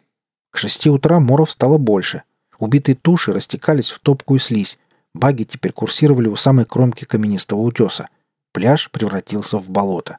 К 0.51 0.57
шести 0.57 0.89
утра 0.89 1.19
моров 1.19 1.51
стало 1.51 1.77
больше. 1.77 2.23
Убитые 2.57 2.95
туши 2.95 3.33
растекались 3.33 3.91
в 3.91 3.99
топкую 3.99 4.39
слизь. 4.39 4.79
Баги 5.13 5.43
теперь 5.43 5.71
курсировали 5.71 6.27
у 6.27 6.35
самой 6.35 6.65
кромки 6.65 7.05
каменистого 7.05 7.59
утеса. 7.61 8.09
Пляж 8.51 8.89
превратился 8.89 9.57
в 9.57 9.69
болото. 9.69 10.17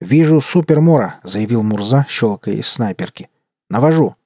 «Вижу 0.00 0.40
супермора»,— 0.40 1.20
заявил 1.24 1.62
Мурза, 1.62 2.06
щелкая 2.08 2.54
из 2.54 2.68
снайперки. 2.68 3.28
«Навожу». 3.68 4.16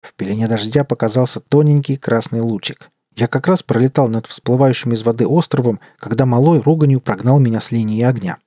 В 0.00 0.14
пелене 0.14 0.48
дождя 0.48 0.84
показался 0.84 1.40
тоненький 1.40 1.96
красный 1.96 2.40
лучик. 2.40 2.90
Я 3.14 3.28
как 3.28 3.46
раз 3.46 3.62
пролетал 3.62 4.08
над 4.08 4.26
всплывающим 4.26 4.92
из 4.92 5.02
воды 5.02 5.26
островом, 5.26 5.80
когда 5.98 6.26
малой 6.26 6.60
руганью 6.60 7.00
прогнал 7.00 7.38
меня 7.38 7.60
с 7.60 7.70
линии 7.70 8.02
огня. 8.02 8.38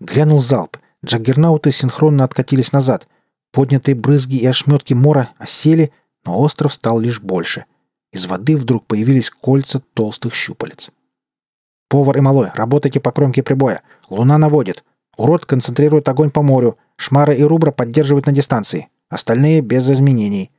Грянул 0.00 0.40
залп. 0.40 0.78
Джаггернауты 1.04 1.72
синхронно 1.72 2.24
откатились 2.24 2.72
назад. 2.72 3.08
Поднятые 3.52 3.94
брызги 3.94 4.36
и 4.36 4.46
ошметки 4.46 4.94
мора 4.94 5.30
осели, 5.38 5.92
но 6.24 6.38
остров 6.40 6.74
стал 6.74 6.98
лишь 6.98 7.20
больше. 7.20 7.64
Из 8.12 8.26
воды 8.26 8.56
вдруг 8.56 8.86
появились 8.86 9.30
кольца 9.30 9.80
толстых 9.94 10.34
щупалец. 10.34 10.90
«Повар 11.88 12.18
и 12.18 12.20
малой, 12.20 12.50
работайте 12.54 13.00
по 13.00 13.12
кромке 13.12 13.42
прибоя. 13.42 13.82
Луна 14.10 14.38
наводит. 14.38 14.84
Урод 15.16 15.46
концентрирует 15.46 16.08
огонь 16.08 16.30
по 16.30 16.42
морю. 16.42 16.78
Шмара 16.96 17.32
и 17.32 17.42
Рубра 17.42 17.70
поддерживают 17.70 18.26
на 18.26 18.32
дистанции. 18.32 18.88
Остальные 19.08 19.62
без 19.62 19.88
изменений. 19.88 20.50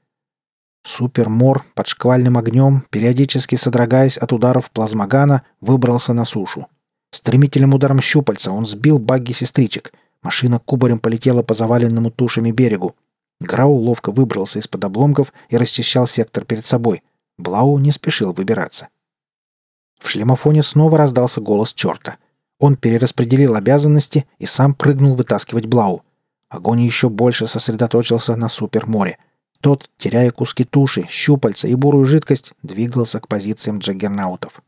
Супермор 0.84 1.66
под 1.76 1.88
шквальным 1.88 2.38
огнем, 2.38 2.84
периодически 2.90 3.56
содрогаясь 3.56 4.18
от 4.18 4.32
ударов 4.34 4.72
плазмогана, 4.72 5.44
выбрался 5.62 6.14
на 6.14 6.26
сушу. 6.26 6.68
Стремительным 7.12 7.74
ударом 7.74 8.02
щупальца 8.02 8.52
он 8.52 8.66
сбил 8.66 9.00
багги 9.00 9.32
сестричек. 9.32 9.94
Машина 10.22 10.60
кубарем 10.60 11.00
полетела 11.00 11.44
по 11.44 11.54
заваленному 11.54 12.12
тушами 12.12 12.52
берегу. 12.52 12.96
Грау 13.40 13.74
ловко 13.74 14.12
выбрался 14.12 14.60
из-под 14.60 14.84
обломков 14.84 15.32
и 15.50 15.58
расчищал 15.58 16.08
сектор 16.08 16.44
перед 16.44 16.66
собой. 16.66 17.04
Блау 17.38 17.78
не 17.80 17.92
спешил 17.92 18.34
выбираться. 18.34 18.90
В 20.00 20.10
шлемофоне 20.10 20.62
снова 20.64 20.98
раздался 20.98 21.40
голос 21.40 21.74
черта. 21.74 22.18
Он 22.60 22.76
перераспределил 22.76 23.56
обязанности 23.56 24.26
и 24.38 24.46
сам 24.46 24.74
прыгнул 24.74 25.16
вытаскивать 25.16 25.68
Блау. 25.68 26.04
Огонь 26.50 26.82
еще 26.82 27.10
больше 27.10 27.48
сосредоточился 27.48 28.36
на 28.36 28.50
суперморе. 28.50 29.18
Тот, 29.62 29.90
теряя 29.98 30.32
куски 30.32 30.64
туши, 30.64 31.06
щупальца 31.10 31.68
и 31.68 31.76
бурую 31.76 32.06
жидкость, 32.06 32.54
двигался 32.64 33.20
к 33.20 33.28
позициям 33.28 33.80
джаггернаутов. 33.80 34.62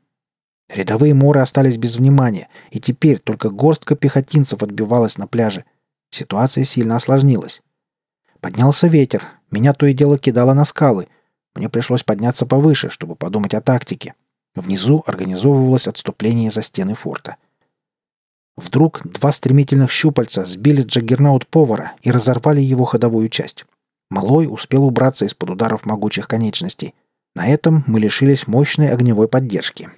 Рядовые 0.73 1.13
моры 1.13 1.41
остались 1.41 1.77
без 1.77 1.97
внимания, 1.97 2.47
и 2.69 2.79
теперь 2.79 3.19
только 3.19 3.49
горстка 3.49 3.95
пехотинцев 3.95 4.63
отбивалась 4.63 5.17
на 5.17 5.27
пляже. 5.27 5.65
Ситуация 6.11 6.63
сильно 6.63 6.95
осложнилась. 6.95 7.61
Поднялся 8.39 8.87
ветер, 8.87 9.27
меня 9.51 9.73
то 9.73 9.85
и 9.85 9.93
дело 9.93 10.17
кидало 10.17 10.53
на 10.53 10.63
скалы. 10.63 11.07
Мне 11.55 11.67
пришлось 11.67 12.03
подняться 12.03 12.45
повыше, 12.45 12.89
чтобы 12.89 13.15
подумать 13.15 13.53
о 13.53 13.61
тактике. 13.61 14.13
Внизу 14.55 15.03
организовывалось 15.05 15.87
отступление 15.87 16.51
за 16.51 16.61
стены 16.61 16.95
форта. 16.95 17.35
Вдруг 18.55 19.01
два 19.03 19.33
стремительных 19.33 19.91
щупальца 19.91 20.45
сбили 20.45 20.83
джаггернаут 20.83 21.47
повара 21.47 21.93
и 22.01 22.11
разорвали 22.11 22.61
его 22.61 22.85
ходовую 22.85 23.27
часть. 23.27 23.65
Малой 24.09 24.47
успел 24.49 24.85
убраться 24.85 25.25
из-под 25.25 25.51
ударов 25.51 25.85
могучих 25.85 26.27
конечностей. 26.27 26.93
На 27.35 27.47
этом 27.47 27.83
мы 27.87 27.99
лишились 27.99 28.47
мощной 28.47 28.89
огневой 28.89 29.27
поддержки. 29.27 29.89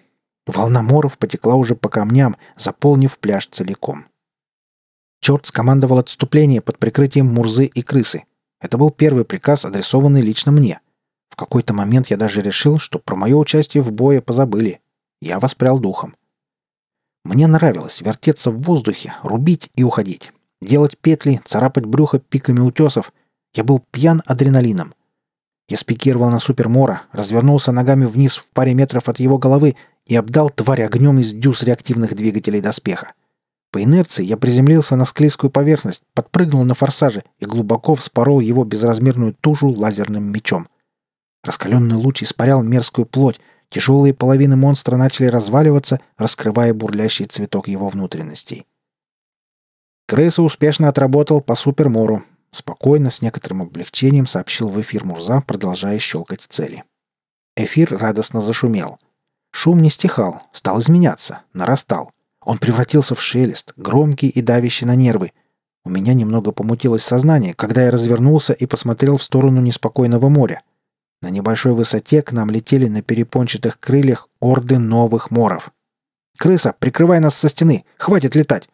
Волна 0.46 0.82
моров 0.82 1.18
потекла 1.18 1.56
уже 1.56 1.76
по 1.76 1.89
камням, 1.89 2.36
заполнив 2.58 3.18
пляж 3.18 3.48
целиком. 3.48 4.06
Черт 5.22 5.46
скомандовал 5.46 6.00
отступление 6.00 6.62
под 6.62 6.78
прикрытием 6.80 7.28
Мурзы 7.28 7.66
и 7.66 7.82
крысы. 7.82 8.26
Это 8.60 8.78
был 8.78 8.91
первый 8.91 9.24
приказ, 9.24 9.64
адресованный 9.64 10.22
лично 10.22 10.52
мне. 10.52 10.82
В 11.30 11.36
какой-то 11.36 11.74
момент 11.74 12.08
я 12.08 12.18
даже 12.18 12.41
решил, 12.41 12.78
что 12.78 13.00
про 13.00 13.16
мое 13.16 13.36
участие 13.36 13.82
в 13.82 13.91
бое 13.91 14.22
позабыли. 14.22 14.82
Я 15.22 15.39
воспрял 15.39 15.80
духом. 15.80 16.16
Мне 17.24 17.48
нравилось 17.48 18.02
вертеться 18.02 18.52
в 18.52 18.62
воздухе, 18.62 19.14
рубить 19.24 19.70
и 19.76 19.84
уходить. 19.84 20.34
Делать 20.62 20.98
петли, 20.98 21.41
царапать 21.46 21.86
брюхо 21.86 22.20
пиками 22.20 22.60
утесов. 22.60 23.14
Я 23.54 23.64
был 23.64 23.80
пьян 23.91 24.22
адреналином. 24.26 24.94
Я 25.70 25.78
спикировал 25.78 26.30
на 26.30 26.39
супермора, 26.39 27.04
развернулся 27.14 27.72
ногами 27.72 28.06
вниз 28.06 28.36
в 28.36 28.48
паре 28.50 28.74
метров 28.74 29.08
от 29.08 29.20
его 29.20 29.38
головы 29.38 29.76
и 30.06 30.16
обдал 30.16 30.49
тварь 30.49 30.84
огнем 30.84 31.20
из 31.20 31.34
дюз 31.34 31.64
реактивных 31.64 32.16
двигателей 32.16 32.62
доспеха. 32.62 33.14
По 33.72 33.82
инерции 33.82 34.24
я 34.24 34.38
приземлился 34.38 34.95
на 34.95 35.06
склизкую 35.06 35.49
поверхность, 35.49 36.04
подпрыгнул 36.14 36.64
на 36.64 36.76
форсаже 36.76 37.24
и 37.39 37.45
глубоко 37.45 37.95
вспорол 37.95 38.39
его 38.39 38.66
безразмерную 38.66 39.34
тушу 39.34 39.70
лазерным 39.70 40.32
мечом. 40.32 40.68
Раскаленный 41.43 41.95
луч 41.95 42.22
испарял 42.22 42.62
мерзкую 42.62 43.08
плоть, 43.08 43.39
тяжелые 43.70 44.14
половины 44.14 44.56
монстра 44.56 44.95
начали 44.95 45.26
разваливаться, 45.26 45.99
раскрывая 46.18 46.74
бурлящий 46.74 47.26
цветок 47.26 47.68
его 47.68 47.89
внутренностей. 47.89 48.66
Крыса 50.08 50.43
успешно 50.43 50.89
отработал 50.89 51.41
по 51.41 51.56
супермору. 51.56 52.24
Спокойно, 52.51 53.10
с 53.10 53.24
некоторым 53.24 53.64
облегчением 53.64 54.28
сообщил 54.28 54.70
в 54.70 54.80
эфир 54.80 55.04
Мурза, 55.06 55.41
продолжая 55.41 55.97
щелкать 55.97 56.41
цели. 56.41 56.84
Эфир 57.56 57.97
радостно 57.97 58.41
зашумел— 58.41 58.99
Шум 59.54 59.80
не 59.82 59.91
стихал, 59.91 60.41
стал 60.51 60.80
изменяться, 60.82 61.41
нарастал. 61.54 62.12
Он 62.41 62.58
превратился 62.58 63.14
в 63.14 63.22
шелест, 63.22 63.74
громкий 63.78 64.28
и 64.28 64.41
давящий 64.41 64.88
на 64.88 64.95
нервы. 64.95 65.32
У 65.86 65.89
меня 65.89 66.16
немного 66.16 66.51
помутилось 66.51 67.04
сознание, 67.04 67.54
когда 67.54 67.84
я 67.84 67.91
развернулся 67.91 68.54
и 68.54 68.66
посмотрел 68.66 69.18
в 69.18 69.24
сторону 69.24 69.62
неспокойного 69.62 70.28
моря. 70.28 70.64
На 71.22 71.30
небольшой 71.30 71.74
высоте 71.74 72.24
к 72.24 72.32
нам 72.32 72.49
летели 72.49 72.88
на 72.88 73.04
перепончатых 73.04 73.80
крыльях 73.80 74.28
орды 74.41 74.80
новых 74.80 75.30
моров. 75.30 75.72
«Крыса, 76.38 76.74
прикрывай 76.78 77.20
нас 77.20 77.36
со 77.36 77.47
стены! 77.47 77.86
Хватит 77.97 78.36
летать!» 78.36 78.68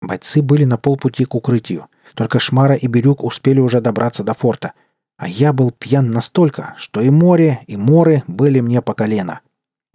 Бойцы 0.00 0.42
были 0.42 0.64
на 0.64 0.78
полпути 0.78 1.24
к 1.24 1.34
укрытию. 1.34 1.86
Только 2.14 2.38
Шмара 2.38 2.76
и 2.76 2.86
Бирюк 2.86 3.24
успели 3.24 3.58
уже 3.58 3.80
добраться 3.80 4.22
до 4.22 4.32
форта. 4.32 4.74
А 5.16 5.26
я 5.26 5.52
был 5.52 5.72
пьян 5.72 6.10
настолько, 6.12 6.74
что 6.78 7.00
и 7.00 7.10
море, 7.10 7.60
и 7.66 7.76
моры 7.76 8.22
были 8.28 8.60
мне 8.60 8.80
по 8.80 8.94
колено. 8.94 9.40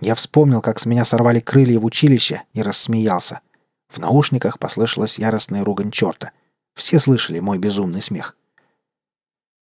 Я 0.04 0.16
вспомнил, 0.16 0.60
как 0.60 0.82
с 0.82 0.86
меня 0.86 1.06
сорвали 1.06 1.39
крылья 1.39 1.80
в 1.80 1.86
училище, 1.86 2.41
и 2.51 2.62
рассмеялся. 2.62 3.39
В 3.88 3.99
наушниках 3.99 4.60
послышалась 4.60 5.18
яростная 5.18 5.64
ругань 5.64 5.91
черта. 5.91 6.32
Все 6.76 6.99
слышали 6.99 7.39
мой 7.39 7.58
безумный 7.58 8.01
смех. 8.01 8.36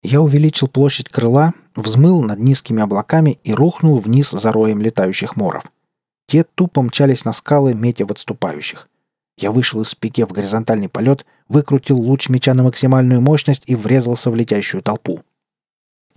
Я 0.02 0.20
увеличил 0.20 0.68
площадь 0.68 1.10
крыла, 1.10 1.54
взмыл 1.76 2.24
над 2.24 2.40
низкими 2.40 2.82
облаками 2.82 3.40
и 3.44 3.54
рухнул 3.54 4.00
вниз 4.00 4.32
за 4.32 4.52
роем 4.52 4.82
летающих 4.82 5.36
моров. 5.36 5.72
Те 6.28 6.44
тупо 6.44 6.82
мчались 6.82 7.24
на 7.24 7.34
скалы, 7.34 7.76
метя 7.76 8.08
в 8.08 8.12
отступающих. 8.12 8.90
Я 9.38 9.52
вышел 9.52 9.84
из 9.84 9.94
пике 9.94 10.26
в 10.26 10.32
горизонтальный 10.32 10.90
полет, 10.90 11.24
выкрутил 11.50 12.02
луч 12.02 12.30
меча 12.30 12.56
на 12.56 12.64
максимальную 12.64 13.22
мощность 13.22 13.62
и 13.68 13.76
врезался 13.76 14.32
в 14.32 14.36
летящую 14.36 14.82
толпу. 14.82 15.22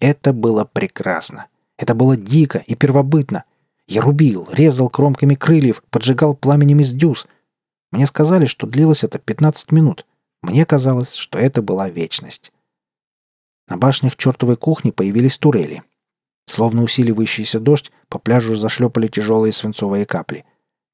Это 0.01 0.33
было 0.33 0.65
прекрасно. 0.65 1.49
Это 1.77 1.95
было 1.95 2.17
дико 2.17 2.65
и 2.67 2.75
первобытно— 2.75 3.45
я 3.87 4.01
рубил, 4.01 4.49
резал 4.51 4.89
кромками 4.89 5.35
крыльев, 5.35 5.83
поджигал 5.91 6.35
пламенем 6.35 6.81
из 6.81 6.93
дюз. 6.93 7.27
Мне 7.93 8.07
сказали, 8.07 8.47
что 8.47 8.67
длилось 8.67 9.05
это 9.05 9.19
15 9.19 9.73
минут. 9.73 10.07
Мне 10.43 10.65
казалось, 10.65 11.15
что 11.15 11.39
это 11.39 11.63
была 11.63 11.89
вечность. 11.89 12.53
На 13.69 13.77
башнях 13.77 14.17
чертовой 14.17 14.57
кухни 14.57 14.91
появились 14.91 15.39
турели. 15.39 15.83
Словно 16.47 16.83
усиливающийся 16.83 17.61
дождь, 17.61 17.93
по 18.09 18.19
пляжу 18.19 18.55
зашлепали 18.57 19.09
тяжелые 19.09 19.53
свинцовые 19.53 20.05
капли. 20.05 20.45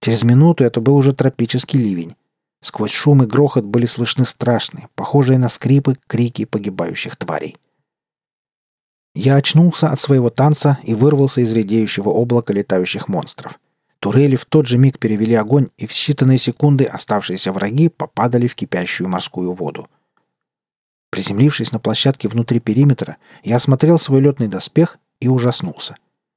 Через 0.01 0.23
минуту 0.23 0.65
это 0.65 0.81
был 0.81 0.97
уже 0.97 1.13
тропический 1.13 1.81
ливень. 1.81 2.15
Сквозь 2.63 2.93
шум 2.93 3.23
и 3.23 3.27
грохот 3.27 3.65
были 3.65 3.87
слышны 3.87 4.25
страшные, 4.25 4.89
похожие 4.95 5.39
на 5.39 5.49
скрипы, 5.49 5.97
крики 6.07 6.45
погибающих 6.45 7.17
тварей. 7.17 7.57
Я 9.15 9.37
очнулся 9.37 9.91
от 9.91 10.01
своего 10.01 10.31
танца 10.31 10.79
и 10.85 10.95
вырвался 10.95 11.41
из 11.41 11.53
редеющего 11.53 12.11
облака 12.11 12.53
летающих 12.53 13.09
монстров. 13.09 13.59
Турели 13.99 14.37
в 14.37 14.47
тот 14.47 14.67
же 14.67 14.79
миг 14.79 14.99
перевели 14.99 15.35
огонь, 15.35 15.69
и 15.77 15.87
в 15.87 15.91
считанные 15.91 16.39
секунды 16.39 16.85
оставшиеся 16.85 17.53
враги 17.53 17.89
попадали 17.89 18.47
в 18.47 18.55
кипящую 18.55 19.09
морскую 19.09 19.53
воду. 19.53 19.89
Приземлившись 21.11 21.73
на 21.73 21.81
площадке 21.81 22.29
внутри 22.29 22.61
периметра, 22.61 23.17
я 23.43 23.57
осмотрел 23.57 23.99
свой 23.99 24.21
летный 24.21 24.49
доспех 24.49 24.99
и 25.21 25.29
ужаснулся. 25.29 25.97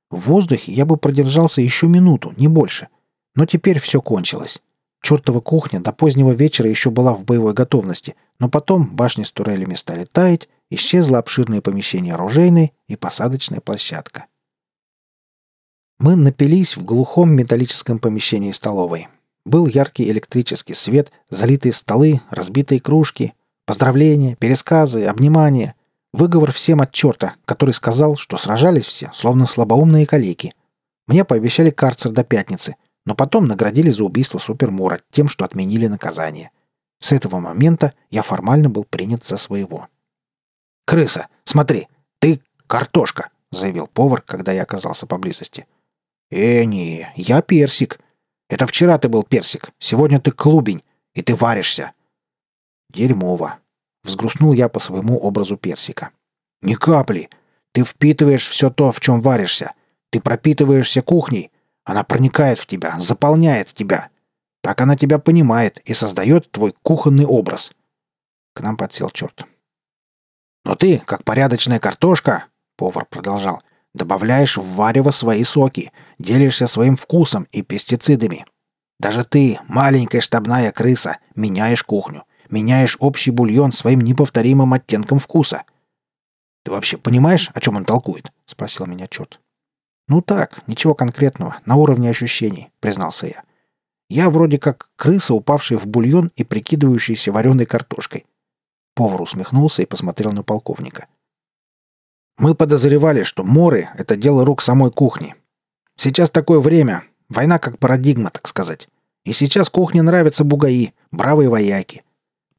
В 0.09 0.27
воздухе 0.27 0.71
я 0.71 0.85
бы 0.85 0.97
продержался 0.97 1.61
еще 1.61 1.87
минуту, 1.87 2.33
не 2.37 2.47
больше. 2.47 2.87
Но 3.35 3.45
теперь 3.45 3.79
все 3.79 4.01
кончилось. 4.01 4.61
Чертова 5.01 5.39
кухня 5.39 5.79
до 5.79 5.91
позднего 5.91 6.31
вечера 6.31 6.69
еще 6.69 6.89
была 6.89 7.13
в 7.13 7.23
боевой 7.23 7.53
готовности, 7.53 8.15
но 8.39 8.49
потом 8.49 8.95
башни 8.95 9.23
с 9.23 9.31
турелями 9.31 9.75
стали 9.75 10.05
таять, 10.05 10.49
Исчезло 10.73 11.19
обширное 11.19 11.61
помещение 11.61 12.15
оружейной 12.15 12.73
и 12.87 12.95
посадочная 12.95 13.61
площадка. 13.61 14.25
Мы 15.99 16.15
напились 16.15 16.75
в 16.75 16.83
глухом 16.83 17.31
металлическом 17.31 17.99
помещении 17.99 18.51
столовой. 18.51 19.07
Был 19.45 19.67
яркий 19.67 20.09
электрический 20.09 20.73
свет, 20.73 21.11
залитые 21.29 21.73
столы, 21.73 22.21
разбитые 22.31 22.81
кружки, 22.81 23.35
поздравления, 23.67 24.35
пересказы, 24.35 25.05
обнимания. 25.05 25.75
Выговор 26.11 26.51
всем 26.51 26.81
от 26.81 26.91
черта, 26.91 27.35
который 27.45 27.75
сказал, 27.75 28.15
что 28.17 28.37
сражались 28.37 28.87
все, 28.87 29.11
словно 29.13 29.45
слабоумные 29.45 30.07
калеки. 30.07 30.55
Мне 31.05 31.23
пообещали 31.23 31.69
карцер 31.69 32.11
до 32.11 32.23
пятницы, 32.23 32.77
но 33.05 33.13
потом 33.13 33.45
наградили 33.45 33.91
за 33.91 34.03
убийство 34.03 34.39
Супермура 34.39 35.01
тем, 35.11 35.29
что 35.29 35.45
отменили 35.45 35.85
наказание. 35.85 36.49
С 36.99 37.11
этого 37.11 37.39
момента 37.39 37.93
я 38.09 38.23
формально 38.23 38.71
был 38.71 38.85
принят 38.85 39.23
за 39.23 39.37
своего. 39.37 39.87
«Крыса, 40.85 41.27
смотри, 41.45 41.87
ты 42.19 42.41
картошка»,— 42.67 43.29
заявил 43.51 43.87
повар, 43.87 44.21
когда 44.21 44.51
я 44.51 44.63
оказался 44.63 45.05
поблизости. 45.05 45.65
«Э, 46.29 46.63
не, 46.65 47.11
я 47.15 47.41
персик. 47.41 47.99
Это 48.49 48.67
вчера 48.67 48.97
ты 48.97 49.09
был 49.09 49.23
персик, 49.23 49.71
сегодня 49.79 50.19
ты 50.19 50.31
клубень, 50.31 50.83
и 51.13 51.21
ты 51.21 51.35
варишься». 51.35 51.91
«Дерьмово»,— 52.89 53.59
взгрустнул 54.03 54.53
я 54.53 54.69
по 54.69 54.79
своему 54.79 55.17
образу 55.17 55.57
персика. 55.57 56.11
«Ни 56.61 56.75
капли. 56.75 57.29
Ты 57.71 57.83
впитываешь 57.83 58.47
все 58.47 58.69
то, 58.69 58.91
в 58.91 58.99
чем 58.99 59.21
варишься. 59.21 59.73
Ты 60.11 60.21
пропитываешься 60.21 61.01
кухней. 61.01 61.51
Она 61.85 62.03
проникает 62.03 62.59
в 62.59 62.67
тебя, 62.67 62.99
заполняет 62.99 63.73
тебя. 63.73 64.09
Так 64.61 64.79
она 64.81 64.95
тебя 64.95 65.17
понимает 65.17 65.79
и 65.85 65.93
создает 65.93 66.51
твой 66.51 66.73
кухонный 66.83 67.25
образ». 67.25 67.71
К 68.53 68.61
нам 68.61 68.77
подсел 68.77 69.09
черт. 69.09 69.47
«Но 70.65 70.75
ты, 70.75 70.99
как 70.99 71.23
порядочная 71.23 71.79
картошка»,— 71.79 72.45
повар 72.77 73.05
продолжал,— 73.05 73.61
«добавляешь 73.93 74.57
в 74.57 74.75
варево 74.75 75.11
свои 75.11 75.43
соки, 75.43 75.91
делишься 76.19 76.67
своим 76.67 76.95
вкусом 76.95 77.47
и 77.51 77.61
пестицидами. 77.61 78.45
Даже 78.99 79.25
ты, 79.25 79.59
маленькая 79.67 80.21
штабная 80.21 80.71
крыса, 80.71 81.17
меняешь 81.35 81.83
кухню, 81.83 82.23
меняешь 82.49 82.97
общий 82.99 83.31
бульон 83.31 83.71
своим 83.71 84.01
неповторимым 84.01 84.73
оттенком 84.73 85.19
вкуса. 85.19 85.63
«Ты 86.63 86.71
вообще 86.71 86.97
понимаешь, 86.97 87.51
о 87.53 87.59
чем 87.59 87.75
он 87.75 87.83
толкует?»— 87.83 88.31
спросил 88.45 88.85
меня 88.85 89.07
черт. 89.07 89.41
«Ну 90.07 90.21
так, 90.21 90.65
ничего 90.67 90.93
конкретного, 90.95 91.57
на 91.65 91.75
уровне 91.75 92.09
ощущений»,— 92.09 92.71
признался 92.79 93.27
я. 93.27 93.43
«Я 94.09 94.29
вроде 94.29 94.59
как 94.59 94.89
крыса, 94.95 95.33
упавшая 95.33 95.77
в 95.77 95.87
бульон 95.87 96.31
и 96.35 96.43
прикидывающаяся 96.43 97.31
вареной 97.31 97.65
картошкой». 97.65 98.25
Повар 98.95 99.21
усмехнулся 99.21 99.81
и 99.81 99.87
посмотрел 99.87 100.31
на 100.31 100.43
полковника. 100.43 101.07
«Мы 102.37 102.55
подозревали, 102.55 103.23
что 103.23 103.43
моры— 103.43 103.89
это 103.97 104.15
дело 104.15 104.45
рук 104.45 104.61
самой 104.61 104.91
кухни. 104.91 105.35
Сейчас 105.95 106.31
такое 106.31 106.59
время, 106.59 107.03
война 107.29 107.59
как 107.59 107.79
парадигма, 107.79 108.29
так 108.29 108.47
сказать. 108.47 108.87
И 109.23 109.33
сейчас 109.33 109.69
кухне 109.69 110.01
нравятся 110.01 110.43
бугаи, 110.43 110.93
бравые 111.11 111.49
вояки. 111.49 112.03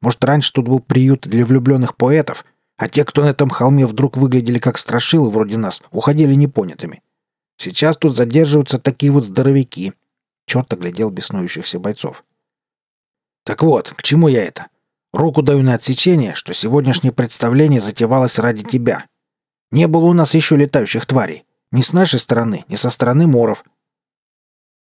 Может, 0.01 0.23
раньше 0.23 0.51
тут 0.53 0.67
был 0.67 0.79
приют 0.79 1.27
для 1.27 1.45
влюбленных 1.45 1.95
поэтов, 1.95 2.45
а 2.77 2.89
те, 2.89 3.05
кто 3.05 3.23
на 3.23 3.29
этом 3.29 3.49
холме 3.49 3.85
вдруг 3.85 4.17
выглядели 4.17 4.59
как 4.59 4.77
страшилы 4.77 5.29
вроде 5.29 5.57
нас, 5.57 5.81
уходили 5.91 6.33
непонятыми. 6.33 7.01
Сейчас 7.57 7.97
тут 7.97 8.15
задерживаются 8.15 8.79
такие 8.79 9.11
вот 9.11 9.25
здоровяки. 9.25 9.93
Черт 10.45 10.71
оглядел 10.73 11.09
беснующихся 11.09 11.79
бойцов. 11.79 12.23
Так 13.45 13.63
вот, 13.63 13.89
к 13.89 14.03
чему 14.03 14.27
я 14.27 14.43
это? 14.43 14.67
Руку 15.15 15.41
даю 15.41 15.63
на 15.63 15.75
отсечение, 15.75 16.35
что 16.35 16.53
сегодняшнее 16.53 17.13
представление 17.13 17.79
затевалось 17.79 18.37
ради 18.37 18.63
тебя. 18.63 19.05
Не 19.71 19.87
было 19.87 20.07
у 20.07 20.13
нас 20.13 20.33
еще 20.33 20.57
летающих 20.57 21.05
тварей. 21.05 21.45
Ни 21.71 21.81
с 21.81 21.93
нашей 21.93 22.19
стороны, 22.19 22.65
ни 22.67 22.75
со 22.75 22.89
стороны 22.89 23.25
моров. 23.25 23.63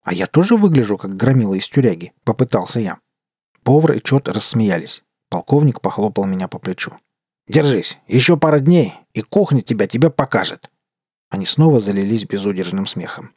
А 0.03 0.15
я 0.15 0.27
тоже 0.27 0.57
выгляжу, 0.57 0.97
как 0.97 1.19
громила 1.19 1.53
из 1.53 1.69
тюряги, 1.69 2.15
попытался 2.25 2.81
я. 2.81 2.99
Повар 3.63 3.93
и 3.93 4.03
черт 4.03 4.27
рассмеялись. 4.27 5.05
Полковник 5.29 5.83
похлопал 5.83 6.25
меня 6.25 6.49
по 6.49 6.59
плечу. 6.59 6.93
«Держись, 7.47 7.99
еще 8.09 8.39
пара 8.39 8.61
дней, 8.61 8.95
и 9.13 9.21
кухня 9.21 9.61
тебя 9.61 9.87
тебе 9.87 10.09
покажет». 10.09 10.71
Они 11.29 11.45
снова 11.45 11.79
залились 11.79 12.25
безудержным 12.25 12.87
смехом. 12.87 13.33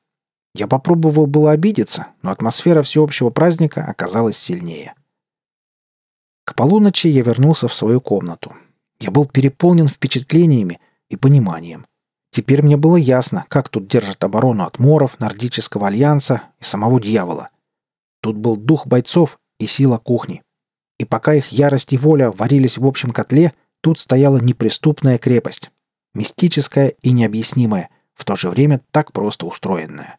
Я 0.54 0.68
попробовал 0.68 1.28
было 1.28 1.52
обидеться, 1.52 2.08
но 2.22 2.32
атмосфера 2.32 2.84
всеобщего 2.84 3.32
праздника 3.32 3.84
оказалась 3.84 4.38
сильнее. 4.38 4.94
К 6.46 6.54
полуночи 6.54 7.08
я 7.08 7.24
вернулся 7.24 7.68
в 7.68 7.74
свою 7.74 8.00
комнату. 8.00 8.54
Я 9.00 9.12
был 9.12 9.26
переполнен 9.26 9.88
впечатлениями 9.88 10.80
и 11.10 11.16
пониманием. 11.18 11.86
Теперь 12.32 12.62
мне 12.62 12.78
было 12.78 12.98
ясно, 12.98 13.46
как 13.50 13.70
тут 13.70 13.88
держат 13.88 14.24
оборону 14.24 14.66
от 14.66 14.78
моров, 14.78 15.20
нордического 15.20 15.88
альянса 15.88 16.44
и 16.60 16.64
самого 16.64 17.02
дьявола. 17.02 17.50
Тут 18.22 18.38
был 18.38 18.58
дух 18.58 18.88
бойцов 18.88 19.40
и 19.60 19.66
сила 19.66 19.98
кухни. 19.98 20.44
И 21.00 21.06
пока 21.06 21.34
их 21.34 21.48
ярость 21.48 21.94
и 21.94 21.98
воля 21.98 22.32
варились 22.32 22.78
в 22.78 22.86
общем 22.86 23.12
котле, 23.12 23.54
тут 23.82 24.00
стояла 24.00 24.38
неприступная 24.38 25.18
крепость. 25.18 25.72
Мистическая 26.14 26.90
и 27.02 27.12
необъяснимая, 27.12 27.90
в 28.14 28.24
то 28.24 28.36
же 28.36 28.50
время 28.50 28.82
так 28.92 29.12
просто 29.12 29.46
устроенная. 29.46 30.18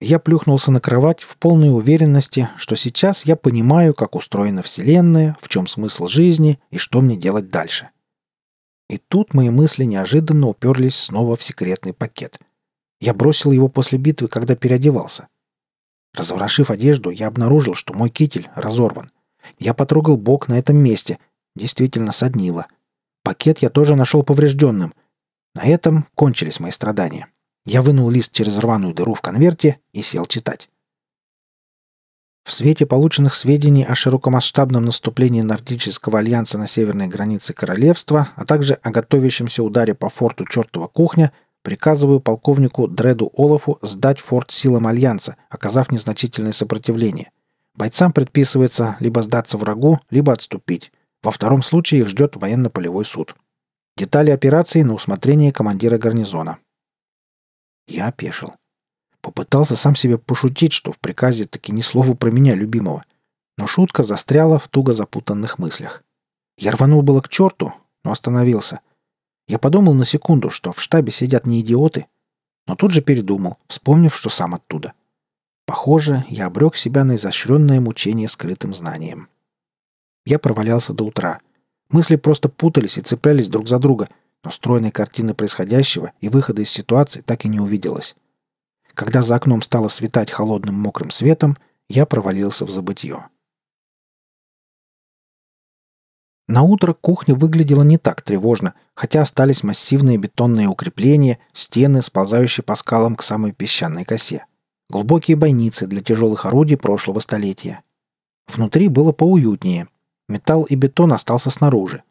Я 0.00 0.18
плюхнулся 0.18 0.70
на 0.70 0.80
кровать 0.80 1.20
в 1.20 1.36
полной 1.36 1.70
уверенности, 1.76 2.48
что 2.56 2.74
сейчас 2.74 3.26
я 3.26 3.36
понимаю, 3.36 3.92
как 3.92 4.16
устроена 4.16 4.62
Вселенная, 4.62 5.36
в 5.40 5.48
чем 5.48 5.66
смысл 5.66 6.08
жизни 6.08 6.58
и 6.70 6.78
что 6.78 7.02
мне 7.02 7.16
делать 7.16 7.50
дальше. 7.50 7.90
И 8.88 8.96
тут 8.96 9.34
мои 9.34 9.50
мысли 9.50 9.84
неожиданно 9.84 10.48
уперлись 10.48 10.96
снова 10.96 11.36
в 11.36 11.42
секретный 11.42 11.92
пакет. 11.92 12.40
Я 12.98 13.12
бросил 13.12 13.52
его 13.52 13.68
после 13.68 13.98
битвы, 13.98 14.28
когда 14.28 14.56
переодевался. 14.56 15.28
Разворошив 16.14 16.70
одежду, 16.70 17.10
я 17.10 17.28
обнаружил, 17.28 17.74
что 17.74 17.92
мой 17.92 18.08
китель 18.08 18.48
разорван. 18.54 19.10
Я 19.58 19.74
потрогал 19.74 20.16
бок 20.16 20.48
на 20.48 20.58
этом 20.58 20.76
месте. 20.76 21.18
Действительно 21.54 22.12
соднило. 22.12 22.66
Пакет 23.22 23.60
я 23.60 23.68
тоже 23.70 23.96
нашел 23.96 24.22
поврежденным. 24.22 24.94
На 25.54 25.64
этом 25.64 26.06
кончились 26.14 26.58
мои 26.58 26.70
страдания. 26.70 27.28
Я 27.64 27.82
вынул 27.82 28.10
лист 28.10 28.32
через 28.32 28.58
рваную 28.58 28.94
дыру 28.94 29.14
в 29.14 29.20
конверте 29.20 29.80
и 29.92 30.02
сел 30.02 30.26
читать. 30.26 30.68
В 32.44 32.52
свете 32.52 32.86
полученных 32.86 33.34
сведений 33.34 33.84
о 33.84 33.94
широкомасштабном 33.94 34.86
наступлении 34.86 35.42
Нордического 35.42 36.18
альянса 36.18 36.58
на 36.58 36.66
северной 36.66 37.06
границе 37.06 37.52
королевства, 37.52 38.30
а 38.34 38.44
также 38.44 38.74
о 38.74 38.90
готовящемся 38.90 39.62
ударе 39.62 39.94
по 39.94 40.08
форту 40.08 40.46
Чертова 40.46 40.88
кухня, 40.88 41.32
Приказываю 41.62 42.20
полковнику 42.20 42.88
Дреду 42.88 43.30
Олафу 43.36 43.78
сдать 43.82 44.18
форт 44.18 44.50
силам 44.50 44.86
Альянса, 44.86 45.36
оказав 45.50 45.90
незначительное 45.90 46.52
сопротивление. 46.52 47.30
Бойцам 47.74 48.12
предписывается 48.12 48.96
либо 48.98 49.22
сдаться 49.22 49.58
врагу, 49.58 50.00
либо 50.10 50.32
отступить. 50.32 50.90
Во 51.22 51.30
втором 51.30 51.62
случае 51.62 52.00
их 52.00 52.08
ждет 52.08 52.36
военно-полевой 52.36 53.04
суд. 53.04 53.34
Детали 53.96 54.30
операции 54.30 54.82
на 54.82 54.94
усмотрение 54.94 55.52
командира 55.52 55.98
гарнизона. 55.98 56.58
Я 57.90 58.08
опешил. 58.08 58.54
Попытался 59.20 59.76
сам 59.76 59.94
себе 59.94 60.16
пошутить, 60.16 60.72
что 60.72 60.92
в 60.92 60.98
приказе 60.98 61.44
таки 61.44 61.72
ни 61.72 61.82
слова 61.82 62.14
про 62.14 62.30
меня, 62.30 62.54
любимого. 62.54 63.04
Но 63.58 63.66
шутка 63.66 64.02
застряла 64.02 64.58
в 64.58 64.68
туго 64.68 64.94
запутанных 64.94 65.58
мыслях. 65.58 66.02
Я 66.56 66.72
рванул 66.72 67.02
было 67.02 67.20
к 67.20 67.28
черту, 67.28 67.74
но 68.02 68.12
остановился– 68.12 68.80
я 69.50 69.58
подумал 69.58 69.94
на 69.94 70.04
секунду, 70.04 70.48
что 70.48 70.70
в 70.70 70.80
штабе 70.80 71.10
сидят 71.10 71.44
не 71.44 71.60
идиоты, 71.60 72.06
но 72.68 72.76
тут 72.76 72.92
же 72.92 73.00
передумал, 73.00 73.58
вспомнив, 73.66 74.14
что 74.16 74.30
сам 74.30 74.54
оттуда. 74.54 74.92
Похоже, 75.66 76.24
я 76.28 76.46
обрек 76.46 76.76
себя 76.76 77.02
на 77.02 77.16
изощренное 77.16 77.80
мучение 77.80 78.28
скрытым 78.28 78.74
знанием. 78.74 79.26
Я 80.24 80.38
провалялся 80.38 80.92
до 80.92 81.02
утра. 81.02 81.40
Мысли 81.88 82.14
просто 82.14 82.48
путались 82.48 82.96
и 82.96 83.00
цеплялись 83.00 83.48
друг 83.48 83.66
за 83.66 83.80
друга, 83.80 84.08
но 84.44 84.50
стройной 84.50 84.90
картины 84.90 85.34
происходящего 85.34 86.12
и 86.20 86.28
выхода 86.28 86.62
из 86.62 86.70
ситуации 86.70 87.20
так 87.20 87.44
и 87.44 87.48
не 87.48 87.60
увиделось. 87.60 88.16
Когда 88.94 89.22
за 89.22 89.36
окном 89.36 89.62
стало 89.62 89.88
светать 89.88 90.30
холодным 90.30 90.74
мокрым 90.74 91.10
светом, 91.10 91.56
я 91.88 92.06
провалился 92.06 92.64
в 92.64 92.70
забытье. 92.70 93.28
На 96.48 96.62
утро 96.62 96.94
кухня 96.94 97.36
выглядела 97.36 97.82
не 97.84 97.96
так 97.96 98.22
тревожно, 98.22 98.74
хотя 98.94 99.22
остались 99.22 99.62
массивные 99.62 100.18
бетонные 100.18 100.66
укрепления, 100.66 101.38
стены, 101.52 102.02
сползающие 102.02 102.64
по 102.64 102.74
скалам 102.74 103.14
к 103.14 103.22
самой 103.22 103.52
песчаной 103.52 104.04
косе. 104.04 104.46
Глубокие 104.88 105.36
бойницы 105.36 105.86
для 105.86 106.02
тяжелых 106.02 106.46
орудий 106.46 106.76
прошлого 106.76 107.20
столетия. 107.20 107.82
Внутри 108.48 108.88
было 108.88 109.12
поуютнее. 109.12 109.86
Металл 110.28 110.64
и 110.64 110.74
бетон 110.74 111.12
остался 111.12 111.50
снаружи. 111.50 112.02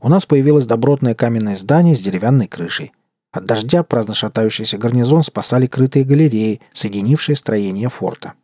У 0.00 0.08
нас 0.08 0.26
появилось 0.26 0.66
добротное 0.66 1.14
каменное 1.14 1.56
здание 1.56 1.96
с 1.96 2.00
деревянной 2.00 2.46
крышей. 2.46 2.92
От 3.32 3.44
дождя 3.44 3.82
праздно 3.82 4.14
шатающийся 4.14 4.78
гарнизон 4.78 5.22
спасали 5.22 5.66
крытые 5.66 6.04
галереи, 6.04 6.60
соединившие 6.72 7.36
строение 7.36 7.88
форта. 7.88 8.34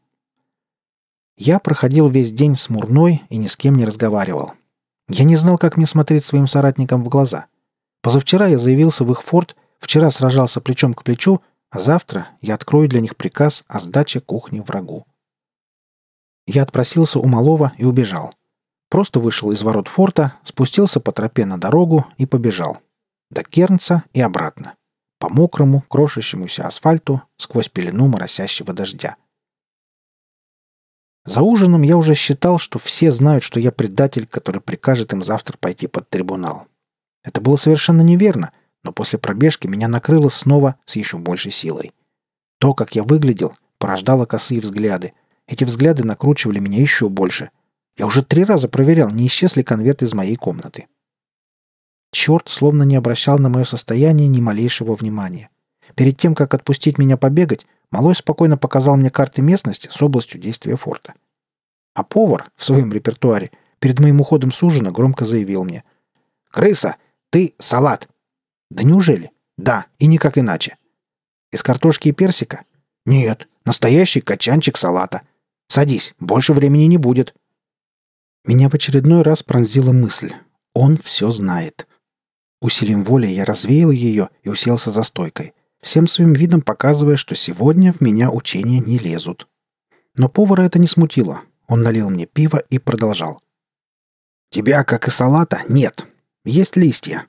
Я 1.36 1.58
проходил 1.58 2.08
весь 2.08 2.32
день 2.32 2.56
смурной 2.56 3.22
и 3.28 3.36
ни 3.36 3.48
с 3.48 3.56
кем 3.56 3.76
не 3.76 3.84
разговаривал. 3.84 4.52
Я 5.08 5.24
не 5.24 5.36
знал, 5.36 5.58
как 5.58 5.76
мне 5.76 5.86
смотреть 5.86 6.24
своим 6.24 6.48
соратникам 6.48 7.04
в 7.04 7.08
глаза. 7.08 7.46
Позавчера 8.02 8.46
я 8.46 8.58
заявился 8.58 9.04
в 9.04 9.10
их 9.12 9.22
форт, 9.22 9.56
вчера 9.78 10.10
сражался 10.10 10.60
плечом 10.60 10.94
к 10.94 11.02
плечу, 11.02 11.40
а 11.70 11.80
завтра 11.80 12.28
я 12.40 12.54
открою 12.54 12.88
для 12.88 13.00
них 13.00 13.16
приказ 13.16 13.64
о 13.66 13.80
сдаче 13.80 14.20
кухни 14.20 14.60
врагу. 14.60 15.06
Я 16.46 16.62
отпросился 16.62 17.18
у 17.18 17.26
малого 17.26 17.72
и 17.78 17.84
убежал. 17.84 18.34
Просто 18.94 19.18
вышел 19.18 19.50
из 19.50 19.60
ворот 19.64 19.88
форта, 19.88 20.34
спустился 20.44 21.00
по 21.00 21.10
тропе 21.10 21.46
на 21.46 21.58
дорогу 21.58 22.06
и 22.16 22.26
побежал. 22.26 22.78
До 23.28 23.42
Кернца 23.42 24.04
и 24.12 24.20
обратно. 24.20 24.76
По 25.18 25.28
мокрому, 25.28 25.80
крошащемуся 25.88 26.64
асфальту, 26.64 27.20
сквозь 27.36 27.68
пелену 27.68 28.06
моросящего 28.06 28.72
дождя. 28.72 29.16
За 31.24 31.42
ужином 31.42 31.82
я 31.82 31.96
уже 31.96 32.14
считал, 32.14 32.60
что 32.60 32.78
все 32.78 33.10
знают, 33.10 33.42
что 33.42 33.58
я 33.58 33.72
предатель, 33.72 34.28
который 34.28 34.60
прикажет 34.60 35.12
им 35.12 35.24
завтра 35.24 35.58
пойти 35.58 35.88
под 35.88 36.08
трибунал. 36.08 36.68
Это 37.24 37.40
было 37.40 37.56
совершенно 37.56 38.02
неверно, 38.02 38.52
но 38.84 38.92
после 38.92 39.18
пробежки 39.18 39.66
меня 39.66 39.88
накрыло 39.88 40.28
снова 40.28 40.76
с 40.84 40.94
еще 40.94 41.18
большей 41.18 41.50
силой. 41.50 41.90
То, 42.60 42.74
как 42.74 42.94
я 42.94 43.02
выглядел, 43.02 43.56
порождало 43.78 44.24
косые 44.24 44.60
взгляды. 44.60 45.14
Эти 45.48 45.64
взгляды 45.64 46.04
накручивали 46.04 46.60
меня 46.60 46.80
еще 46.80 47.08
больше. 47.08 47.50
Я 47.96 48.06
уже 48.06 48.24
три 48.24 48.44
раза 48.44 48.68
проверял, 48.68 49.10
не 49.10 49.26
исчез 49.26 49.56
ли 49.56 49.62
конверт 49.62 50.02
из 50.02 50.14
моей 50.14 50.36
комнаты. 50.36 50.86
Черт 52.12 52.48
словно 52.48 52.82
не 52.82 52.96
обращал 52.96 53.38
на 53.38 53.48
мое 53.48 53.64
состояние 53.64 54.28
ни 54.28 54.40
малейшего 54.40 54.94
внимания. 54.94 55.50
Перед 55.94 56.18
тем, 56.18 56.34
как 56.34 56.54
отпустить 56.54 56.98
меня 56.98 57.16
побегать, 57.16 57.66
Малой 57.90 58.16
спокойно 58.16 58.56
показал 58.56 58.96
мне 58.96 59.08
карты 59.08 59.40
местности 59.40 59.88
с 59.88 60.02
областью 60.02 60.40
действия 60.40 60.76
форта. 60.76 61.14
А 61.94 62.02
повар 62.02 62.50
в 62.56 62.64
своем 62.64 62.92
репертуаре 62.92 63.52
перед 63.78 64.00
моим 64.00 64.20
уходом 64.20 64.52
с 64.52 64.62
ужина 64.64 64.90
громко 64.90 65.24
заявил 65.24 65.62
мне 65.62 65.84
Крыса! 66.50 66.96
Ты 67.30 67.54
салат!» 67.58 68.08
«Да 68.70 68.82
неужели?» 68.82 69.30
«Да, 69.56 69.86
и 70.00 70.06
никак 70.06 70.38
иначе». 70.38 70.76
«Из 71.52 71.62
картошки 71.62 72.08
и 72.08 72.12
персика?» 72.12 72.64
«Нет, 73.06 73.48
настоящий 73.64 74.20
качанчик 74.20 74.76
салата. 74.76 75.22
Садись, 75.68 76.14
больше 76.18 76.52
времени 76.52 76.84
не 76.84 76.98
будет». 76.98 77.34
Меня 78.44 78.68
в 78.68 78.74
очередной 78.74 79.22
раз 79.22 79.42
пронзила 79.42 79.92
мысль. 79.92 80.32
Он 80.74 80.98
все 80.98 81.30
знает. 81.30 81.86
Усилием 82.60 83.04
воли 83.04 83.26
я 83.26 83.44
развеял 83.44 83.90
ее 83.90 84.28
и 84.42 84.48
уселся 84.48 84.90
за 84.90 85.02
стойкой, 85.02 85.54
всем 85.80 86.06
своим 86.06 86.32
видом 86.32 86.60
показывая, 86.60 87.16
что 87.16 87.34
сегодня 87.34 87.92
в 87.92 88.00
меня 88.00 88.30
учения 88.30 88.80
не 88.80 88.98
лезут. 88.98 89.48
Но 90.16 90.28
повара 90.28 90.62
это 90.62 90.78
не 90.78 90.88
смутило. 90.88 91.40
Он 91.68 91.82
налил 91.82 92.10
мне 92.10 92.26
пиво 92.26 92.58
и 92.70 92.78
продолжал. 92.78 93.40
«Тебя, 94.50 94.84
как 94.84 95.08
и 95.08 95.10
салата, 95.10 95.62
нет. 95.68 96.06
Есть 96.44 96.76
листья. 96.76 97.26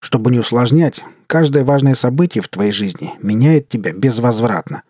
Чтобы 0.00 0.30
не 0.30 0.38
усложнять, 0.38 1.04
каждое 1.26 1.64
важное 1.64 1.94
событие 1.94 2.42
в 2.42 2.48
твоей 2.48 2.72
жизни 2.72 3.12
меняет 3.22 3.68
тебя 3.68 3.92
безвозвратно. 3.92 4.82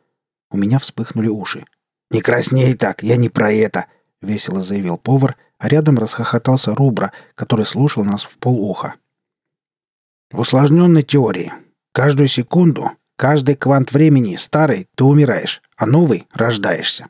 У 0.50 0.56
меня 0.56 0.78
вспыхнули 0.78 1.28
уши. 1.28 1.64
«Не 2.10 2.20
красней 2.20 2.74
так, 2.74 3.02
я 3.02 3.16
не 3.16 3.28
про 3.28 3.52
это!»— 3.52 3.86
весело 4.22 4.62
заявил 4.62 4.98
повар, 4.98 5.36
а 5.58 5.68
рядом 5.68 5.98
расхохотался 5.98 6.74
Рубра, 6.74 7.12
который 7.34 7.66
слушал 7.66 8.04
нас 8.04 8.22
в 8.22 8.38
полуха. 8.38 8.94
В 10.30 10.40
усложненной 10.40 11.02
теории. 11.02 11.52
Каждую 11.92 12.28
секунду, 12.28 12.90
каждый 13.16 13.54
квант 13.54 13.92
времени 13.92 14.36
старый 14.36 14.88
ты 14.96 15.04
умираешь, 15.04 15.62
а 15.76 15.86
новый 15.86 16.26
рождаешься. 16.32 17.06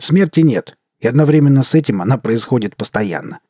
Смерти 0.00 0.40
нет, 0.40 0.76
и 1.00 1.06
одновременно 1.06 1.62
с 1.62 1.74
этим 1.74 2.00
она 2.00 2.18
происходит 2.18 2.76
постоянно. 2.76 3.40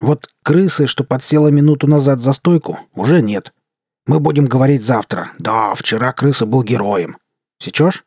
Вот 0.00 0.28
крысы, 0.42 0.86
что 0.86 1.04
подсела 1.04 1.48
минуту 1.48 1.86
назад 1.86 2.20
за 2.20 2.32
стойку, 2.32 2.78
уже 2.94 3.22
нет. 3.22 3.52
Мы 4.06 4.20
будем 4.20 4.46
говорить 4.46 4.82
завтра. 4.82 5.32
Да, 5.38 5.74
вчера 5.74 6.12
крыса 6.12 6.46
был 6.46 6.62
героем. 6.62 7.16
Сечешь? 7.58 8.04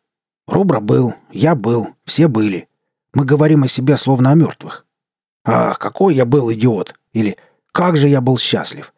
Рубра 0.47 0.79
был, 0.79 1.13
я 1.31 1.55
был, 1.55 1.95
все 2.05 2.27
были. 2.27 2.67
Мы 3.13 3.25
говорим 3.25 3.63
о 3.63 3.67
себе 3.67 3.97
словно 3.97 4.31
о 4.31 4.35
мертвых. 4.35 4.85
Ах, 5.51 5.79
какой 5.79 6.13
я 6.13 6.25
был 6.25 6.53
идиот! 6.53 6.93
Или 7.11 7.35
как 7.71 7.97
же 7.97 8.07
я 8.07 8.21
был 8.21 8.37
счастлив! 8.37 8.93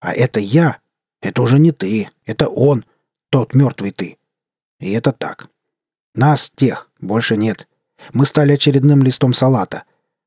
А 0.00 0.12
это 0.12 0.38
я, 0.38 0.76
это 1.22 1.40
уже 1.40 1.58
не 1.58 1.72
ты, 1.72 2.10
это 2.26 2.48
он, 2.48 2.84
тот 3.30 3.54
мертвый 3.54 3.90
ты. 3.90 4.18
И 4.80 4.92
это 4.92 5.12
так. 5.12 5.48
Нас, 6.14 6.52
тех, 6.54 6.90
больше 7.00 7.38
нет. 7.38 7.66
Мы 8.12 8.26
стали 8.26 8.52
очередным 8.52 9.02
листом 9.02 9.32
салата. 9.32 9.84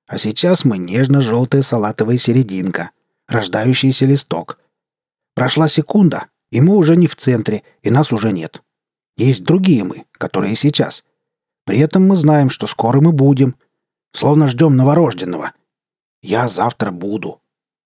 А 0.08 0.18
сейчас 0.18 0.66
мы 0.66 0.80
нежно-желтая 0.80 1.62
салатовая 1.62 2.18
серединка, 2.18 2.90
рождающийся 3.28 4.08
листок. 4.08 4.60
Прошла 5.36 5.68
секунда, 5.68 6.26
и 6.50 6.60
мы 6.60 6.76
уже 6.76 6.96
не 6.96 7.06
в 7.06 7.16
центре, 7.16 7.62
и 7.84 7.92
нас 7.92 8.12
уже 8.12 8.32
нет. 8.32 8.64
Есть 9.16 9.44
другие 9.44 9.84
мы, 9.84 10.06
которые 10.14 10.56
сейчас. 10.56 11.04
При 11.66 11.78
этом 11.78 12.08
мы 12.08 12.16
знаем, 12.16 12.50
что 12.50 12.66
скоро 12.66 13.00
мы 13.00 13.12
будем. 13.12 13.56
Словно 14.12 14.48
ждем 14.48 14.76
новорожденного. 14.76 15.52
Я 16.28 16.50
завтра 16.50 16.92
буду. 16.92 17.42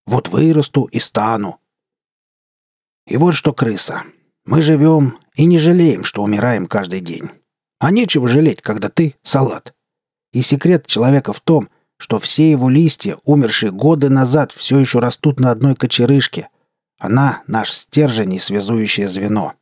Вот 0.07 0.29
вырасту 0.29 0.85
и 0.85 0.99
стану. 0.99 1.59
И 3.05 3.15
вот 3.15 3.33
что, 3.35 3.53
крыса. 3.53 4.01
Мы 4.45 4.63
живем 4.63 5.19
и 5.35 5.45
не 5.45 5.59
жалеем, 5.59 6.03
что 6.03 6.23
умираем 6.23 6.65
каждый 6.65 7.01
день. 7.01 7.29
А 7.77 7.91
нечего 7.91 8.27
жалеть, 8.27 8.63
когда 8.63 8.89
ты— 8.89 9.13
салат. 9.21 9.75
И 10.33 10.41
секрет 10.41 10.87
человека 10.87 11.33
в 11.33 11.39
том, 11.39 11.69
что 11.97 12.17
все 12.17 12.49
его 12.49 12.67
листья, 12.67 13.19
умершие 13.25 13.71
годы 13.71 14.09
назад, 14.09 14.53
все 14.53 14.79
еще 14.79 14.97
растут 14.97 15.39
на 15.39 15.51
одной 15.51 15.75
кочерышке. 15.75 16.49
Она— 16.97 17.43
наш 17.47 17.71
стержень 17.71 18.33
и 18.33 18.39
связующее 18.39 19.07
звено. 19.07 19.53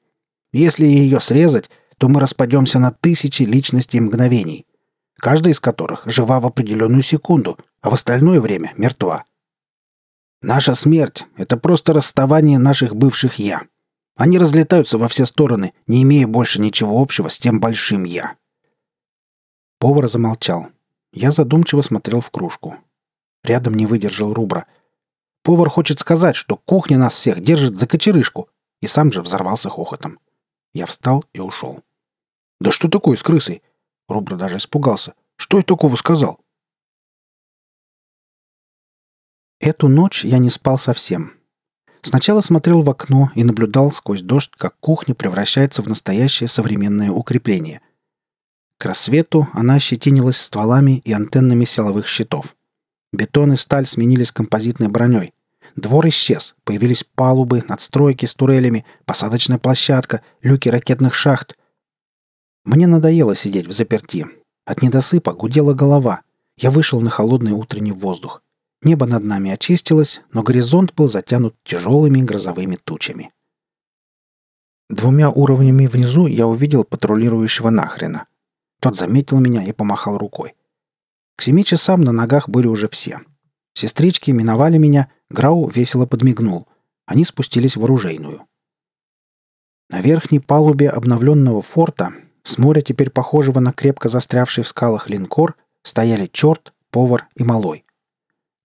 Если 0.54 0.86
ее 0.86 1.20
срезать, 1.20 1.70
то 1.98 2.08
мы 2.08 2.22
распадемся 2.22 2.80
на 2.80 2.92
тысячи 2.92 3.44
личностей 3.44 4.00
мгновений, 4.00 4.66
каждая 5.20 5.53
из 5.53 5.59
которых 5.59 6.01
жива 6.05 6.39
в 6.39 6.47
определенную 6.47 7.03
секунду, 7.03 7.57
а 7.82 7.89
в 7.89 7.93
остальное 7.93 8.41
время 8.41 8.74
мертва. 8.78 9.26
Наша 10.41 10.74
смерть— 10.74 11.26
это 11.38 11.57
просто 11.57 11.93
расставание 11.93 12.57
наших 12.57 12.95
бывших 12.95 13.36
«я». 13.36 13.63
Они 14.15 14.38
разлетаются 14.38 14.97
во 14.97 15.07
все 15.07 15.26
стороны, 15.26 15.74
не 15.88 16.03
имея 16.03 16.28
больше 16.28 16.59
ничего 16.59 17.01
общего 17.01 17.30
с 17.30 17.39
тем 17.39 17.59
большим 17.59 18.03
«я». 18.03 18.36
Повар 19.80 20.09
замолчал. 20.09 20.67
Я 21.13 21.32
задумчиво 21.32 21.82
смотрел 21.82 22.22
в 22.22 22.30
кружку. 22.30 22.78
Рядом 23.43 23.76
не 23.76 23.86
выдержал 23.86 24.34
рубра. 24.34 24.65
Повар 25.43 25.70
хочет 25.70 25.99
сказать, 25.99 26.36
что 26.36 26.57
кухня 26.57 26.97
нас 26.97 27.13
всех 27.13 27.41
держит 27.41 27.78
за 27.78 27.88
кочерышку, 27.88 28.49
и 28.82 28.88
сам 28.88 29.11
же 29.11 29.22
взорвался 29.22 29.70
хохотом. 29.70 30.20
Я 30.74 30.86
встал 30.86 31.26
и 31.34 31.39
ушел. 31.39 31.82
«Да 32.59 32.72
что 32.72 32.89
такое 32.89 33.17
с 33.17 33.24
крысой?» 33.24 33.61
Рубра 34.10 34.36
даже 34.36 34.57
испугался. 34.57 35.14
«Что 35.38 35.57
я 35.57 35.64
такого 35.64 35.95
сказал?» 35.95 36.39
Эту 39.60 39.88
ночь 39.88 40.26
я 40.26 40.38
не 40.38 40.49
спал 40.49 40.78
совсем. 40.78 41.34
Сначала 42.01 42.41
смотрел 42.41 42.82
в 42.82 42.89
окно 42.89 43.30
и 43.36 43.43
наблюдал 43.43 43.91
сквозь 43.91 44.22
дождь, 44.22 44.51
как 44.57 44.78
кухня 44.80 45.16
превращается 45.16 45.82
в 45.82 45.88
настоящее 45.88 46.47
современное 46.47 47.12
укрепление. 47.12 47.82
К 48.78 48.86
рассвету 48.86 49.49
она 49.51 49.76
ощетинилась 49.76 50.38
стволами 50.38 50.99
и 51.03 51.12
антеннами 51.12 51.66
силовых 51.66 52.07
щитов. 52.07 52.55
Бетон 53.12 53.53
и 53.53 53.57
сталь 53.57 53.86
сменились 53.86 54.32
композитной 54.32 54.88
броней. 54.88 55.34
Двор 55.76 56.07
исчез. 56.07 56.55
Появились 56.64 57.03
палубы, 57.03 57.64
надстройки 57.68 58.26
с 58.26 58.34
турелями, 58.34 58.86
посадочная 59.05 59.57
площадка, 59.57 60.22
люки 60.41 60.70
ракетных 60.70 61.14
шахт. 61.14 61.57
Мне 62.70 62.86
надоело 62.86 63.36
сидеть 63.36 63.65
в 63.65 63.72
заперти. 63.72 64.28
От 64.63 64.84
недосыпа 64.84 65.34
гудела 65.34 65.74
голова. 65.74 66.22
Я 66.55 66.70
вышел 66.70 67.01
на 67.01 67.09
холодный 67.09 67.53
утренний 67.53 67.91
воздух. 67.91 68.43
Небо 68.84 69.07
над 69.07 69.24
нами 69.24 69.49
очистилось, 69.49 70.22
но 70.34 70.43
горизонт 70.43 70.93
был 70.93 71.07
затянут 71.07 71.55
тяжелыми 71.63 72.22
грозовыми 72.22 72.76
тучами. 72.76 73.32
Двумя 74.88 75.32
уровнями 75.32 75.88
внизу 75.88 76.28
я 76.28 76.45
увидел 76.45 76.84
патрулирующего 76.84 77.72
нахрена. 77.72 78.28
Тот 78.80 78.95
заметил 78.95 79.39
меня 79.39 79.63
и 79.63 79.72
помахал 79.72 80.20
рукой. 80.20 80.53
К 81.38 81.41
семи 81.41 81.65
часам 81.65 82.01
на 82.01 82.11
ногах 82.11 82.49
были 82.49 82.67
уже 82.67 82.88
все. 82.88 83.22
Сестрички 83.74 84.30
миновали 84.30 84.78
меня, 84.78 85.11
Грау 85.32 85.67
весело 85.70 86.05
подмигнул. 86.05 86.67
Они 87.07 87.26
спустились 87.26 87.76
в 87.76 87.84
оружейную. 87.84 88.45
На 89.89 90.01
верхней 90.01 90.39
палубе 90.39 90.91
обновленного 90.91 91.63
форта, 91.63 92.13
с 92.44 92.58
моря 92.58 92.82
теперь 92.82 93.10
похожего 93.10 93.60
на 93.60 93.74
крепко 93.74 94.10
застрявший 94.10 94.64
в 94.64 94.68
скалах 94.68 95.10
линкор, 95.10 95.56
стояли 95.84 96.30
черт, 96.32 96.74
повар 96.92 97.28
и 97.36 97.44
малой. 97.44 97.86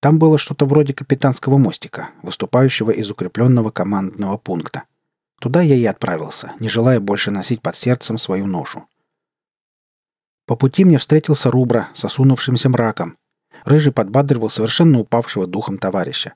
Там 0.00 0.18
было 0.18 0.36
что-то 0.36 0.66
вроде 0.66 0.92
капитанского 0.92 1.56
мостика, 1.56 2.10
выступающего 2.22 2.90
из 2.90 3.10
укрепленного 3.10 3.70
командного 3.70 4.36
пункта. 4.36 4.84
Туда 5.40 5.62
я 5.62 5.74
и 5.74 5.84
отправился, 5.84 6.52
не 6.60 6.68
желая 6.68 7.00
больше 7.00 7.30
носить 7.30 7.62
под 7.62 7.76
сердцем 7.76 8.18
свою 8.18 8.46
ношу. 8.46 8.86
По 10.46 10.56
пути 10.56 10.84
мне 10.84 10.98
встретился 10.98 11.50
Рубра 11.50 11.88
с 11.94 12.04
осунувшимся 12.04 12.68
мраком. 12.68 13.16
Рыжий 13.64 13.92
подбадривал 13.92 14.50
совершенно 14.50 15.00
упавшего 15.00 15.46
духом 15.46 15.78
товарища. 15.78 16.34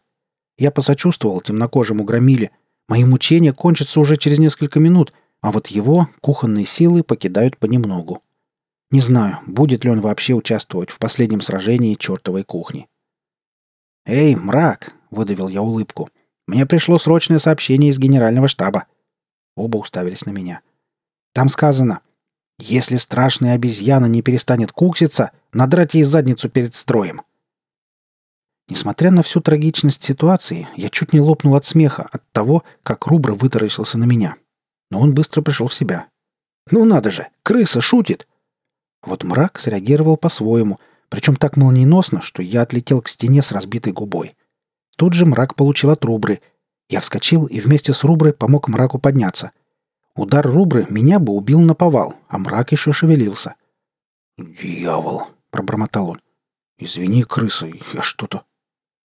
Я 0.57 0.71
посочувствовал 0.71 1.41
темнокожему 1.41 2.05
громиле. 2.05 2.51
Мои 2.89 3.05
мучения 3.05 3.53
кончатся 3.53 4.01
уже 4.01 4.17
через 4.17 4.39
несколько 4.39 4.81
минут, 4.81 5.13
а 5.41 5.53
вот 5.53 5.69
его 5.69 6.09
кухонные 6.21 6.65
силы 6.65 7.03
покидают 7.03 7.59
понемногу. 7.59 8.23
Не 8.91 9.01
знаю, 9.01 9.39
будет 9.47 9.85
ли 9.85 9.91
он 9.91 10.01
вообще 10.01 10.35
участвовать 10.35 10.91
в 10.91 10.99
последнем 10.99 11.41
сражении 11.41 11.95
чертовой 11.95 12.43
кухни. 12.43 12.89
«Эй, 14.07 14.35
мрак!»— 14.35 14.95
выдавил 15.11 15.49
я 15.49 15.63
улыбку. 15.63 16.09
«Мне 16.47 16.65
пришло 16.65 16.99
срочное 16.99 17.39
сообщение 17.39 17.91
из 17.91 17.99
генерального 17.99 18.49
штаба». 18.49 18.87
Оба 19.57 19.77
уставились 19.77 20.25
на 20.25 20.31
меня. 20.31 20.63
«Там 21.35 21.51
сказано, 21.51 22.01
если 22.59 22.97
страшная 22.97 23.55
обезьяна 23.55 24.07
не 24.07 24.23
перестанет 24.23 24.73
кукситься, 24.73 25.31
надрать 25.53 25.95
ей 25.95 26.03
задницу 26.03 26.49
перед 26.49 26.75
строем. 26.75 27.23
Несмотря 28.69 29.11
на 29.11 29.23
всю 29.23 29.41
трагичность 29.41 30.03
ситуации, 30.03 30.69
я 30.77 30.91
чуть 30.91 31.13
не 31.13 31.21
лопнул 31.21 31.55
от 31.55 31.65
смеха 31.65 32.09
от 32.11 32.23
того, 32.33 32.65
как 32.83 33.07
Рубра 33.07 33.35
вытаращился 33.35 33.97
на 33.99 34.05
меня. 34.05 34.37
Но 34.91 35.01
он 35.01 35.15
быстро 35.15 35.43
пришел 35.43 35.69
в 35.69 35.75
себя. 35.75 36.09
«Ну 36.71 36.85
надо 36.85 37.11
же! 37.11 37.29
Крыса 37.43 37.81
шутит!» 37.81 38.29
Вот 39.03 39.25
мрак 39.25 39.59
среагировал 39.59 40.17
по-своему, 40.17 40.79
причем 41.09 41.37
так 41.37 41.57
молниеносно, 41.57 42.21
что 42.21 42.43
я 42.43 42.63
отлетел 42.63 43.01
к 43.01 43.09
стене 43.09 43.43
с 43.43 43.53
разбитой 43.53 43.93
губой. 43.93 44.37
Тут 44.97 45.15
же 45.15 45.25
мрак 45.25 45.55
получил 45.55 45.91
от 45.91 46.05
Рубры. 46.05 46.41
Я 46.89 47.01
вскочил 47.01 47.47
и 47.47 47.61
вместе 47.61 47.93
с 47.93 48.05
Руброй 48.05 48.33
помог 48.33 48.69
мраку 48.69 48.99
подняться. 48.99 49.53
Удар 50.15 50.47
Рубры 50.47 50.87
меня 50.91 51.19
бы 51.19 51.33
убил 51.33 51.61
на 51.61 51.75
повал, 51.75 52.15
а 52.29 52.39
мрак 52.39 52.73
еще 52.73 52.93
шевелился. 52.93 53.55
«Дьявол!»— 54.37 55.29
пробормотал 55.51 56.11
он. 56.11 56.21
«Извини, 56.79 57.23
крыса, 57.23 57.67
я 57.93 58.03
что-то 58.03 58.45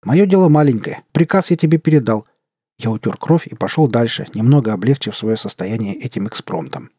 Мое 0.03 0.25
дело 0.25 0.49
маленькое. 0.49 1.03
Приказ 1.11 1.51
я 1.51 1.57
тебе 1.57 1.77
передал». 1.77 2.27
Я 2.77 2.89
утер 2.89 3.17
кровь 3.17 3.47
и 3.47 3.55
пошел 3.55 3.87
дальше, 3.87 4.27
немного 4.33 4.73
облегчив 4.73 5.15
свое 5.15 5.37
состояние 5.37 5.95
этим 5.95 6.27
экспромтом. 6.27 6.89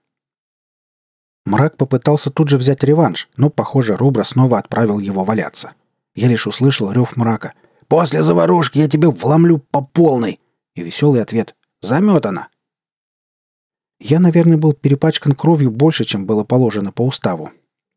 Мрак 1.44 1.76
попытался 1.76 2.30
тут 2.30 2.48
же 2.48 2.56
взять 2.56 2.82
реванш, 2.84 3.28
но, 3.36 3.50
похоже, 3.50 3.96
Рубра 3.96 4.24
снова 4.24 4.58
отправил 4.58 4.98
его 4.98 5.24
валяться. 5.24 5.72
Я 6.14 6.28
лишь 6.28 6.46
услышал 6.46 6.90
рев 6.90 7.16
мрака. 7.16 7.54
«После 7.86 8.22
заварушки 8.22 8.78
я 8.78 8.88
тебе 8.88 9.08
вломлю 9.08 9.58
по 9.58 9.82
полной!» 9.82 10.40
И 10.74 10.82
веселый 10.82 11.20
ответ. 11.20 11.54
«Заметано!» 11.82 12.48
Я, 14.00 14.20
наверное, 14.20 14.56
был 14.56 14.72
перепачкан 14.72 15.34
кровью 15.34 15.70
больше, 15.70 16.04
чем 16.04 16.24
было 16.24 16.44
положено 16.44 16.92
по 16.92 17.02
уставу. 17.02 17.52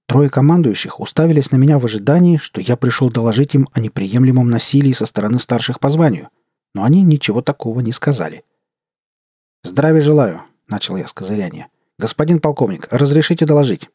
Трое 0.07 0.29
командующих 0.29 0.99
уставились 0.99 1.51
на 1.51 1.57
меня 1.57 1.79
в 1.79 1.85
ожидании, 1.85 2.37
что 2.37 2.61
я 2.61 2.77
пришел 2.77 3.09
доложить 3.09 3.55
им 3.55 3.67
о 3.73 3.79
неприемлемом 3.79 4.49
насилии 4.49 4.93
со 4.93 5.05
стороны 5.05 5.39
старших 5.39 5.79
по 5.79 5.89
званию, 5.89 6.29
но 6.77 6.83
они 6.83 7.01
ничего 7.01 7.41
такого 7.41 7.79
не 7.79 7.91
сказали. 7.91 8.43
«Здравия 9.63 10.01
желаю»,— 10.01 10.43
начал 10.67 10.95
я 10.95 11.07
с 11.07 11.11
козыряния. 11.11 11.69
«Господин 11.97 12.39
полковник, 12.39 12.87
разрешите 12.91 13.47
доложить?» 13.47 13.89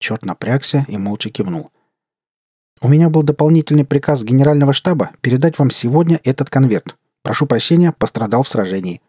Черт 0.00 0.24
напрягся 0.24 0.84
и 0.88 0.98
молча 0.98 1.30
кивнул. 1.30 1.70
«У 2.80 2.88
меня 2.88 3.10
был 3.10 3.22
дополнительный 3.22 3.84
приказ 3.84 4.24
генерального 4.24 4.72
штаба 4.72 5.12
передать 5.20 5.56
вам 5.60 5.70
сегодня 5.70 6.20
этот 6.24 6.50
конверт. 6.50 6.96
Прошу 7.22 7.46
прощения, 7.46 7.92
пострадал 7.92 8.42
в 8.42 8.48
сражении». 8.48 9.02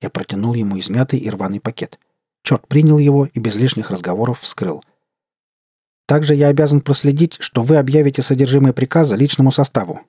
Я 0.00 0.08
протянул 0.08 0.54
ему 0.54 0.78
измятый 0.78 1.18
и 1.18 1.28
рваный 1.28 1.58
пакет. 1.58 1.98
Черт 2.44 2.68
принял 2.68 2.98
его 2.98 3.26
и 3.26 3.40
без 3.40 3.56
лишних 3.56 3.90
разговоров 3.90 4.38
вскрыл. 4.38 4.84
«Также 6.06 6.36
я 6.36 6.46
обязан 6.46 6.80
проследить, 6.80 7.38
что 7.40 7.64
вы 7.64 7.78
объявите 7.78 8.22
содержимое 8.22 8.72
приказа 8.72 9.16
личному 9.16 9.50
составу». 9.50 10.02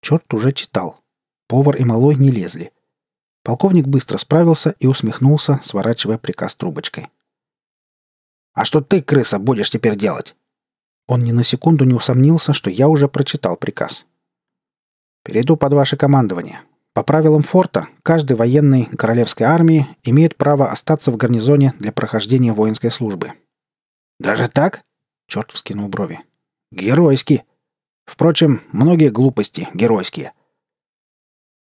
Черт 0.00 0.32
уже 0.32 0.54
читал. 0.54 1.02
Повар 1.48 1.76
и 1.76 1.84
малой 1.84 2.14
не 2.14 2.30
лезли. 2.30 2.72
Полковник 3.42 3.86
быстро 3.86 4.18
справился 4.18 4.74
и 4.78 4.86
усмехнулся, 4.86 5.58
сворачивая 5.62 6.18
приказ 6.18 6.54
трубочкой. 6.54 7.08
«А 8.52 8.64
что 8.66 8.82
ты, 8.82 9.02
крыса, 9.02 9.38
будешь 9.38 9.70
теперь 9.70 9.96
делать?» 9.96 10.36
Он 11.06 11.24
ни 11.24 11.32
на 11.32 11.42
секунду 11.42 11.84
не 11.84 11.94
усомнился, 11.94 12.52
что 12.52 12.68
я 12.68 12.88
уже 12.88 13.08
прочитал 13.08 13.56
приказ. 13.56 14.06
«Перейду 15.24 15.56
под 15.56 15.72
ваше 15.72 15.96
командование. 15.96 16.60
По 16.92 17.02
правилам 17.02 17.42
форта, 17.42 17.88
каждый 18.02 18.36
военный 18.36 18.84
королевской 18.84 19.46
армии 19.46 19.86
имеет 20.02 20.36
право 20.36 20.70
остаться 20.70 21.10
в 21.10 21.16
гарнизоне 21.16 21.72
для 21.78 21.92
прохождения 21.92 22.52
воинской 22.52 22.90
службы». 22.90 23.32
«Даже 24.20 24.48
так?»— 24.48 24.82
черт 25.28 25.52
вскинул 25.52 25.88
брови. 25.88 26.20
«Геройски. 26.70 27.44
Впрочем, 28.04 28.60
многие 28.72 29.08
глупости 29.08 29.68
геройские. 29.72 30.32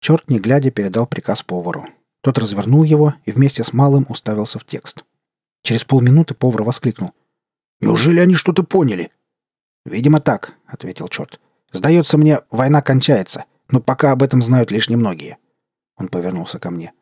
Черт, 0.04 0.28
не 0.28 0.38
глядя, 0.38 0.70
передал 0.70 1.06
приказ 1.06 1.42
повару. 1.42 1.86
Тот 2.20 2.36
развернул 2.36 2.84
его 2.84 3.14
и 3.24 3.32
вместе 3.32 3.64
с 3.64 3.72
малым 3.72 4.04
уставился 4.10 4.58
в 4.58 4.64
текст. 4.66 5.02
Через 5.62 5.84
полминуты 5.84 6.34
повар 6.34 6.62
воскликнул. 6.62 7.12
«Неужели 7.80 8.20
они 8.20 8.34
что-то 8.34 8.64
поняли?» 8.64 9.10
«Видимо, 9.86 10.20
так»,— 10.20 10.58
ответил 10.66 11.08
черт. 11.08 11.40
«Сдается 11.72 12.18
мне, 12.18 12.40
война 12.50 12.82
кончается, 12.82 13.46
но 13.70 13.80
пока 13.80 14.12
об 14.12 14.22
этом 14.22 14.42
знают 14.42 14.70
лишь 14.70 14.90
немногие». 14.90 15.38
Он 15.96 16.08
повернулся 16.08 16.58
ко 16.58 16.70
мне. 16.70 16.92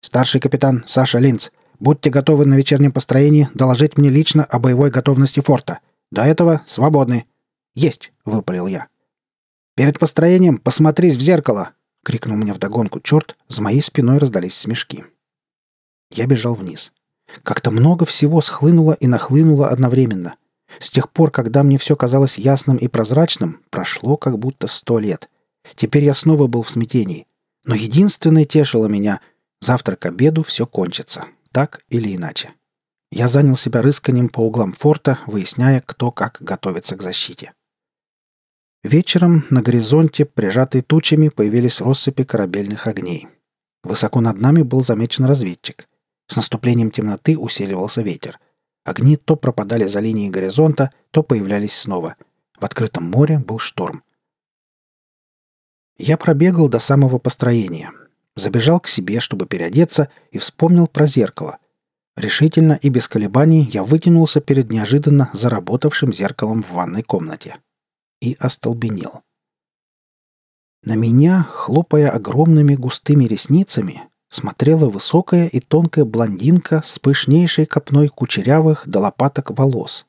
«Старший 0.00 0.40
капитан 0.40 0.84
Саша 0.86 1.18
Линц, 1.18 1.50
будьте 1.80 2.08
готовы 2.08 2.46
на 2.46 2.54
вечернем 2.54 2.92
построении 2.92 3.50
доложить 3.52 3.98
мне 3.98 4.08
лично 4.08 4.44
о 4.44 4.58
боевой 4.58 4.90
готовности 4.90 5.40
форта. 5.40 5.80
До 6.10 6.22
этого 6.22 6.62
свободны». 6.66 7.26
«Есть!»— 7.74 8.10
выпалил 8.24 8.68
я. 8.68 8.88
«Перед 9.76 9.98
построением 9.98 10.56
посмотрись 10.56 11.16
в 11.16 11.20
зеркало!»— 11.20 11.72
крикнул 12.02 12.36
мне 12.36 12.52
вдогонку 12.52 13.00
черт, 13.00 13.36
за 13.48 13.62
моей 13.62 13.82
спиной 13.82 14.18
раздались 14.18 14.54
смешки. 14.54 15.04
Я 16.10 16.26
бежал 16.26 16.54
вниз. 16.54 16.92
Как-то 17.42 17.70
много 17.70 18.04
всего 18.04 18.40
схлынуло 18.40 18.92
и 18.92 19.06
нахлынуло 19.06 19.68
одновременно. 19.68 20.34
С 20.78 20.90
тех 20.90 21.10
пор, 21.10 21.30
когда 21.30 21.62
мне 21.62 21.78
все 21.78 21.96
казалось 21.96 22.38
ясным 22.38 22.76
и 22.76 22.88
прозрачным, 22.88 23.60
прошло 23.70 24.16
как 24.16 24.38
будто 24.38 24.66
сто 24.66 24.98
лет. 24.98 25.28
Теперь 25.74 26.04
я 26.04 26.14
снова 26.14 26.46
был 26.46 26.62
в 26.62 26.70
смятении. 26.70 27.26
Но 27.64 27.74
единственное 27.74 28.44
тешило 28.44 28.86
меня— 28.86 29.20
завтра 29.62 29.96
к 29.96 30.04
обеду 30.06 30.42
все 30.42 30.66
кончится. 30.66 31.26
Так 31.52 31.80
или 31.88 32.14
иначе. 32.14 32.52
Я 33.10 33.28
занял 33.28 33.56
себя 33.56 33.82
рысканием 33.82 34.28
по 34.28 34.40
углам 34.40 34.72
форта, 34.72 35.18
выясняя, 35.26 35.82
кто 35.84 36.10
как 36.10 36.38
готовится 36.40 36.96
к 36.96 37.02
защите. 37.02 37.52
Вечером 38.84 39.44
на 39.48 39.62
горизонте, 39.62 40.24
прижатые 40.24 40.82
тучами, 40.82 41.28
появились 41.28 41.80
россыпи 41.80 42.24
корабельных 42.24 42.88
огней. 42.88 43.28
Высоко 43.84 44.20
над 44.20 44.38
нами 44.38 44.62
был 44.62 44.82
замечен 44.82 45.24
разведчик. 45.24 45.86
С 46.26 46.34
наступлением 46.34 46.90
темноты 46.90 47.38
усиливался 47.38 48.02
ветер. 48.02 48.40
Огни 48.84 49.16
то 49.16 49.36
пропадали 49.36 49.84
за 49.84 50.00
линией 50.00 50.30
горизонта, 50.30 50.90
то 51.12 51.22
появлялись 51.22 51.76
снова. 51.76 52.16
В 52.58 52.64
открытом 52.64 53.08
море 53.08 53.38
был 53.38 53.60
шторм. 53.60 54.02
Я 55.96 56.16
пробегал 56.16 56.68
до 56.68 56.80
самого 56.80 57.18
построения. 57.18 57.92
Забежал 58.34 58.80
к 58.80 58.88
себе, 58.88 59.20
чтобы 59.20 59.46
переодеться, 59.46 60.08
и 60.32 60.38
вспомнил 60.38 60.88
про 60.88 61.06
зеркало. 61.06 61.58
Решительно 62.16 62.72
и 62.82 62.88
без 62.88 63.06
колебаний 63.06 63.62
я 63.62 63.84
вытянулся 63.84 64.40
перед 64.40 64.72
неожиданно 64.72 65.30
заработавшим 65.32 66.12
зеркалом 66.12 66.64
в 66.64 66.72
ванной 66.72 67.04
комнате 67.04 67.58
и 68.22 68.36
остолбенел. 68.38 69.22
На 70.84 70.94
меня, 70.94 71.42
хлопая 71.42 72.10
огромными 72.10 72.74
густыми 72.74 73.24
ресницами, 73.24 74.02
смотрела 74.30 74.88
высокая 74.88 75.46
и 75.46 75.60
тонкая 75.60 76.04
блондинка 76.04 76.82
с 76.84 76.98
пышнейшей 76.98 77.66
копной 77.66 78.08
кучерявых 78.08 78.88
до 78.88 79.00
лопаток 79.00 79.50
волос. 79.56 80.06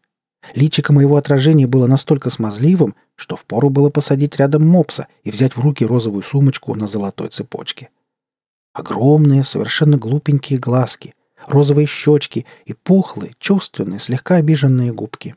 Личико 0.55 0.93
моего 0.93 1.17
отражения 1.17 1.67
было 1.67 1.87
настолько 1.87 2.29
смазливым, 2.29 2.95
что 3.15 3.35
впору 3.35 3.69
было 3.69 3.89
посадить 3.89 4.37
рядом 4.37 4.67
мопса 4.67 5.07
и 5.23 5.31
взять 5.31 5.55
в 5.55 5.59
руки 5.59 5.85
розовую 5.85 6.23
сумочку 6.23 6.75
на 6.75 6.87
золотой 6.87 7.29
цепочке. 7.29 7.89
Огромные, 8.73 9.43
совершенно 9.43 9.97
глупенькие 9.97 10.59
глазки, 10.59 11.13
розовые 11.47 11.87
щечки 11.87 12.45
и 12.65 12.73
пухлые, 12.73 13.35
чувственные, 13.39 13.99
слегка 13.99 14.35
обиженные 14.35 14.91
губки. 14.91 15.35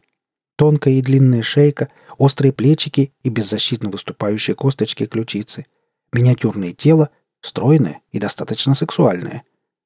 Тонкая 0.56 0.94
и 0.94 1.02
длинная 1.02 1.42
шейка— 1.42 1.90
острые 2.18 2.52
плечики 2.52 3.12
и 3.22 3.28
беззащитно 3.28 3.90
выступающие 3.90 4.56
косточки 4.56 5.06
ключицы, 5.06 5.66
миниатюрное 6.12 6.72
тело, 6.72 7.10
стройное 7.40 8.00
и 8.12 8.18
достаточно 8.18 8.74
сексуальное. 8.74 9.42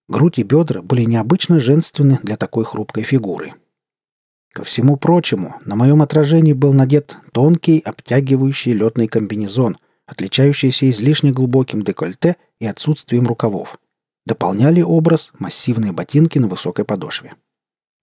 Грудь 0.08 0.38
и 0.38 0.42
бедра 0.42 0.82
были 0.82 1.04
необычно 1.04 1.60
женственны 1.60 2.18
для 2.22 2.36
такой 2.36 2.64
хрупкой 2.64 3.02
фигуры. 3.02 3.54
Ко 4.52 4.64
всему 4.64 4.96
прочему, 4.96 5.56
на 5.64 5.76
моем 5.76 6.02
отражении 6.02 6.52
был 6.52 6.72
надет 6.72 7.16
тонкий, 7.32 7.78
обтягивающий 7.78 8.72
летный 8.72 9.06
комбинезон, 9.06 9.76
отличающийся 10.06 10.90
излишне 10.90 11.30
глубоким 11.30 11.82
декольте 11.82 12.36
и 12.58 12.66
отсутствием 12.66 13.28
рукавов. 13.28 13.78
Дополняли 14.26 14.82
образ 14.82 15.30
массивные 15.38 15.92
ботинки 15.92 16.38
на 16.38 16.48
высокой 16.48 16.84
подошве. 16.84 17.34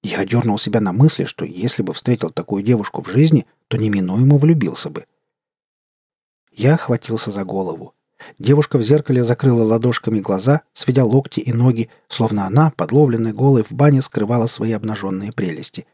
Я 0.03 0.25
дернул 0.25 0.57
себя 0.59 0.79
на 0.79 0.93
мысли, 0.93 1.25
что 1.25 1.45
если 1.45 1.81
бы 1.83 1.93
встретил 1.93 2.29
такую 2.29 2.63
девушку 2.63 3.01
в 3.01 3.09
жизни, 3.09 3.45
то 3.67 3.77
неминуемо 3.77 4.37
влюбился 4.37 4.89
бы. 4.89 5.05
Я 6.51 6.75
охватился 6.75 7.31
за 7.31 7.43
голову. 7.43 7.93
Девушка 8.39 8.77
в 8.77 8.81
зеркале 8.81 9.23
закрыла 9.23 9.63
ладошками 9.63 10.19
глаза, 10.19 10.61
сведя 10.73 11.03
локти 11.03 11.39
и 11.39 11.53
ноги, 11.53 11.89
словно 12.07 12.45
она, 12.45 12.71
подловленная 12.75 13.33
голой 13.33 13.63
в 13.63 13.71
бане, 13.71 14.01
скрывала 14.01 14.47
свои 14.47 14.71
обнаженные 14.71 15.31
прелести. 15.31 15.85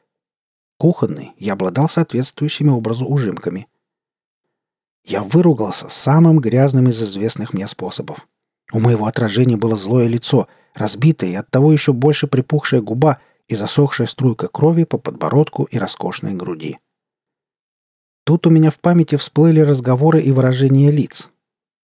Кухонный 0.77 1.33
я 1.37 1.53
обладал 1.53 1.89
соответствующими 1.89 2.69
образу 2.69 3.05
ужимками. 3.05 3.67
Я 5.05 5.21
выругался 5.21 5.89
самым 5.89 6.39
грязным 6.39 6.87
из 6.87 7.01
известных 7.03 7.53
мне 7.53 7.67
способов. 7.67 8.27
У 8.71 8.79
моего 8.79 9.05
отражения 9.05 9.57
было 9.57 9.75
злое 9.75 10.07
лицо, 10.07 10.47
разбитое 10.73 11.31
и 11.31 11.35
оттого 11.35 11.71
еще 11.73 11.91
больше 11.93 12.27
припухшая 12.27 12.81
губа 12.81 13.19
и 13.53 13.55
засохшая 13.55 14.07
струйка 14.07 14.47
крови 14.47 14.83
по 14.83 14.97
подбородку 14.97 15.63
и 15.65 15.77
роскошной 15.77 16.33
груди. 16.33 16.79
Тут 18.25 18.47
у 18.47 18.49
меня 18.49 18.71
в 18.71 18.79
памяти 18.79 19.15
всплыли 19.15 19.59
разговоры 19.59 20.21
и 20.21 20.31
выражения 20.31 20.91
лиц. 20.91 21.29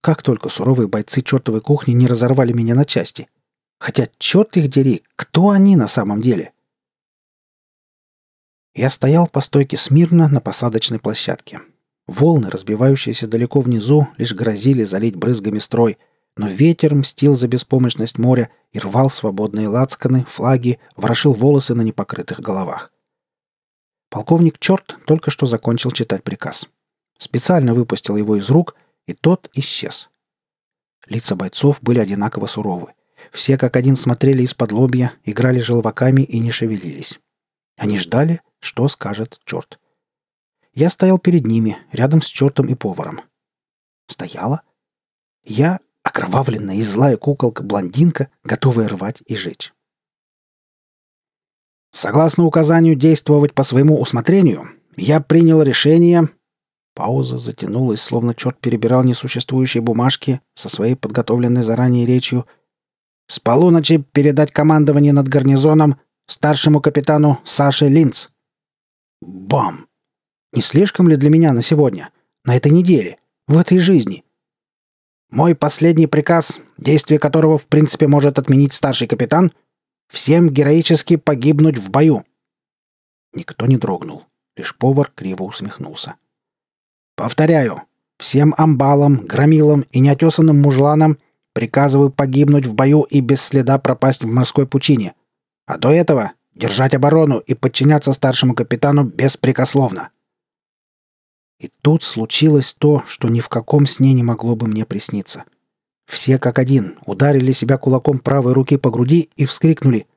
Как 0.01 0.23
только 0.23 0.49
суровые 0.49 0.87
бойцы 0.87 1.21
чертовой 1.21 1.61
кухни 1.61 1.93
не 1.93 2.07
разорвали 2.07 2.53
меня 2.53 2.73
на 2.73 2.85
части. 2.85 3.29
Хотя, 3.79 4.09
черт 4.17 4.57
их 4.57 4.69
дери, 4.69 5.03
кто 5.15 5.49
они 5.49 5.75
на 5.75 5.87
самом 5.87 6.21
деле? 6.21 6.53
Я 8.73 8.89
стоял 8.89 9.27
по 9.27 9.41
стойке 9.41 9.77
смирно 9.77 10.27
на 10.27 10.41
посадочной 10.41 10.99
площадке. 10.99 11.59
Волны, 12.07 12.49
разбивающиеся 12.49 13.27
далеко 13.27 13.59
внизу, 13.61 14.07
лишь 14.17 14.33
грозили 14.33 14.83
залить 14.83 15.15
брызгами 15.15 15.59
строй, 15.59 15.97
но 16.39 16.47
ветер 16.47 16.95
мстил 16.95 17.35
за 17.35 17.49
беспомощность 17.49 18.17
моря 18.17 18.49
и 18.71 18.79
рвал 18.79 19.09
свободные 19.09 19.67
лацканы, 19.67 20.23
флаги, 20.23 20.79
ворошил 20.95 21.33
волосы 21.33 21.73
на 21.73 21.81
непокрытых 21.81 22.39
головах. 22.39 22.93
Полковник 24.09 24.57
Черт 24.57 24.99
только 25.05 25.31
что 25.31 25.45
закончил 25.45 25.91
читать 25.91 26.23
приказ. 26.23 26.69
Специально 27.17 27.73
выпустил 27.73 28.15
его 28.15 28.37
из 28.37 28.49
рук 28.49 28.77
и 29.05 29.13
тот 29.13 29.49
исчез. 29.53 30.09
Лица 31.07 31.35
бойцов 31.35 31.79
были 31.81 31.99
одинаково 31.99 32.47
суровы. 32.47 32.93
Все 33.33 33.57
как 33.57 33.75
один 33.75 33.97
смотрели 33.97 34.43
из-под 34.43 34.71
лобья, 34.71 35.11
играли 35.25 35.59
желваками 35.59 36.21
и 36.21 36.39
не 36.39 36.51
шевелились. 36.51 37.19
Они 37.75 37.99
ждали, 37.99 38.39
что 38.61 38.87
скажет 38.87 39.41
черт. 39.43 39.77
Я 40.73 40.89
стоял 40.89 41.19
перед 41.19 41.45
ними, 41.45 41.77
рядом 41.91 42.21
с 42.21 42.27
чертом 42.27 42.69
и 42.69 42.75
поваром. 42.75 43.19
Стояла. 44.07 44.61
Я— 45.43 45.81
окровавленная 46.19 46.75
и 46.75 46.81
злая 46.81 47.17
куколка-блондинка, 47.17 48.29
готовая 48.43 48.87
рвать 48.89 49.23
и 49.25 49.35
жечь. 49.35 49.73
Согласно 51.91 52.45
указанию 52.45 52.95
действовать 52.95 53.53
по 53.53 53.63
своему 53.63 53.99
усмотрению, 53.99 54.69
я 54.95 55.21
принял 55.21 55.61
решение... 55.61 56.29
Пауза 56.95 57.37
затянулась, 57.37 58.01
словно 58.01 58.35
черт 58.35 58.59
перебирал 58.59 59.05
несуществующие 59.05 59.81
бумажки 59.81 60.41
со 60.53 60.67
своей 60.67 60.95
подготовленной 60.95 61.63
заранее 61.63 62.05
речью. 62.05 62.45
С 63.29 63.39
полуночи 63.39 64.03
передать 64.11 64.51
командование 64.51 65.13
над 65.13 65.29
гарнизоном 65.29 65.97
старшему 66.27 66.81
капитану 66.81 67.39
Саше 67.45 67.87
Линц. 67.87 68.27
Бам! 69.21 69.87
Не 70.51 70.61
слишком 70.61 71.07
ли 71.07 71.15
для 71.15 71.29
меня 71.29 71.53
на 71.53 71.61
сегодня? 71.61 72.09
На 72.43 72.57
этой 72.57 72.71
неделе? 72.73 73.17
В 73.47 73.57
этой 73.57 73.79
жизни? 73.79 74.25
Мой 75.31 75.53
последний 75.55 76.07
приказ, 76.07 76.59
действие 76.77 77.19
которого 77.19 77.57
в 77.57 77.65
принципе 77.65 78.07
может 78.07 78.39
отменить 78.39 78.73
старший 78.73 79.07
капитан, 79.07 79.51
всем 80.07 80.49
героически 80.49 81.17
погибнуть 81.17 81.77
в 81.77 81.89
бою. 81.91 82.25
Никто 83.33 83.67
не 83.67 83.77
дрогнул. 83.77 84.25
Лишь 84.55 84.75
повар 84.75 85.11
криво 85.13 85.43
усмехнулся. 85.43 86.15
Повторяю, 87.15 87.83
всем 88.17 88.55
амбалам, 88.57 89.25
громилам 89.27 89.85
и 89.91 89.99
неотесанным 89.99 90.61
мужланам 90.61 91.19
приказываю 91.53 92.09
погибнуть 92.09 92.65
в 92.65 92.73
бою 92.73 93.03
и 93.03 93.21
без 93.21 93.41
следа 93.41 93.77
пропасть 93.77 94.23
в 94.23 94.27
морской 94.27 94.65
пучине. 94.65 95.13
А 95.67 95.77
до 95.77 95.91
этого 95.91 96.31
держать 96.55 96.95
оборону 96.95 97.39
и 97.39 97.53
подчиняться 97.53 98.13
старшему 98.13 98.55
капитану 98.55 99.03
беспрекословно. 99.03 100.09
И 101.59 101.69
тут 101.81 102.03
случилось 102.03 102.73
то, 102.73 103.03
что 103.05 103.27
ни 103.27 103.41
в 103.41 103.49
каком 103.49 103.85
сне 103.85 104.13
не 104.13 104.23
могло 104.23 104.55
бы 104.55 104.67
мне 104.67 104.85
присниться. 104.85 105.43
Все 106.05 106.39
как 106.39 106.57
один 106.57 106.97
ударили 107.05 107.51
себя 107.51 107.77
кулаком 107.77 108.19
правой 108.19 108.53
руки 108.53 108.77
по 108.77 108.89
груди 108.89 109.29
и 109.35 109.45
вскрикнули 109.45 110.07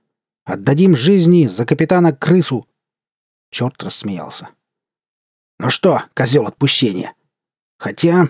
«Отдадим 0.45 0.97
жизни 0.97 1.47
за 1.47 1.67
капитана 1.67 2.13
крысу!» 2.13 2.67
Черт 3.51 3.83
рассмеялся. 3.83 4.49
«Ну 5.59 5.69
что, 5.69 6.05
козел 6.15 6.47
отпущения? 6.47 7.15
Хотя...» 7.79 8.29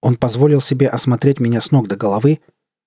Он 0.00 0.16
позволил 0.16 0.60
себе 0.60 0.88
осмотреть 0.88 1.40
меня 1.40 1.62
с 1.62 1.70
ног 1.70 1.88
до 1.88 1.96
головы. 1.96 2.40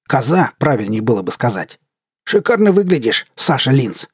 «Коза, 0.07 0.53
правильнее 0.59 1.01
было 1.01 1.23
бы 1.23 1.31
сказать. 1.31 1.79
Шикарно 2.23 2.71
выглядишь, 2.71 3.25
Саша 3.35 3.71
Линц!» 3.71 4.05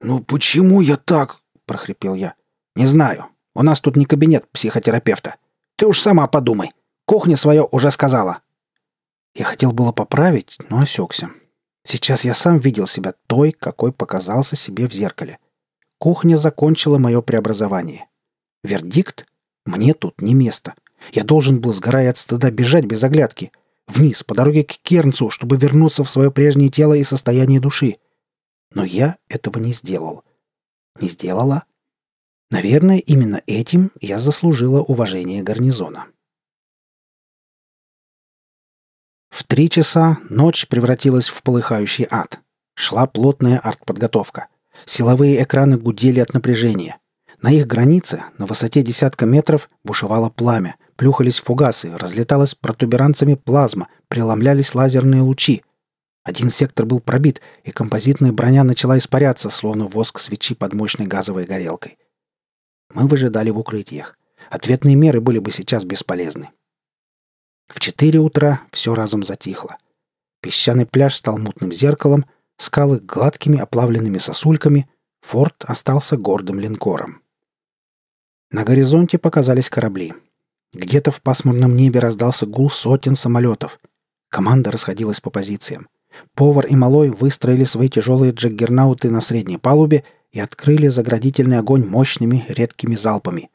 «Ну 0.00 0.20
почему 0.20 0.80
я 0.80 0.96
так?»— 0.96 1.42
прохрипел 1.66 2.14
я. 2.14 2.34
«Не 2.76 2.86
знаю. 2.86 3.28
У 3.54 3.62
нас 3.62 3.80
тут 3.80 3.96
не 3.96 4.04
кабинет 4.04 4.48
психотерапевта. 4.50 5.36
Ты 5.76 5.86
уж 5.86 6.00
сама 6.00 6.26
подумай. 6.26 6.70
Кухня 7.06 7.36
свое 7.36 7.66
уже 7.70 7.90
сказала». 7.90 8.40
Я 9.34 9.44
хотел 9.44 9.72
было 9.72 9.92
поправить, 9.92 10.58
но 10.68 10.80
осекся. 10.80 11.30
Сейчас 11.84 12.24
я 12.24 12.34
сам 12.34 12.58
видел 12.58 12.86
себя 12.86 13.14
той, 13.26 13.52
какой 13.52 13.92
показался 13.92 14.56
себе 14.56 14.88
в 14.88 14.92
зеркале. 14.92 15.38
Кухня 15.98 16.36
закончила 16.36 16.98
мое 16.98 17.22
преобразование. 17.22 18.06
Вердикт? 18.62 19.26
Мне 19.64 19.94
тут 19.94 20.20
не 20.20 20.34
место. 20.34 20.74
Я 21.12 21.24
должен 21.24 21.60
был, 21.60 21.72
сгорая 21.72 22.10
от 22.10 22.18
стыда, 22.18 22.50
бежать 22.50 22.84
без 22.84 23.02
оглядки. 23.02 23.52
Вниз, 23.86 24.22
по 24.22 24.34
дороге 24.34 24.64
к 24.64 24.78
Кернцу, 24.82 25.30
чтобы 25.30 25.56
вернуться 25.56 26.04
в 26.04 26.10
свое 26.10 26.30
прежнее 26.30 26.70
тело 26.70 26.94
и 26.94 27.04
состояние 27.04 27.60
души. 27.60 27.96
Но 28.72 28.84
я 28.84 29.16
этого 29.28 29.58
не 29.58 29.72
сделал. 29.72 30.24
Не 31.00 31.08
сделала? 31.08 31.64
Наверное, 32.50 32.98
именно 32.98 33.42
этим 33.46 33.90
я 34.00 34.18
заслужила 34.18 34.80
уважение 34.80 35.42
гарнизона. 35.42 36.06
В 39.28 39.44
три 39.44 39.68
часа 39.68 40.18
ночь 40.30 40.66
превратилась 40.66 41.28
в 41.28 41.42
полыхающий 41.42 42.06
ад. 42.10 42.40
Шла 42.74 43.06
плотная 43.06 43.58
артподготовка. 43.58 44.48
Силовые 44.86 45.42
экраны 45.42 45.76
гудели 45.76 46.20
от 46.20 46.32
напряжения. 46.32 46.98
На 47.42 47.52
их 47.52 47.66
границе, 47.66 48.24
на 48.38 48.46
высоте 48.46 48.82
десятка 48.82 49.26
метров, 49.26 49.68
бушевало 49.84 50.30
пламя, 50.30 50.76
плюхались 50.96 51.38
фугасы, 51.38 51.94
разлеталась 51.96 52.54
протуберанцами 52.54 53.34
плазма, 53.34 53.88
преломлялись 54.08 54.74
лазерные 54.74 55.22
лучи. 55.22 55.62
Один 56.24 56.50
сектор 56.50 56.86
был 56.86 57.00
пробит, 57.00 57.40
и 57.64 57.70
композитная 57.70 58.32
броня 58.32 58.64
начала 58.64 58.98
испаряться, 58.98 59.50
словно 59.50 59.86
воск 59.86 60.18
свечи 60.18 60.54
под 60.54 60.72
мощной 60.72 61.06
газовой 61.06 61.44
горелкой. 61.44 61.96
Мы 62.92 63.06
выжидали 63.06 63.50
в 63.50 63.58
укрытиях. 63.58 64.18
Ответные 64.50 64.96
меры 64.96 65.20
были 65.20 65.38
бы 65.38 65.52
сейчас 65.52 65.84
бесполезны. 65.84 66.50
В 67.68 67.80
четыре 67.80 68.18
утра 68.18 68.62
все 68.72 68.94
разом 68.94 69.22
затихло. 69.24 69.76
Песчаный 70.40 70.86
пляж 70.86 71.16
стал 71.16 71.38
мутным 71.38 71.72
зеркалом— 71.72 72.24
скалы 72.58 72.98
гладкими 72.98 73.58
оплавленными 73.58 74.18
сосульками, 74.18 74.88
форт 75.20 75.64
остался 75.64 76.16
гордым 76.16 76.58
линкором. 76.58 77.22
На 78.50 78.64
горизонте 78.64 79.18
показались 79.18 79.70
корабли. 79.70 80.14
Где-то 80.72 81.10
в 81.10 81.22
пасмурном 81.22 81.76
небе 81.76 82.00
раздался 82.00 82.46
гул 82.46 82.70
сотен 82.70 83.16
самолетов. 83.16 83.78
Команда 84.28 84.70
расходилась 84.70 85.20
по 85.20 85.30
позициям. 85.30 85.88
Повар 86.34 86.66
и 86.66 86.74
Малой 86.74 87.10
выстроили 87.10 87.64
свои 87.64 87.88
тяжелые 87.88 88.32
джаггернауты 88.32 89.10
на 89.10 89.20
средней 89.20 89.58
палубе 89.58 90.04
и 90.32 90.40
открыли 90.40 90.88
заградительный 90.88 91.58
огонь 91.58 91.86
мощными 91.86 92.44
редкими 92.48 92.94
залпами. 92.94 93.50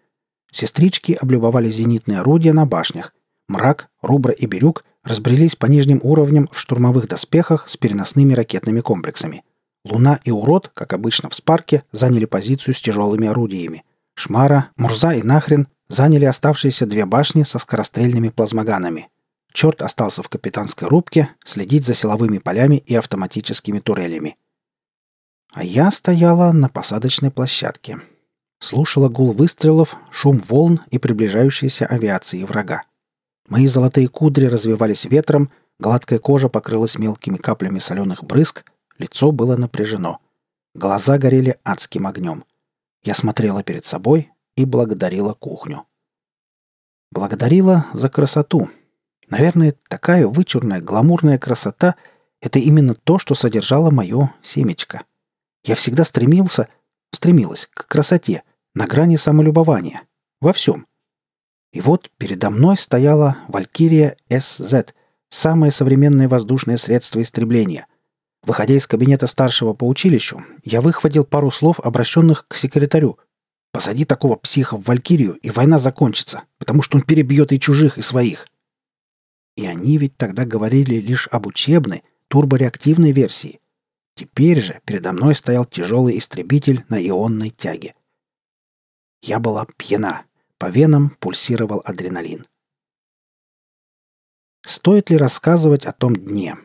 Сестрички 0.51 1.13
облюбовали 1.13 1.69
зенитные 1.69 2.19
орудия 2.19 2.53
на 2.53 2.65
башнях. 2.65 3.13
Мрак, 3.47 3.89
Рубра 4.01 4.31
и 4.31 4.45
Бирюк 4.45 4.85
разбрелись 5.03 5.55
по 5.55 5.65
нижним 5.65 5.99
уровням 6.03 6.47
в 6.51 6.59
штурмовых 6.59 7.07
доспехах 7.07 7.67
с 7.67 7.77
переносными 7.77 8.33
ракетными 8.33 8.81
комплексами. 8.81 9.43
Луна 9.85 10.19
и 10.23 10.31
Урод, 10.31 10.71
как 10.73 10.93
обычно 10.93 11.29
в 11.29 11.35
Спарке, 11.35 11.83
заняли 11.91 12.25
позицию 12.25 12.73
с 12.73 12.81
тяжелыми 12.81 13.27
орудиями. 13.27 13.83
Шмара, 14.15 14.69
Мурза 14.77 15.13
и 15.13 15.23
Нахрен 15.23 15.67
заняли 15.89 16.25
оставшиеся 16.25 16.85
две 16.85 17.05
башни 17.05 17.43
со 17.43 17.59
скорострельными 17.59 18.29
плазмоганами. 18.29 19.09
Черт 19.51 19.81
остался 19.81 20.23
в 20.23 20.29
капитанской 20.29 20.87
рубке 20.87 21.29
следить 21.43 21.85
за 21.85 21.93
силовыми 21.93 22.39
полями 22.39 22.77
и 22.77 22.95
автоматическими 22.95 23.79
турелями. 23.79 24.37
А 25.53 25.63
я 25.63 25.91
стояла 25.91 26.51
на 26.51 26.67
посадочной 26.67 27.29
площадке. 27.29 27.99
Слушала 28.59 29.07
гул 29.07 29.33
выстрелов, 29.33 29.95
шум 30.09 30.39
волн 30.39 30.81
и 30.89 30.97
приближающейся 30.97 31.85
авиации 31.85 32.43
врага. 32.43 32.81
Мои 33.47 33.67
золотые 33.67 34.07
кудри 34.07 34.47
развивались 34.47 35.05
ветром, 35.05 35.51
гладкая 35.79 36.17
кожа 36.17 36.49
покрылась 36.49 36.97
мелкими 36.97 37.37
каплями 37.37 37.77
соленых 37.77 38.23
брызг, 38.23 38.65
лицо 38.97 39.31
было 39.31 39.55
напряжено. 39.55 40.19
Глаза 40.73 41.19
горели 41.19 41.59
адским 41.63 42.07
огнем. 42.07 42.45
Я 43.03 43.13
смотрела 43.13 43.61
перед 43.61 43.85
собой 43.85 44.31
и 44.55 44.65
благодарила 44.65 45.35
кухню. 45.35 45.85
Благодарила 47.11 47.85
за 47.93 48.09
красоту. 48.09 48.71
Наверное, 49.29 49.75
такая 49.87 50.25
вычурная, 50.25 50.81
гламурная 50.81 51.37
красота— 51.37 51.95
это 52.41 52.57
именно 52.57 52.95
то, 52.95 53.19
что 53.19 53.35
содержало 53.35 53.91
мое 53.91 54.33
семечко. 54.41 55.03
Я 55.63 55.75
всегда 55.75 56.05
стремился, 56.05 56.67
стремилась 57.11 57.69
к 57.73 57.87
красоте, 57.87 58.43
на 58.75 58.87
грани 58.87 59.17
самолюбования. 59.17 60.03
Во 60.41 60.51
всем— 60.53 60.85
и 61.73 61.81
вот 61.81 62.11
передо 62.17 62.51
мной 62.51 62.77
стояла 62.77 63.37
Валькирия 63.47 64.15
СЗ, 64.29 64.85
самое 65.29 65.71
современное 65.71 66.29
воздушное 66.29 66.77
средство 66.77 67.19
истребления. 67.21 67.87
Выходя 68.43 68.75
из 68.75 68.85
кабинета 68.85 69.25
старшего 69.25 69.73
по 69.73 69.87
училищу, 69.87 70.45
я 70.63 70.81
выхватил 70.81 71.25
пару 71.25 71.49
слов, 71.49 71.79
обращенных 71.79 72.45
к 72.47 72.55
секретарю. 72.55 73.17
«Посади 73.71 74.05
такого 74.05 74.35
психа 74.35 74.77
в 74.77 74.83
Валькирию, 74.83 75.33
и 75.33 75.49
война 75.49 75.79
закончится, 75.79 76.43
потому 76.59 76.83
что 76.83 76.97
он 76.97 77.03
перебьет 77.03 77.51
и 77.51 77.59
чужих, 77.59 77.97
и 77.97 78.03
своих». 78.03 78.47
И 79.55 79.65
они 79.65 79.97
ведь 79.97 80.15
тогда 80.15 80.45
говорили 80.45 80.95
лишь 80.95 81.27
об 81.31 81.47
учебной, 81.47 82.03
турбореактивной 82.27 83.13
версии. 83.13 83.59
Теперь 84.15 84.61
же 84.61 84.81
передо 84.85 85.11
мной 85.11 85.35
стоял 85.35 85.65
тяжелый 85.65 86.17
истребитель 86.17 86.85
на 86.89 86.95
ионной 87.05 87.49
тяге. 87.49 87.95
Я 89.21 89.39
была 89.39 89.65
пьяна. 89.77 90.25
По 90.57 90.69
венам 90.69 91.09
пульсировал 91.19 91.81
адреналин. 91.83 92.45
Стоит 94.65 95.09
ли 95.09 95.17
рассказывать 95.17 95.85
о 95.85 95.91
том 95.91 96.15
дне? 96.15 96.55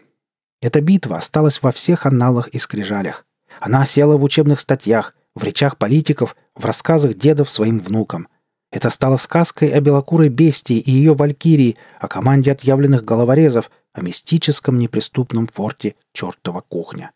Эта 0.61 0.81
битва 0.81 1.19
осталась 1.19 1.63
во 1.63 1.73
всех 1.73 2.07
анналах 2.07 2.49
и 2.49 2.59
скрижалях. 2.59 3.27
Она 3.61 3.83
осела 3.83 4.17
в 4.17 4.23
учебных 4.23 4.61
статьях, 4.61 5.15
в 5.35 5.43
речах 5.43 5.79
политиков, 5.79 6.37
в 6.55 6.65
рассказах 6.65 7.15
дедов 7.15 7.51
своим 7.51 7.81
внукам. 7.81 8.29
Это 8.71 8.91
стало 8.91 9.17
сказкой 9.17 9.71
о 9.71 9.81
белокурой 9.81 10.29
бестии 10.29 10.79
и 10.79 10.91
ее 10.91 11.15
валькирии, 11.15 11.77
о 11.99 12.07
команде 12.07 12.53
отъявленных 12.53 13.05
головорезов, 13.05 13.71
о 13.95 14.03
мистическом 14.03 14.79
неприступном 14.79 15.47
форте 15.47 15.97
чертова 16.13 16.61
кухня. 16.61 17.13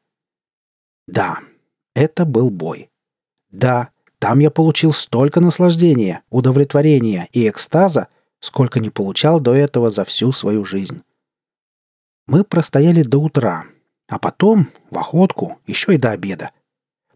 Да, 1.07 1.41
это 1.95 2.25
был 2.25 2.51
бой. 2.51 2.91
Да, 3.51 3.91
там 4.19 4.39
я 4.39 4.51
получил 4.51 4.93
столько 4.93 5.41
наслаждения, 5.41 6.23
удовлетворения 6.31 7.29
и 7.33 7.49
экстаза, 7.49 8.09
сколько 8.41 8.81
не 8.81 8.91
получал 8.91 9.41
до 9.41 9.55
этого 9.55 9.91
за 9.91 10.05
всю 10.05 10.33
свою 10.33 10.65
жизнь. 10.65 11.03
Мы 12.27 12.45
простояли 12.45 13.03
до 13.03 13.19
утра, 13.19 13.65
а 14.09 14.19
потом 14.19 14.69
в 14.91 14.99
охотку 14.99 15.59
еще 15.67 15.95
и 15.95 15.99
до 15.99 16.11
обеда. 16.13 16.51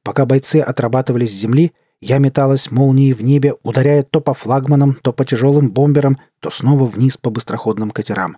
Пока 0.03 0.27
бойцы 0.27 0.57
отрабатывали 0.57 1.27
с 1.27 1.33
земли, 1.33 1.73
я 2.01 2.19
металась 2.19 2.71
молнией 2.71 3.15
в 3.15 3.23
небе, 3.23 3.55
ударяя 3.63 4.03
то 4.03 4.21
по 4.21 4.35
флагманам, 4.35 4.95
то 4.95 5.13
по 5.13 5.25
тяжелым 5.25 5.71
бомберам, 5.71 6.19
то 6.41 6.51
снова 6.51 6.85
вниз 6.85 7.17
по 7.17 7.31
быстроходным 7.31 7.91
катерам. 7.91 8.37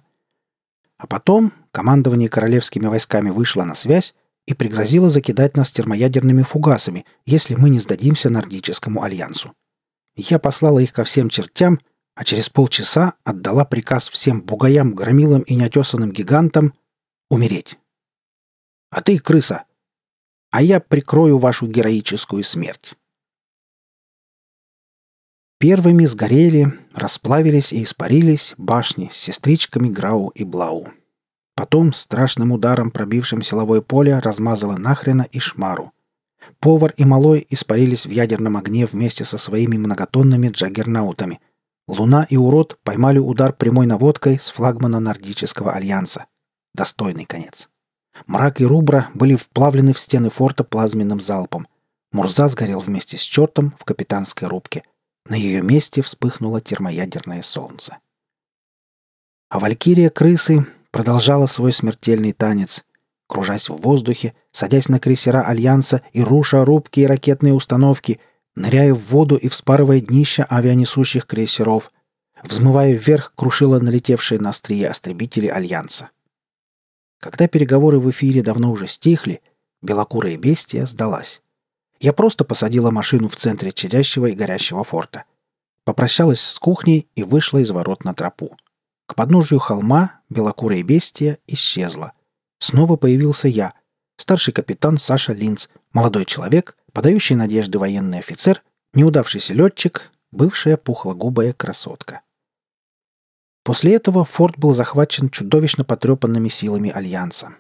А 0.99 1.07
потом 1.07 1.53
командование 1.73 2.29
королевскими 2.29 2.87
войсками 2.87 3.31
вышло 3.31 3.65
на 3.65 3.75
связь 3.75 4.15
и 4.49 4.55
пригрозило 4.55 5.11
закидать 5.11 5.59
нас 5.59 5.71
термоядерными 5.73 6.43
фугасами, 6.43 7.05
если 7.27 7.55
мы 7.55 7.69
не 7.69 7.81
сдадимся 7.81 8.31
Нордическому 8.31 9.03
альянсу. 9.03 9.53
Я 10.17 10.39
послала 10.39 10.79
их 10.79 10.95
ко 10.95 11.05
всем 11.05 11.29
чертям, 11.29 11.81
а 12.15 12.25
через 12.25 12.49
полчаса 12.49 13.13
отдала 13.25 13.67
приказ 13.67 14.09
всем 14.09 14.41
бугаям, 14.41 14.95
громилам 14.95 15.43
и 15.43 15.55
неотесанным 15.55 16.13
гигантам 16.13 16.73
умереть. 17.29 17.79
А 18.89 19.03
ты, 19.03 19.19
крыса, 19.19 19.65
а 20.51 20.63
я 20.63 20.81
прикрою 20.81 21.37
вашу 21.37 21.67
героическую 21.67 22.43
смерть. 22.43 22.95
Первыми 25.59 26.07
сгорели, 26.07 26.73
расплавились 26.95 27.75
и 27.75 27.83
испарились 27.83 28.55
башни 28.57 29.11
с 29.13 29.17
сестричками 29.17 29.91
Грау 29.91 30.29
и 30.29 30.45
Блау. 30.45 30.89
Потом 31.59 31.93
страшным 31.93 32.53
ударом, 32.53 32.93
пробившим 32.93 33.43
силовое 33.43 33.81
поле, 33.81 34.17
размазала 34.21 34.77
Нахрена 34.77 35.27
и 35.33 35.41
Шмару. 35.41 35.93
Повар 36.61 36.95
и 36.97 37.05
Малой 37.05 37.45
испарились 37.51 38.07
в 38.07 38.11
ядерном 38.11 38.57
огне 38.57 38.87
вместе 38.87 39.25
со 39.25 39.39
своими 39.39 39.77
многотонными 39.77 40.51
джаггернаутами. 40.51 41.41
Луна 41.89 42.25
и 42.31 42.37
Урод 42.37 42.79
поймали 42.85 43.19
удар 43.19 43.53
прямой 43.53 43.87
наводкой 43.87 44.39
с 44.39 44.53
флагмана 44.53 45.01
Нордического 45.01 45.73
альянса. 45.73 46.27
Достойный 46.75 47.25
конец. 47.25 47.69
Мрак 48.29 48.61
и 48.61 48.65
Рубра 48.65 49.09
были 49.15 49.35
вплавлены 49.35 49.95
в 49.95 49.99
стены 49.99 50.31
форта 50.31 50.63
плазменным 50.63 51.21
залпом. 51.21 51.67
Мурза 52.13 52.47
сгорел 52.47 52.79
вместе 52.79 53.17
с 53.17 53.23
чертом 53.23 53.75
в 53.81 53.85
капитанской 53.85 54.47
рубке. 54.47 54.85
На 55.29 55.35
ее 55.35 55.63
месте 55.63 56.03
вспыхнуло 56.03 56.61
термоядерное 56.61 57.43
солнце. 57.43 57.99
А 59.49 59.59
валькирия 59.59 60.09
крысы 60.09 60.65
продолжала 60.91 61.47
свой 61.47 61.73
смертельный 61.73 62.33
танец, 62.33 62.85
кружась 63.27 63.69
в 63.69 63.77
воздухе, 63.77 64.35
садясь 64.51 64.89
на 64.89 64.99
крейсера 64.99 65.43
Альянса 65.43 66.03
и 66.13 66.23
руша 66.23 66.65
рубки 66.65 67.01
и 67.01 67.07
ракетные 67.07 67.55
установки, 67.55 68.21
ныряя 68.55 68.95
в 68.95 69.11
воду 69.11 69.37
и 69.37 69.49
вспарывая 69.49 70.01
днища 70.01 70.45
авианесущих 70.45 71.27
крейсеров, 71.27 71.91
взмывая 72.43 72.93
вверх, 72.93 73.33
крушила 73.35 73.79
налетевшие 73.79 74.41
на 74.41 74.51
острие 74.51 74.89
остребители 74.89 75.47
Альянса. 75.47 76.11
Когда 77.21 77.49
переговоры 77.49 77.99
в 77.99 78.11
эфире 78.11 78.43
давно 78.43 78.71
уже 78.71 78.87
стихли, 78.87 79.41
белокурая 79.83 80.37
бестия 80.37 80.87
сдалась. 80.87 81.43
Я 82.01 82.13
просто 82.13 82.45
посадила 82.45 82.91
машину 82.91 83.29
в 83.29 83.37
центре 83.37 83.73
чадящего 83.73 84.27
и 84.27 84.35
горящего 84.35 84.85
форта. 84.85 85.25
Попрощалась 85.85 86.41
с 86.41 86.59
кухней 86.59 87.09
и 87.17 87.25
вышла 87.25 87.59
из 87.59 87.71
ворот 87.71 88.05
на 88.05 88.15
тропу. 88.15 88.57
К 89.09 89.17
подножию 89.17 89.59
холма 89.59 90.21
белокурая 90.31 90.85
бестия 90.85 91.39
исчезла. 91.49 92.13
Снова 92.61 92.95
появился 92.95 93.49
я, 93.49 93.75
старший 94.17 94.55
капитан 94.55 94.99
Саша 94.99 95.33
Линц, 95.33 95.67
молодой 95.93 96.25
человек, 96.25 96.77
подающий 96.93 97.35
надежды 97.35 97.81
военный 97.81 98.21
офицер, 98.21 98.63
неудавшийся 98.95 99.53
летчик, 99.55 100.13
бывшая 100.31 100.77
пухлогубая 100.77 101.53
красотка. 101.53 102.21
После 103.65 103.97
этого 103.97 104.25
форт 104.25 104.57
был 104.57 104.73
захвачен 104.73 105.29
чудовищно 105.29 105.85
потрепанными 105.85 106.49
силами 106.49 106.91
Альянса. 106.91 107.57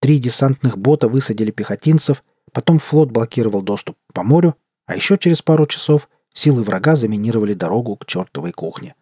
Три 0.00 0.20
десантных 0.20 0.78
бота 0.78 1.08
высадили 1.08 1.50
пехотинцев– 1.50 2.22
Потом 2.54 2.78
флот 2.78 3.10
блокировал 3.10 3.62
доступ 3.62 3.96
по 4.12 4.22
морю, 4.22 4.56
а 4.86 4.94
еще 4.94 5.18
через 5.18 5.42
пару 5.42 5.66
часов 5.66 6.08
силы 6.32 6.62
врага 6.62 6.94
заминировали 6.94 7.52
дорогу 7.52 7.96
к 7.96 8.06
чертовой 8.06 8.52
кухне. 8.52 8.94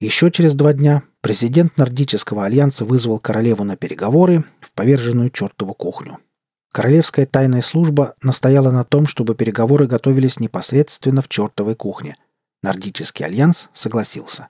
Еще 0.00 0.30
через 0.30 0.54
два 0.54 0.72
дня 0.72 1.02
президент 1.20 1.76
Нордического 1.76 2.44
альянса 2.44 2.84
вызвал 2.84 3.18
королеву 3.18 3.64
на 3.64 3.76
переговоры 3.76 4.44
в 4.60 4.72
поверженную 4.72 5.30
чертову 5.30 5.74
кухню. 5.74 6.18
Королевская 6.72 7.26
тайная 7.26 7.62
служба 7.62 8.14
настояла 8.22 8.70
на 8.70 8.84
том, 8.84 9.06
чтобы 9.06 9.34
переговоры 9.34 9.86
готовились 9.86 10.38
непосредственно 10.38 11.22
в 11.22 11.28
чертовой 11.28 11.74
кухне. 11.74 12.16
Нордический 12.62 13.24
альянс 13.24 13.70
согласился. 13.72 14.48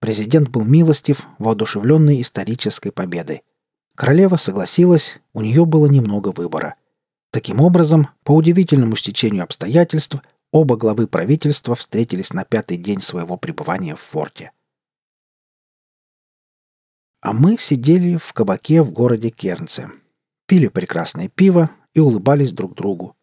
Президент 0.00 0.48
был 0.48 0.64
милостив, 0.64 1.26
воодушевленный 1.38 2.22
исторической 2.22 2.90
победой. 2.90 3.42
Королева 3.94 4.36
согласилась, 4.36 5.18
у 5.34 5.42
нее 5.42 5.66
было 5.66 5.86
немного 5.86 6.28
выбора– 6.28 6.74
Таким 7.36 7.60
образом, 7.60 8.08
по 8.24 8.32
удивительному 8.32 8.96
стечению 8.96 9.44
обстоятельств, 9.44 10.16
оба 10.52 10.78
главы 10.78 11.06
правительства 11.06 11.74
встретились 11.74 12.32
на 12.32 12.44
пятый 12.44 12.78
день 12.78 13.02
своего 13.02 13.36
пребывания 13.36 13.94
в 13.94 14.00
форте. 14.00 14.52
А 17.26 17.32
мы 17.32 17.58
сидели 17.58 18.18
в 18.18 18.32
кабаке 18.32 18.82
в 18.82 18.92
городе 18.92 19.30
Кернце, 19.30 19.90
пили 20.46 20.68
прекрасное 20.68 21.28
пиво 21.28 21.70
и 21.92 21.98
улыбались 21.98 22.52
друг 22.52 22.76
другу. 22.76 23.16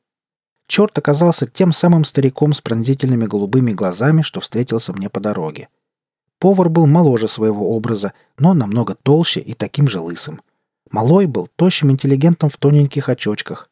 Черт 0.68 0.97
оказался 0.97 1.45
тем 1.45 1.72
самым 1.72 2.04
стариком 2.04 2.51
с 2.51 2.60
пронзительными 2.60 3.28
голубыми 3.28 3.72
глазами, 3.72 4.22
что 4.22 4.41
встретился 4.41 4.91
мне 4.91 5.10
по 5.10 5.22
дороге. 5.22 5.70
Повар 6.38 6.68
был 6.68 6.86
моложе 6.86 7.30
своего 7.30 7.74
образа, 7.78 8.12
но 8.38 8.54
намного 8.54 8.93
толще 8.93 9.39
и 9.39 9.54
таким 9.54 9.88
же 9.88 10.01
лысым. 10.01 10.42
Малой 10.92 11.25
был 11.25 11.47
тощим 11.55 11.89
интеллигентом 11.89 12.50
в 12.50 12.58
тоненьких 12.58 13.08
очочках. 13.08 13.70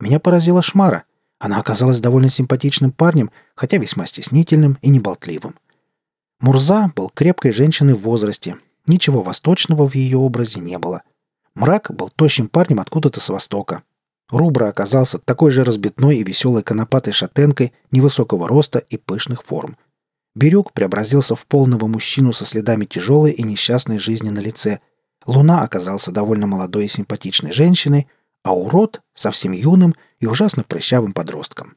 Меня 0.00 0.18
поразила 0.18 0.62
Шмара. 0.62 1.04
Она 1.38 1.60
оказалась 1.60 2.00
довольно 2.00 2.30
симпатичным 2.30 2.90
парнем, 2.90 3.30
хотя 3.54 3.76
весьма 3.76 4.06
стеснительным 4.06 4.78
и 4.80 4.88
неболтливым. 4.88 5.56
Мурза 6.40 6.90
был 6.96 7.10
крепкой 7.10 7.52
женщиной 7.52 7.92
в 7.92 8.00
возрасте. 8.00 8.56
Ничего 8.88 9.22
восточного 9.22 9.86
в 9.88 9.94
ее 9.94 10.18
образе 10.18 10.60
не 10.60 10.78
было. 10.78 11.02
Мрак 11.54 11.90
был 11.94 12.08
тощим 12.08 12.48
парнем 12.48 12.80
откуда-то 12.80 13.20
с 13.20 13.28
востока. 13.28 13.82
Рубра 14.30 14.68
оказался 14.68 15.18
такой 15.18 15.52
же 15.52 15.64
разбитной 15.64 16.18
и 16.18 16.24
веселой 16.24 16.62
конопатой 16.62 17.12
шатенкой 17.12 17.72
невысокого 17.90 18.48
роста 18.48 18.78
и 18.78 18.96
пышных 18.96 19.44
форм. 19.44 19.76
Бирюк 20.34 20.72
преобразился 20.72 21.34
в 21.34 21.46
полного 21.46 21.86
мужчину 21.86 22.32
со 22.32 22.44
следами 22.44 22.84
тяжелой 22.84 23.32
и 23.32 23.42
несчастной 23.42 23.98
жизни 23.98 24.30
на 24.30 24.38
лице. 24.38 24.80
Луна 25.26 25.62
оказался 25.62 26.12
довольно 26.12 26.46
молодой 26.46 26.86
и 26.86 26.88
симпатичной 26.88 27.52
женщиной, 27.52 28.06
а 28.44 28.54
урод— 28.54 29.02
совсем 29.14 29.52
юным 29.52 29.94
и 30.20 30.26
ужасно 30.26 30.62
прыщавым 30.62 31.12
подростком. 31.12 31.76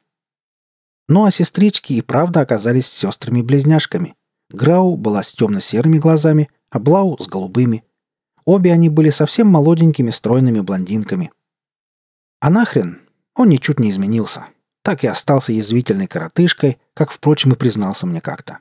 Ну 1.08 1.24
а 1.24 1.30
сестрички 1.30 1.94
и 1.94 2.02
правда 2.02 2.40
оказались 2.40 2.86
сестрами-близняшками. 2.86 4.14
Грау 4.50 4.96
была 4.96 5.22
с 5.22 5.32
темно-серыми 5.32 5.98
глазами, 5.98 6.48
а 6.72 6.80
Блау— 6.80 7.16
с 7.20 7.28
голубыми. 7.28 7.84
Обе 8.44 8.72
они 8.72 8.88
были 8.88 9.10
совсем 9.10 9.46
молоденькими 9.46 10.10
стройными 10.10 10.60
блондинками. 10.60 11.30
А 12.40 12.50
нахрен 12.50 13.02
он 13.34 13.50
ничуть 13.50 13.78
не 13.78 13.90
изменился. 13.90 14.48
Так 14.82 15.04
и 15.04 15.06
остался 15.06 15.52
язвительной 15.52 16.08
коротышкой, 16.08 16.78
как, 16.94 17.12
впрочем, 17.12 17.52
и 17.52 17.56
признался 17.56 18.06
мне 18.06 18.20
как-то. 18.20 18.58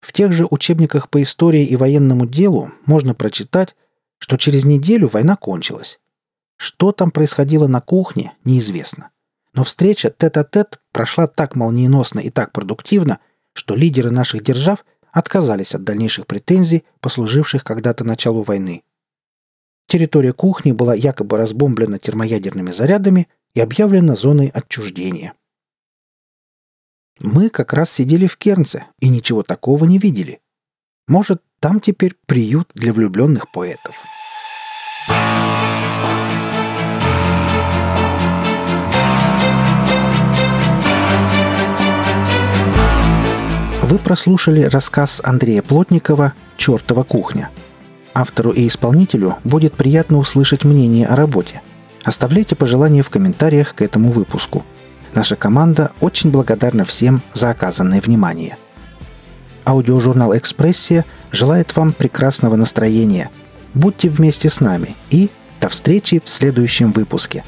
В 0.00 0.12
тех 0.12 0.32
же 0.32 0.46
учебниках 0.50 1.10
по 1.10 1.22
истории 1.22 1.64
и 1.64 1.76
военному 1.76 2.26
делу 2.26 2.72
можно 2.86 3.14
прочитать, 3.14 3.76
что 4.18 4.36
через 4.36 4.64
неделю 4.64 5.08
война 5.08 5.36
кончилась, 5.36 6.00
что 6.56 6.92
там 6.92 7.10
происходило 7.10 7.66
на 7.66 7.80
кухне, 7.80 8.34
неизвестно. 8.44 9.10
Но 9.54 9.64
встреча 9.64 10.10
тет-а-тет 10.10 10.80
прошла 10.92 11.26
так 11.26 11.54
молниеносно 11.54 12.20
и 12.20 12.30
так 12.30 12.52
продуктивно, 12.52 13.20
что 13.52 13.74
лидеры 13.74 14.10
наших 14.10 14.42
держав 14.42 14.84
отказались 15.18 15.74
от 15.74 15.82
дальнейших 15.82 16.26
претензий, 16.26 16.84
послуживших 17.00 17.64
когда-то 17.64 18.04
началу 18.04 18.42
войны. 18.42 18.82
Территория 19.88 20.32
кухни 20.32 20.72
была 20.72 20.94
якобы 20.94 21.36
разбомблена 21.38 21.98
термоядерными 21.98 22.70
зарядами 22.70 23.28
и 23.54 23.60
объявлена 23.60 24.14
зоной 24.14 24.48
отчуждения. 24.48 25.32
Мы 27.20 27.50
как 27.50 27.72
раз 27.72 27.90
сидели 27.90 28.26
в 28.28 28.36
Кернце 28.36 28.86
и 29.00 29.08
ничего 29.08 29.42
такого 29.42 29.84
не 29.86 29.98
видели. 29.98 30.40
Может, 31.08 31.42
там 31.58 31.80
теперь 31.80 32.14
приют 32.26 32.70
для 32.74 32.92
влюбленных 32.92 33.50
поэтов. 33.50 33.96
Вы 43.88 43.98
прослушали 43.98 44.64
рассказ 44.64 45.22
Андрея 45.24 45.62
Плотникова 45.62 46.34
«Чертова 46.58 47.04
кухня». 47.04 47.48
Автору 48.12 48.50
и 48.50 48.66
исполнителю 48.68 49.38
будет 49.44 49.72
приятно 49.72 50.18
услышать 50.18 50.62
мнение 50.64 51.06
о 51.06 51.16
работе. 51.16 51.62
Оставляйте 52.04 52.54
пожелания 52.54 53.02
в 53.02 53.08
комментариях 53.08 53.74
к 53.74 53.80
этому 53.80 54.12
выпуску. 54.12 54.62
Наша 55.14 55.36
команда 55.36 55.92
очень 56.02 56.30
благодарна 56.30 56.84
всем 56.84 57.22
за 57.32 57.48
оказанное 57.48 58.02
внимание. 58.02 58.58
Аудиожурнал 59.64 60.36
«Экспрессия» 60.36 61.06
желает 61.32 61.74
вам 61.74 61.94
прекрасного 61.94 62.56
настроения. 62.56 63.30
Будьте 63.72 64.10
вместе 64.10 64.50
с 64.50 64.60
нами 64.60 64.96
и 65.08 65.30
до 65.62 65.70
встречи 65.70 66.20
в 66.22 66.28
следующем 66.28 66.92
выпуске. 66.92 67.42